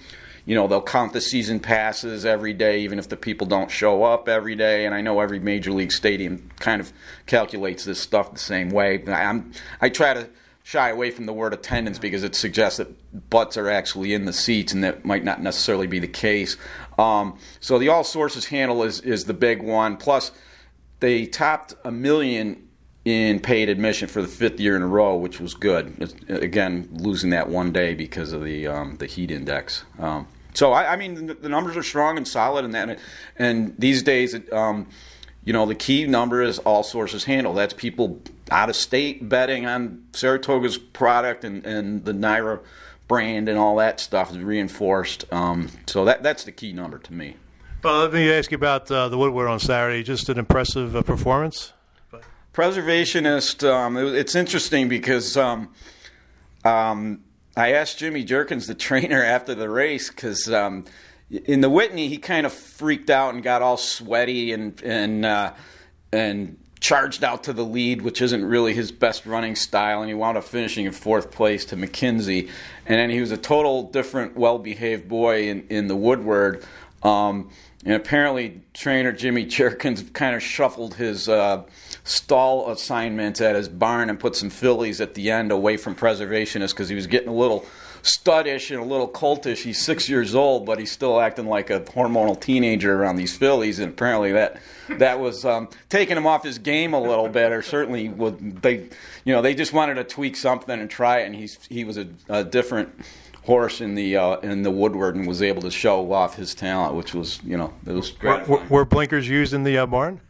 you 0.47 0.55
know 0.55 0.67
they'll 0.67 0.81
count 0.81 1.13
the 1.13 1.21
season 1.21 1.61
passes 1.61 2.25
every 2.25 2.55
day 2.55 2.81
even 2.81 2.99
if 2.99 3.09
the 3.09 3.17
people 3.17 3.47
don't 3.47 3.71
show 3.71 4.03
up 4.05 4.29
every 4.29 4.55
day 4.55 4.87
and 4.87 4.95
i 4.95 5.01
know 5.03 5.21
every 5.21 5.39
major 5.39 5.73
league 5.73 5.93
stadium 5.93 6.51
kind 6.59 6.81
of 6.81 6.93
calculates 7.27 7.85
this 7.85 8.01
stuff 8.01 8.33
the 8.33 8.39
same 8.39 8.71
way 8.71 9.03
i'm 9.09 9.53
i 9.81 9.89
try 9.89 10.15
to 10.15 10.29
shy 10.67 10.89
away 10.89 11.13
from 11.13 11.27
the 11.27 11.33
word 11.33 11.55
attendance 11.55 11.97
because 11.97 12.25
it 12.25 12.35
suggests 12.35 12.79
that 12.79 13.31
butts 13.31 13.57
are 13.57 13.71
actually 13.71 14.13
in 14.13 14.25
the 14.25 14.33
seats, 14.33 14.73
and 14.73 14.83
that 14.83 15.05
might 15.05 15.23
not 15.23 15.41
necessarily 15.41 15.87
be 15.87 16.01
the 16.01 16.09
case. 16.09 16.57
Um, 16.99 17.39
so 17.61 17.79
the 17.79 17.89
all 17.89 18.03
sources 18.03 18.47
handle 18.47 18.83
is 18.83 19.01
is 19.03 19.27
the 19.27 19.33
big 19.33 19.63
one. 19.63 19.97
Plus, 19.97 20.33
they 20.99 21.25
topped 21.25 21.77
a 21.85 21.93
million 21.93 22.67
in 23.05 23.39
paid 23.39 23.69
admission 23.69 24.09
for 24.09 24.21
the 24.21 24.27
fifth 24.27 24.59
year 24.59 24.75
in 24.75 24.83
a 24.83 24.89
row, 24.89 25.15
which 25.15 25.39
was 25.39 25.55
good. 25.55 26.13
Again, 26.29 26.89
losing 26.91 27.31
that 27.31 27.49
one 27.49 27.71
day 27.71 27.95
because 27.95 28.33
of 28.33 28.43
the 28.43 28.67
um, 28.67 28.97
the 28.97 29.07
heat 29.07 29.31
index. 29.31 29.85
Um, 30.01 30.27
so 30.57 30.73
I, 30.73 30.95
I, 30.95 30.97
mean, 30.97 31.27
the, 31.27 31.35
the, 31.35 31.49
numbers 31.49 31.77
are 31.77 31.83
strong 31.83 32.17
and 32.17 32.27
solid, 32.27 32.65
and 32.65 32.75
that, 32.75 32.99
and 33.37 33.75
these 33.79 34.03
days, 34.03 34.35
um, 34.53 34.89
you 35.45 35.53
know, 35.53 35.67
the 35.67 35.75
key 35.75 36.07
number 36.07 36.43
is 36.43 36.59
all 36.61 36.83
sources 36.83 37.25
handle. 37.25 37.55
That's 37.55 37.75
people 37.75 38.21
out 38.51 38.69
of 38.69 38.77
state 38.77 39.29
betting 39.29 39.67
on 39.67 40.05
Saratoga's 40.13 40.79
product 40.79 41.45
and, 41.45 41.65
and 41.67 42.05
the 42.05 42.13
NYRA 42.13 42.61
brand 43.07 43.49
and 43.49 43.59
all 43.59 43.77
that 43.77 44.01
stuff 44.01 44.31
is 44.31 44.39
reinforced. 44.39 45.25
Um, 45.33 45.69
so 45.87 46.05
that 46.05 46.23
that's 46.23 46.45
the 46.45 46.53
key 46.53 46.73
number 46.73 46.99
to 46.99 47.13
me. 47.13 47.37
Well, 47.85 48.01
let 48.01 48.13
me 48.13 48.33
ask 48.33 48.51
you 48.51 48.57
about 48.57 48.91
uh, 48.91 49.09
the 49.09 49.19
Woodward 49.19 49.49
on 49.49 49.61
Saturday. 49.61 50.03
Just 50.03 50.29
an 50.29 50.39
impressive 50.39 50.97
uh, 50.97 51.03
performance. 51.03 51.73
Preservationist. 52.53 53.69
Um, 53.69 53.97
it, 53.97 54.15
it's 54.15 54.35
interesting 54.35 54.89
because 54.89 55.37
um, 55.37 55.69
um, 56.65 57.23
I 57.57 57.73
asked 57.73 57.99
Jimmy 57.99 58.25
Jerkens, 58.25 58.67
the 58.67 58.75
trainer, 58.89 59.23
after 59.23 59.55
the 59.55 59.71
race, 59.71 60.11
because 60.11 60.53
um, 60.53 60.85
in 61.31 61.61
the 61.61 61.71
Whitney, 61.71 62.09
he 62.09 62.19
kind 62.19 62.47
of 62.47 62.53
freaked 62.53 63.11
out 63.11 63.35
and 63.35 63.43
got 63.43 63.63
all 63.63 63.77
sweaty 63.77 64.53
and 64.53 64.81
and 64.83 65.25
uh, 65.25 65.55
and 66.13 66.59
charged 66.81 67.25
out 67.25 67.45
to 67.45 67.53
the 67.53 67.65
lead, 67.65 68.03
which 68.03 68.21
isn't 68.21 68.45
really 68.45 68.75
his 68.75 68.93
best 68.93 69.27
running 69.27 69.57
style, 69.57 70.03
and 70.03 70.09
he 70.09 70.15
wound 70.15 70.37
up 70.37 70.45
finishing 70.45 70.85
in 70.85 70.93
fourth 70.93 71.31
place 71.31 71.65
to 71.65 71.77
McKinzie. 71.77 72.49
And 72.85 72.99
then 72.99 73.11
he 73.11 73.21
was 73.21 73.33
a 73.33 73.37
total 73.37 73.85
different, 73.85 74.37
well-behaved 74.37 75.09
boy 75.09 75.49
in, 75.49 75.67
in 75.69 75.89
the 75.89 75.97
Woodward. 75.97 76.65
Um, 77.03 77.51
and 77.85 77.95
apparently, 77.95 78.61
trainer 78.75 79.11
Jimmy 79.11 79.47
Jerkens 79.47 80.13
kind 80.13 80.37
of 80.37 80.43
shuffled 80.43 80.95
his 80.95 81.29
uh, 81.29 81.65
stall 82.07 82.71
assignments 82.71 83.41
at 83.41 83.57
his 83.57 83.69
barn 83.69 84.09
and 84.09 84.19
put 84.19 84.37
some 84.37 84.49
fillies 84.49 85.01
at 85.01 85.15
the 85.15 85.31
end 85.31 85.51
away 85.51 85.77
from 85.77 85.95
Preservationist's 85.95 86.73
because 86.73 86.89
he 86.89 86.95
was 86.95 87.07
getting 87.07 87.29
a 87.29 87.35
little 87.35 87.67
studdish 88.03 88.71
and 88.71 88.81
a 88.81 88.85
little 88.85 89.09
coltish. 89.09 89.63
He's 89.63 89.83
six 89.83 90.09
years 90.09 90.35
old, 90.35 90.65
but 90.65 90.79
he's 90.79 90.93
still 90.93 91.21
acting 91.21 91.47
like 91.47 91.69
a 91.69 91.81
hormonal 91.81 92.41
teenager 92.41 92.95
around 92.95 93.17
these 93.17 93.37
fillies, 93.37 93.81
and 93.81 93.93
apparently 93.93 94.33
that 94.33 94.61
that 94.89 95.19
was 95.19 95.45
um, 95.45 95.69
taking 95.89 96.17
him 96.17 96.27
off 96.27 96.45
his 96.45 96.59
game 96.59 96.95
a 96.95 97.01
little 97.01 97.29
bit, 97.29 97.53
or 97.53 97.63
certainly 97.63 98.09
would 98.09 98.63
they, 98.63 98.89
you 99.25 99.33
know, 99.35 99.43
they 99.43 99.55
just 99.55 99.73
wanted 99.73 99.95
to 99.95 100.05
tweak 100.05 100.37
something 100.37 100.79
and 100.79 100.89
try 100.89 101.19
it, 101.19 101.27
and 101.27 101.35
he's 101.35 101.59
he 101.69 101.85
was 101.85 101.99
a, 101.99 102.07
a 102.29 102.45
different 102.45 102.95
horse 103.45 103.81
in 103.81 103.97
the 103.97 104.17
uh, 104.17 104.37
in 104.39 104.63
the 104.63 104.71
Woodward 104.71 105.17
and 105.17 105.27
was 105.27 105.43
able 105.43 105.63
to 105.63 105.71
show 105.71 106.13
off 106.13 106.37
his 106.37 106.55
talent, 106.55 106.95
which 106.95 107.15
was 107.15 107.41
you 107.43 107.57
know 107.57 107.75
it 107.85 107.93
was 107.93 108.11
great. 108.11 108.47
Were, 108.47 108.63
were 108.69 108.85
blinkers 108.85 109.29
used 109.29 109.53
in 109.53 109.65
the 109.65 109.79
uh, 109.79 109.87
barn? 109.87 110.21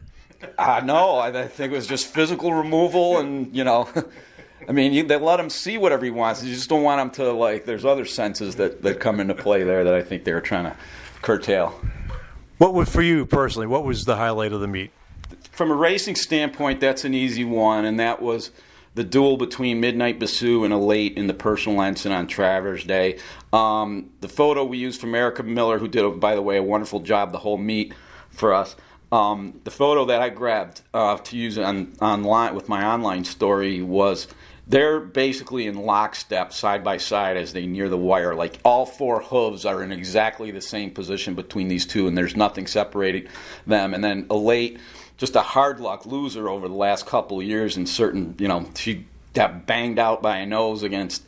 Uh, 0.57 0.81
no, 0.83 1.17
I 1.17 1.47
think 1.47 1.71
it 1.71 1.75
was 1.75 1.87
just 1.87 2.07
physical 2.07 2.53
removal, 2.53 3.17
and 3.17 3.55
you 3.55 3.63
know, 3.63 3.89
I 4.67 4.71
mean, 4.71 4.93
you, 4.93 5.03
they 5.03 5.17
let 5.17 5.39
him 5.39 5.49
see 5.49 5.77
whatever 5.77 6.05
he 6.05 6.11
wants. 6.11 6.43
You 6.43 6.53
just 6.53 6.69
don't 6.69 6.83
want 6.83 7.01
him 7.01 7.09
to 7.11 7.31
like. 7.31 7.65
There's 7.65 7.85
other 7.85 8.05
senses 8.05 8.55
that 8.57 8.81
that 8.83 8.99
come 8.99 9.19
into 9.19 9.33
play 9.33 9.63
there 9.63 9.83
that 9.83 9.93
I 9.93 10.03
think 10.03 10.23
they 10.23 10.33
were 10.33 10.41
trying 10.41 10.65
to 10.65 10.75
curtail. 11.21 11.79
What 12.57 12.73
was 12.73 12.89
for 12.89 13.01
you 13.01 13.25
personally? 13.25 13.67
What 13.67 13.83
was 13.83 14.05
the 14.05 14.15
highlight 14.15 14.51
of 14.51 14.61
the 14.61 14.67
meet? 14.67 14.91
From 15.51 15.71
a 15.71 15.75
racing 15.75 16.15
standpoint, 16.15 16.79
that's 16.79 17.03
an 17.03 17.13
easy 17.13 17.43
one, 17.43 17.85
and 17.85 17.99
that 17.99 18.21
was 18.21 18.51
the 18.97 19.03
duel 19.03 19.37
between 19.37 19.79
Midnight 19.79 20.19
Bisou 20.19 20.65
and 20.65 20.73
Elate 20.73 21.17
in 21.17 21.27
the 21.27 21.33
Personal 21.33 21.81
Ensign 21.83 22.11
on 22.11 22.25
Travers 22.25 22.83
Day. 22.83 23.19
Um, 23.53 24.09
the 24.21 24.27
photo 24.27 24.63
we 24.63 24.79
used 24.79 24.99
from 24.99 25.13
Erica 25.13 25.43
Miller, 25.43 25.77
who 25.77 25.87
did, 25.87 26.19
by 26.19 26.33
the 26.33 26.41
way, 26.41 26.57
a 26.57 26.63
wonderful 26.63 26.99
job 26.99 27.31
the 27.31 27.37
whole 27.37 27.57
meet 27.57 27.93
for 28.31 28.55
us. 28.55 28.75
Um, 29.11 29.61
the 29.63 29.71
photo 29.71 30.05
that 30.05 30.21
I 30.21 30.29
grabbed 30.29 30.81
uh, 30.93 31.17
to 31.17 31.37
use 31.37 31.57
on 31.57 31.93
online 32.01 32.55
with 32.55 32.67
my 32.67 32.85
online 32.85 33.23
story 33.23 33.81
was 33.81 34.27
they're 34.67 34.99
basically 34.99 35.65
in 35.65 35.75
lockstep, 35.75 36.51
side 36.51 36.83
by 36.83 36.97
side, 36.97 37.37
as 37.37 37.53
they 37.53 37.65
near 37.65 37.87
the 37.87 37.97
wire. 37.97 38.35
Like 38.35 38.59
all 38.65 38.85
four 38.85 39.21
hooves 39.21 39.65
are 39.65 39.81
in 39.81 39.93
exactly 39.93 40.51
the 40.51 40.61
same 40.61 40.91
position 40.91 41.35
between 41.35 41.69
these 41.69 41.85
two, 41.85 42.07
and 42.07 42.17
there's 42.17 42.35
nothing 42.35 42.67
separating 42.67 43.27
them. 43.65 43.93
And 43.93 44.03
then 44.03 44.27
Elate, 44.29 44.77
just 45.15 45.37
a 45.37 45.41
hard 45.41 45.79
luck 45.79 46.05
loser 46.05 46.49
over 46.49 46.67
the 46.67 46.73
last 46.75 47.05
couple 47.05 47.39
of 47.39 47.45
years 47.45 47.77
in 47.77 47.85
certain, 47.85 48.35
you 48.37 48.49
know, 48.49 48.69
she 48.75 49.05
got 49.33 49.65
banged 49.65 49.99
out 49.99 50.21
by 50.21 50.37
a 50.37 50.45
nose 50.45 50.83
against 50.83 51.23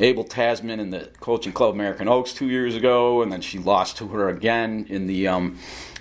Abel 0.00 0.24
Tasman 0.24 0.80
in 0.80 0.90
the 0.90 1.10
Coaching 1.20 1.52
Club 1.52 1.74
American 1.74 2.08
Oaks 2.08 2.32
two 2.32 2.48
years 2.48 2.74
ago, 2.74 3.22
and 3.22 3.30
then 3.30 3.40
she 3.40 3.58
lost 3.58 3.98
to 3.98 4.08
her 4.08 4.28
again 4.28 4.86
in 4.88 5.06
the 5.06 5.28
um, 5.28 5.58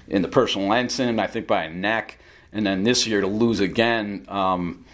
in 0.10 0.22
the 0.22 0.28
Personal 0.28 0.74
Ensign, 0.74 1.20
I 1.20 1.28
think 1.28 1.48
by 1.48 1.64
a 1.64 1.70
neck, 1.70 2.18
and 2.52 2.66
then 2.66 2.84
this 2.84 3.06
year 3.08 3.22
to 3.22 3.28
lose 3.28 3.60
again. 3.60 4.26
Um, 4.28 4.86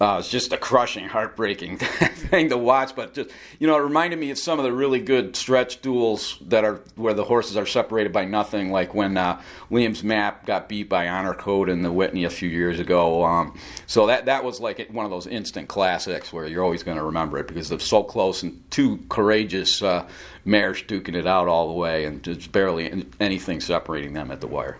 uh, 0.00 0.16
it's 0.20 0.30
just 0.30 0.52
a 0.52 0.56
crushing, 0.56 1.08
heartbreaking 1.08 1.76
thing 1.78 2.50
to 2.50 2.56
watch. 2.56 2.94
But 2.94 3.14
just 3.14 3.30
you 3.58 3.66
know, 3.66 3.76
it 3.76 3.80
reminded 3.80 4.18
me 4.18 4.30
of 4.30 4.38
some 4.38 4.58
of 4.60 4.64
the 4.64 4.72
really 4.72 5.00
good 5.00 5.34
stretch 5.34 5.82
duels 5.82 6.38
that 6.42 6.64
are 6.64 6.80
where 6.94 7.14
the 7.14 7.24
horses 7.24 7.56
are 7.56 7.66
separated 7.66 8.12
by 8.12 8.24
nothing, 8.24 8.70
like 8.70 8.94
when 8.94 9.16
uh, 9.16 9.40
Liam's 9.70 10.04
Map 10.04 10.46
got 10.46 10.68
beat 10.68 10.88
by 10.88 11.08
Honor 11.08 11.34
Code 11.34 11.68
in 11.68 11.82
the 11.82 11.90
Whitney 11.90 12.24
a 12.24 12.30
few 12.30 12.48
years 12.48 12.78
ago. 12.78 13.24
Um, 13.24 13.58
so 13.86 14.06
that 14.06 14.26
that 14.26 14.44
was 14.44 14.60
like 14.60 14.88
one 14.90 15.04
of 15.04 15.10
those 15.10 15.26
instant 15.26 15.68
classics 15.68 16.32
where 16.32 16.46
you're 16.46 16.62
always 16.62 16.84
going 16.84 16.98
to 16.98 17.04
remember 17.04 17.38
it 17.38 17.48
because 17.48 17.68
they're 17.68 17.80
so 17.80 18.04
close 18.04 18.44
and 18.44 18.62
two 18.70 19.00
courageous 19.08 19.82
uh, 19.82 20.08
mares 20.44 20.82
duking 20.82 21.16
it 21.16 21.26
out 21.26 21.48
all 21.48 21.66
the 21.66 21.74
way, 21.74 22.04
and 22.04 22.22
just 22.22 22.52
barely 22.52 23.04
anything 23.18 23.60
separating 23.60 24.12
them 24.12 24.30
at 24.30 24.40
the 24.40 24.46
wire. 24.46 24.78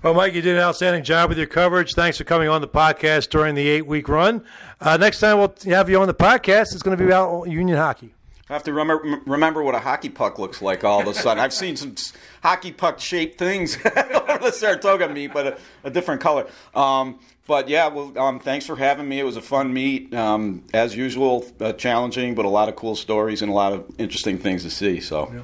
Well, 0.00 0.14
Mike, 0.14 0.32
you 0.32 0.42
did 0.42 0.54
an 0.54 0.62
outstanding 0.62 1.02
job 1.02 1.28
with 1.28 1.38
your 1.38 1.48
coverage. 1.48 1.94
Thanks 1.94 2.18
for 2.18 2.24
coming 2.24 2.48
on 2.48 2.60
the 2.60 2.68
podcast 2.68 3.30
during 3.30 3.56
the 3.56 3.66
eight 3.66 3.84
week 3.84 4.08
run. 4.08 4.44
Uh, 4.80 4.96
next 4.96 5.18
time 5.18 5.38
we'll 5.38 5.52
have 5.64 5.90
you 5.90 6.00
on 6.00 6.06
the 6.06 6.14
podcast, 6.14 6.72
it's 6.72 6.82
going 6.82 6.96
to 6.96 7.02
be 7.02 7.08
about 7.08 7.46
Union 7.46 7.76
hockey. 7.76 8.14
I 8.48 8.52
have 8.52 8.62
to 8.62 8.72
remember 8.72 9.20
remember 9.26 9.60
what 9.62 9.74
a 9.74 9.80
hockey 9.80 10.08
puck 10.08 10.38
looks 10.38 10.62
like 10.62 10.84
all 10.84 11.00
of 11.00 11.08
a 11.08 11.14
sudden. 11.14 11.42
I've 11.42 11.52
seen 11.52 11.76
some 11.76 11.96
hockey 12.44 12.70
puck 12.70 13.00
shaped 13.00 13.40
things 13.40 13.76
over 13.84 14.38
the 14.38 14.52
Saratoga 14.52 15.08
meet, 15.08 15.32
but 15.32 15.46
a, 15.46 15.58
a 15.82 15.90
different 15.90 16.20
color. 16.20 16.46
Um, 16.76 17.18
but 17.48 17.68
yeah, 17.68 17.88
well, 17.88 18.16
um, 18.16 18.38
thanks 18.38 18.66
for 18.66 18.76
having 18.76 19.08
me. 19.08 19.18
It 19.18 19.24
was 19.24 19.36
a 19.36 19.42
fun 19.42 19.72
meet, 19.72 20.14
um, 20.14 20.62
as 20.72 20.94
usual, 20.94 21.44
uh, 21.60 21.72
challenging, 21.72 22.36
but 22.36 22.44
a 22.44 22.48
lot 22.48 22.68
of 22.68 22.76
cool 22.76 22.94
stories 22.94 23.42
and 23.42 23.50
a 23.50 23.54
lot 23.54 23.72
of 23.72 23.84
interesting 23.98 24.38
things 24.38 24.62
to 24.62 24.70
see. 24.70 25.00
So, 25.00 25.28
yeah. 25.34 25.40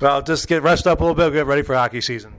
well, 0.00 0.22
just 0.22 0.48
get 0.48 0.62
rest 0.62 0.88
up 0.88 1.00
a 1.00 1.04
little 1.04 1.14
bit, 1.14 1.32
get 1.32 1.46
ready 1.46 1.62
for 1.62 1.74
hockey 1.76 2.00
season. 2.00 2.34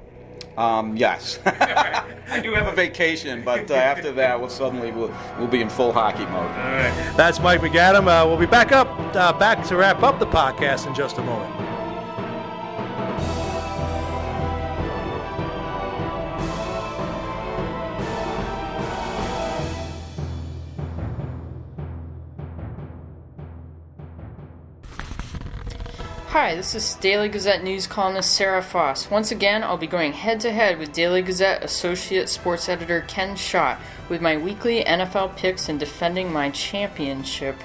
Um, 0.58 0.96
yes, 0.96 1.40
I 1.46 2.40
do 2.42 2.54
have 2.54 2.68
a 2.68 2.76
vacation, 2.76 3.44
but 3.44 3.70
uh, 3.72 3.76
after 3.76 4.12
that, 4.14 4.40
we'll 4.40 4.50
suddenly 4.50 4.92
we'll, 4.92 5.12
we'll 5.38 5.48
be 5.48 5.62
in 5.62 5.70
full 5.70 5.92
hockey 5.92 6.26
mode. 6.26 6.34
All 6.34 6.48
right, 6.48 7.14
that's 7.18 7.40
Mike 7.40 7.62
MacAdam. 7.62 8.08
Uh, 8.08 8.28
we'll 8.28 8.38
be 8.38 8.46
back 8.46 8.72
up, 8.72 8.88
uh, 9.16 9.34
back 9.34 9.64
to 9.68 9.76
wrap 9.76 10.04
up 10.04 10.20
the 10.20 10.28
podcast 10.28 10.86
in 10.88 10.94
just 10.94 11.18
a 11.18 11.24
moment. 11.24 11.73
Hi, 26.34 26.56
this 26.56 26.74
is 26.74 26.96
Daily 26.96 27.30
Gazette 27.30 27.64
News 27.64 27.86
columnist 27.86 28.34
Sarah 28.34 28.64
Foss. 28.64 29.12
Once 29.12 29.30
again, 29.30 29.64
I'll 29.64 29.78
be 29.78 29.86
going 29.86 30.14
head 30.14 30.40
to 30.40 30.52
head 30.52 30.80
with 30.80 30.92
Daily 30.92 31.22
Gazette 31.22 31.64
Associate 31.64 32.28
Sports 32.28 32.68
Editor 32.68 33.06
Ken 33.08 33.36
Schott 33.36 33.80
with 34.10 34.20
my 34.20 34.36
weekly 34.36 34.84
NFL 34.84 35.36
picks 35.36 35.70
and 35.70 35.80
defending 35.80 36.34
my 36.34 36.50
championship. 36.50 37.56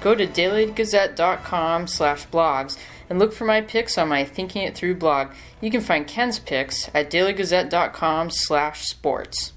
Go 0.00 0.16
to 0.16 0.26
dailygazette.com 0.26 1.86
slash 1.86 2.26
blogs 2.26 2.76
and 3.08 3.20
look 3.20 3.32
for 3.32 3.44
my 3.44 3.60
picks 3.60 3.96
on 3.96 4.08
my 4.08 4.24
Thinking 4.24 4.62
It 4.62 4.74
Through 4.74 4.96
blog. 4.96 5.28
You 5.60 5.70
can 5.70 5.80
find 5.80 6.04
Ken's 6.04 6.40
picks 6.40 6.90
at 6.92 7.12
dailygazette.com 7.12 8.30
slash 8.30 8.88
sports. 8.88 9.52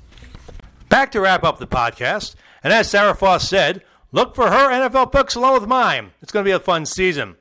Back 0.89 1.11
to 1.13 1.21
wrap 1.21 1.43
up 1.43 1.57
the 1.57 1.65
podcast, 1.65 2.35
and 2.63 2.71
as 2.71 2.87
Sarah 2.87 3.15
Foss 3.15 3.49
said, 3.49 3.81
look 4.11 4.35
for 4.35 4.51
her 4.51 4.69
NFL 4.69 5.11
picks 5.11 5.33
along 5.33 5.55
with 5.55 5.67
mine. 5.67 6.11
It's 6.21 6.31
going 6.31 6.45
to 6.45 6.47
be 6.47 6.53
a 6.53 6.59
fun 6.59 6.85
season. 6.85 7.35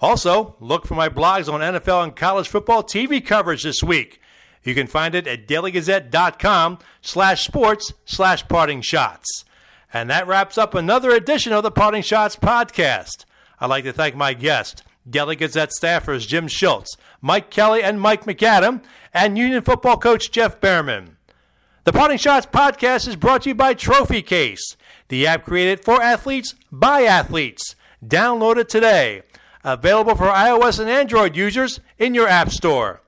Also, 0.00 0.56
look 0.60 0.86
for 0.86 0.94
my 0.94 1.08
blogs 1.08 1.52
on 1.52 1.60
NFL 1.60 2.04
and 2.04 2.16
college 2.16 2.48
football 2.48 2.82
TV 2.82 3.24
coverage 3.24 3.62
this 3.62 3.82
week. 3.82 4.20
You 4.62 4.74
can 4.74 4.86
find 4.86 5.14
it 5.14 5.26
at 5.26 5.46
dailygazette.com 5.46 6.78
slash 7.00 7.44
sports 7.44 7.94
slash 8.04 8.46
parting 8.48 8.82
shots. 8.82 9.44
And 9.94 10.10
that 10.10 10.26
wraps 10.26 10.58
up 10.58 10.74
another 10.74 11.12
edition 11.12 11.52
of 11.52 11.62
the 11.62 11.70
Parting 11.70 12.02
Schotts 12.02 12.38
podcast. 12.38 13.24
I'd 13.60 13.70
like 13.70 13.84
to 13.84 13.92
thank 13.92 14.16
my 14.16 14.34
guest, 14.34 14.82
Daily 15.08 15.36
Gazette 15.36 15.70
staffers 15.80 16.26
Jim 16.26 16.48
Schiltz, 16.48 16.88
Mike 17.22 17.48
Kelly, 17.48 17.82
and 17.82 18.00
Mike 18.00 18.24
MacAdam, 18.24 18.82
and 19.14 19.38
Union 19.38 19.62
football 19.62 19.96
coach 19.96 20.30
Jeff 20.30 20.60
Behrman. 20.60 21.16
The 21.84 21.92
Parting 21.92 22.18
Schotts 22.18 22.50
podcast 22.50 23.06
is 23.06 23.16
brought 23.16 23.42
to 23.42 23.50
you 23.50 23.54
by 23.54 23.72
Trophy 23.72 24.20
Case, 24.20 24.76
the 25.08 25.26
app 25.26 25.44
created 25.44 25.84
for 25.84 26.02
athletes 26.02 26.56
by 26.72 27.02
athletes. 27.02 27.76
Download 28.04 28.56
it 28.56 28.68
today 28.68 29.22
available 29.66 30.14
for 30.14 30.28
iOS 30.28 30.78
and 30.78 30.88
Android 30.88 31.36
users 31.36 31.80
in 31.98 32.14
your 32.14 32.28
App 32.28 32.50
Store. 32.50 33.02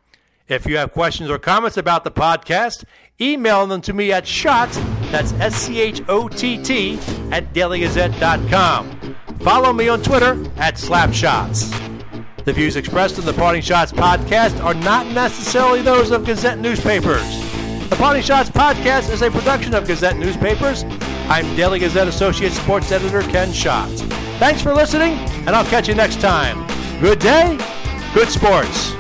If 0.49 0.67
you 0.67 0.77
have 0.79 0.93
questions 0.93 1.31
or 1.31 1.39
comments 1.39 1.77
about 1.77 2.05
the 2.05 2.11
podcast, 2.11 2.85
email 3.21 3.67
them 3.67 3.81
to 3.83 3.93
me 3.93 4.13
at 4.13 4.27
schott, 4.27 4.71
that's 5.11 5.33
S 5.35 5.55
C 5.55 5.81
H 5.81 6.03
O 6.09 6.29
T 6.29 6.63
T, 6.63 6.99
at 7.31 7.55
dailygazette.com. 7.55 9.17
Follow 9.41 9.73
me 9.73 9.89
on 9.89 10.03
Twitter 10.03 10.33
at 10.57 10.75
slapschotts. 10.75 11.75
The 12.45 12.53
views 12.53 12.77
expressed 12.77 13.19
in 13.19 13.25
the 13.25 13.33
Parting 13.35 13.63
Schotts 13.63 13.93
podcast 13.93 14.63
are 14.65 14.75
not 14.75 15.07
necessarily 15.09 15.83
those 15.83 16.11
of 16.11 16.25
Gazette 16.25 16.59
newspapers. 16.59 17.23
The 17.89 17.97
Parting 17.97 18.23
Schotts 18.23 18.51
podcast 18.51 19.13
is 19.13 19.23
a 19.23 19.31
production 19.31 19.75
of 19.75 19.87
Gazette 19.87 20.17
newspapers. 20.17 20.83
I'm 21.29 21.45
Daily 21.57 21.79
Gazette 21.79 22.09
Associate 22.09 22.53
Sports 22.53 22.91
Editor 22.91 23.21
Ken 23.23 23.53
Schott. 23.53 23.91
Thanks 24.39 24.63
for 24.63 24.73
listening, 24.73 25.15
and 25.47 25.51
I'll 25.51 25.65
catch 25.65 25.89
you 25.89 25.95
next 25.97 26.21
time. 26.21 26.65
Good 27.01 27.19
day, 27.19 27.59
good 28.15 28.29
sports. 28.29 28.93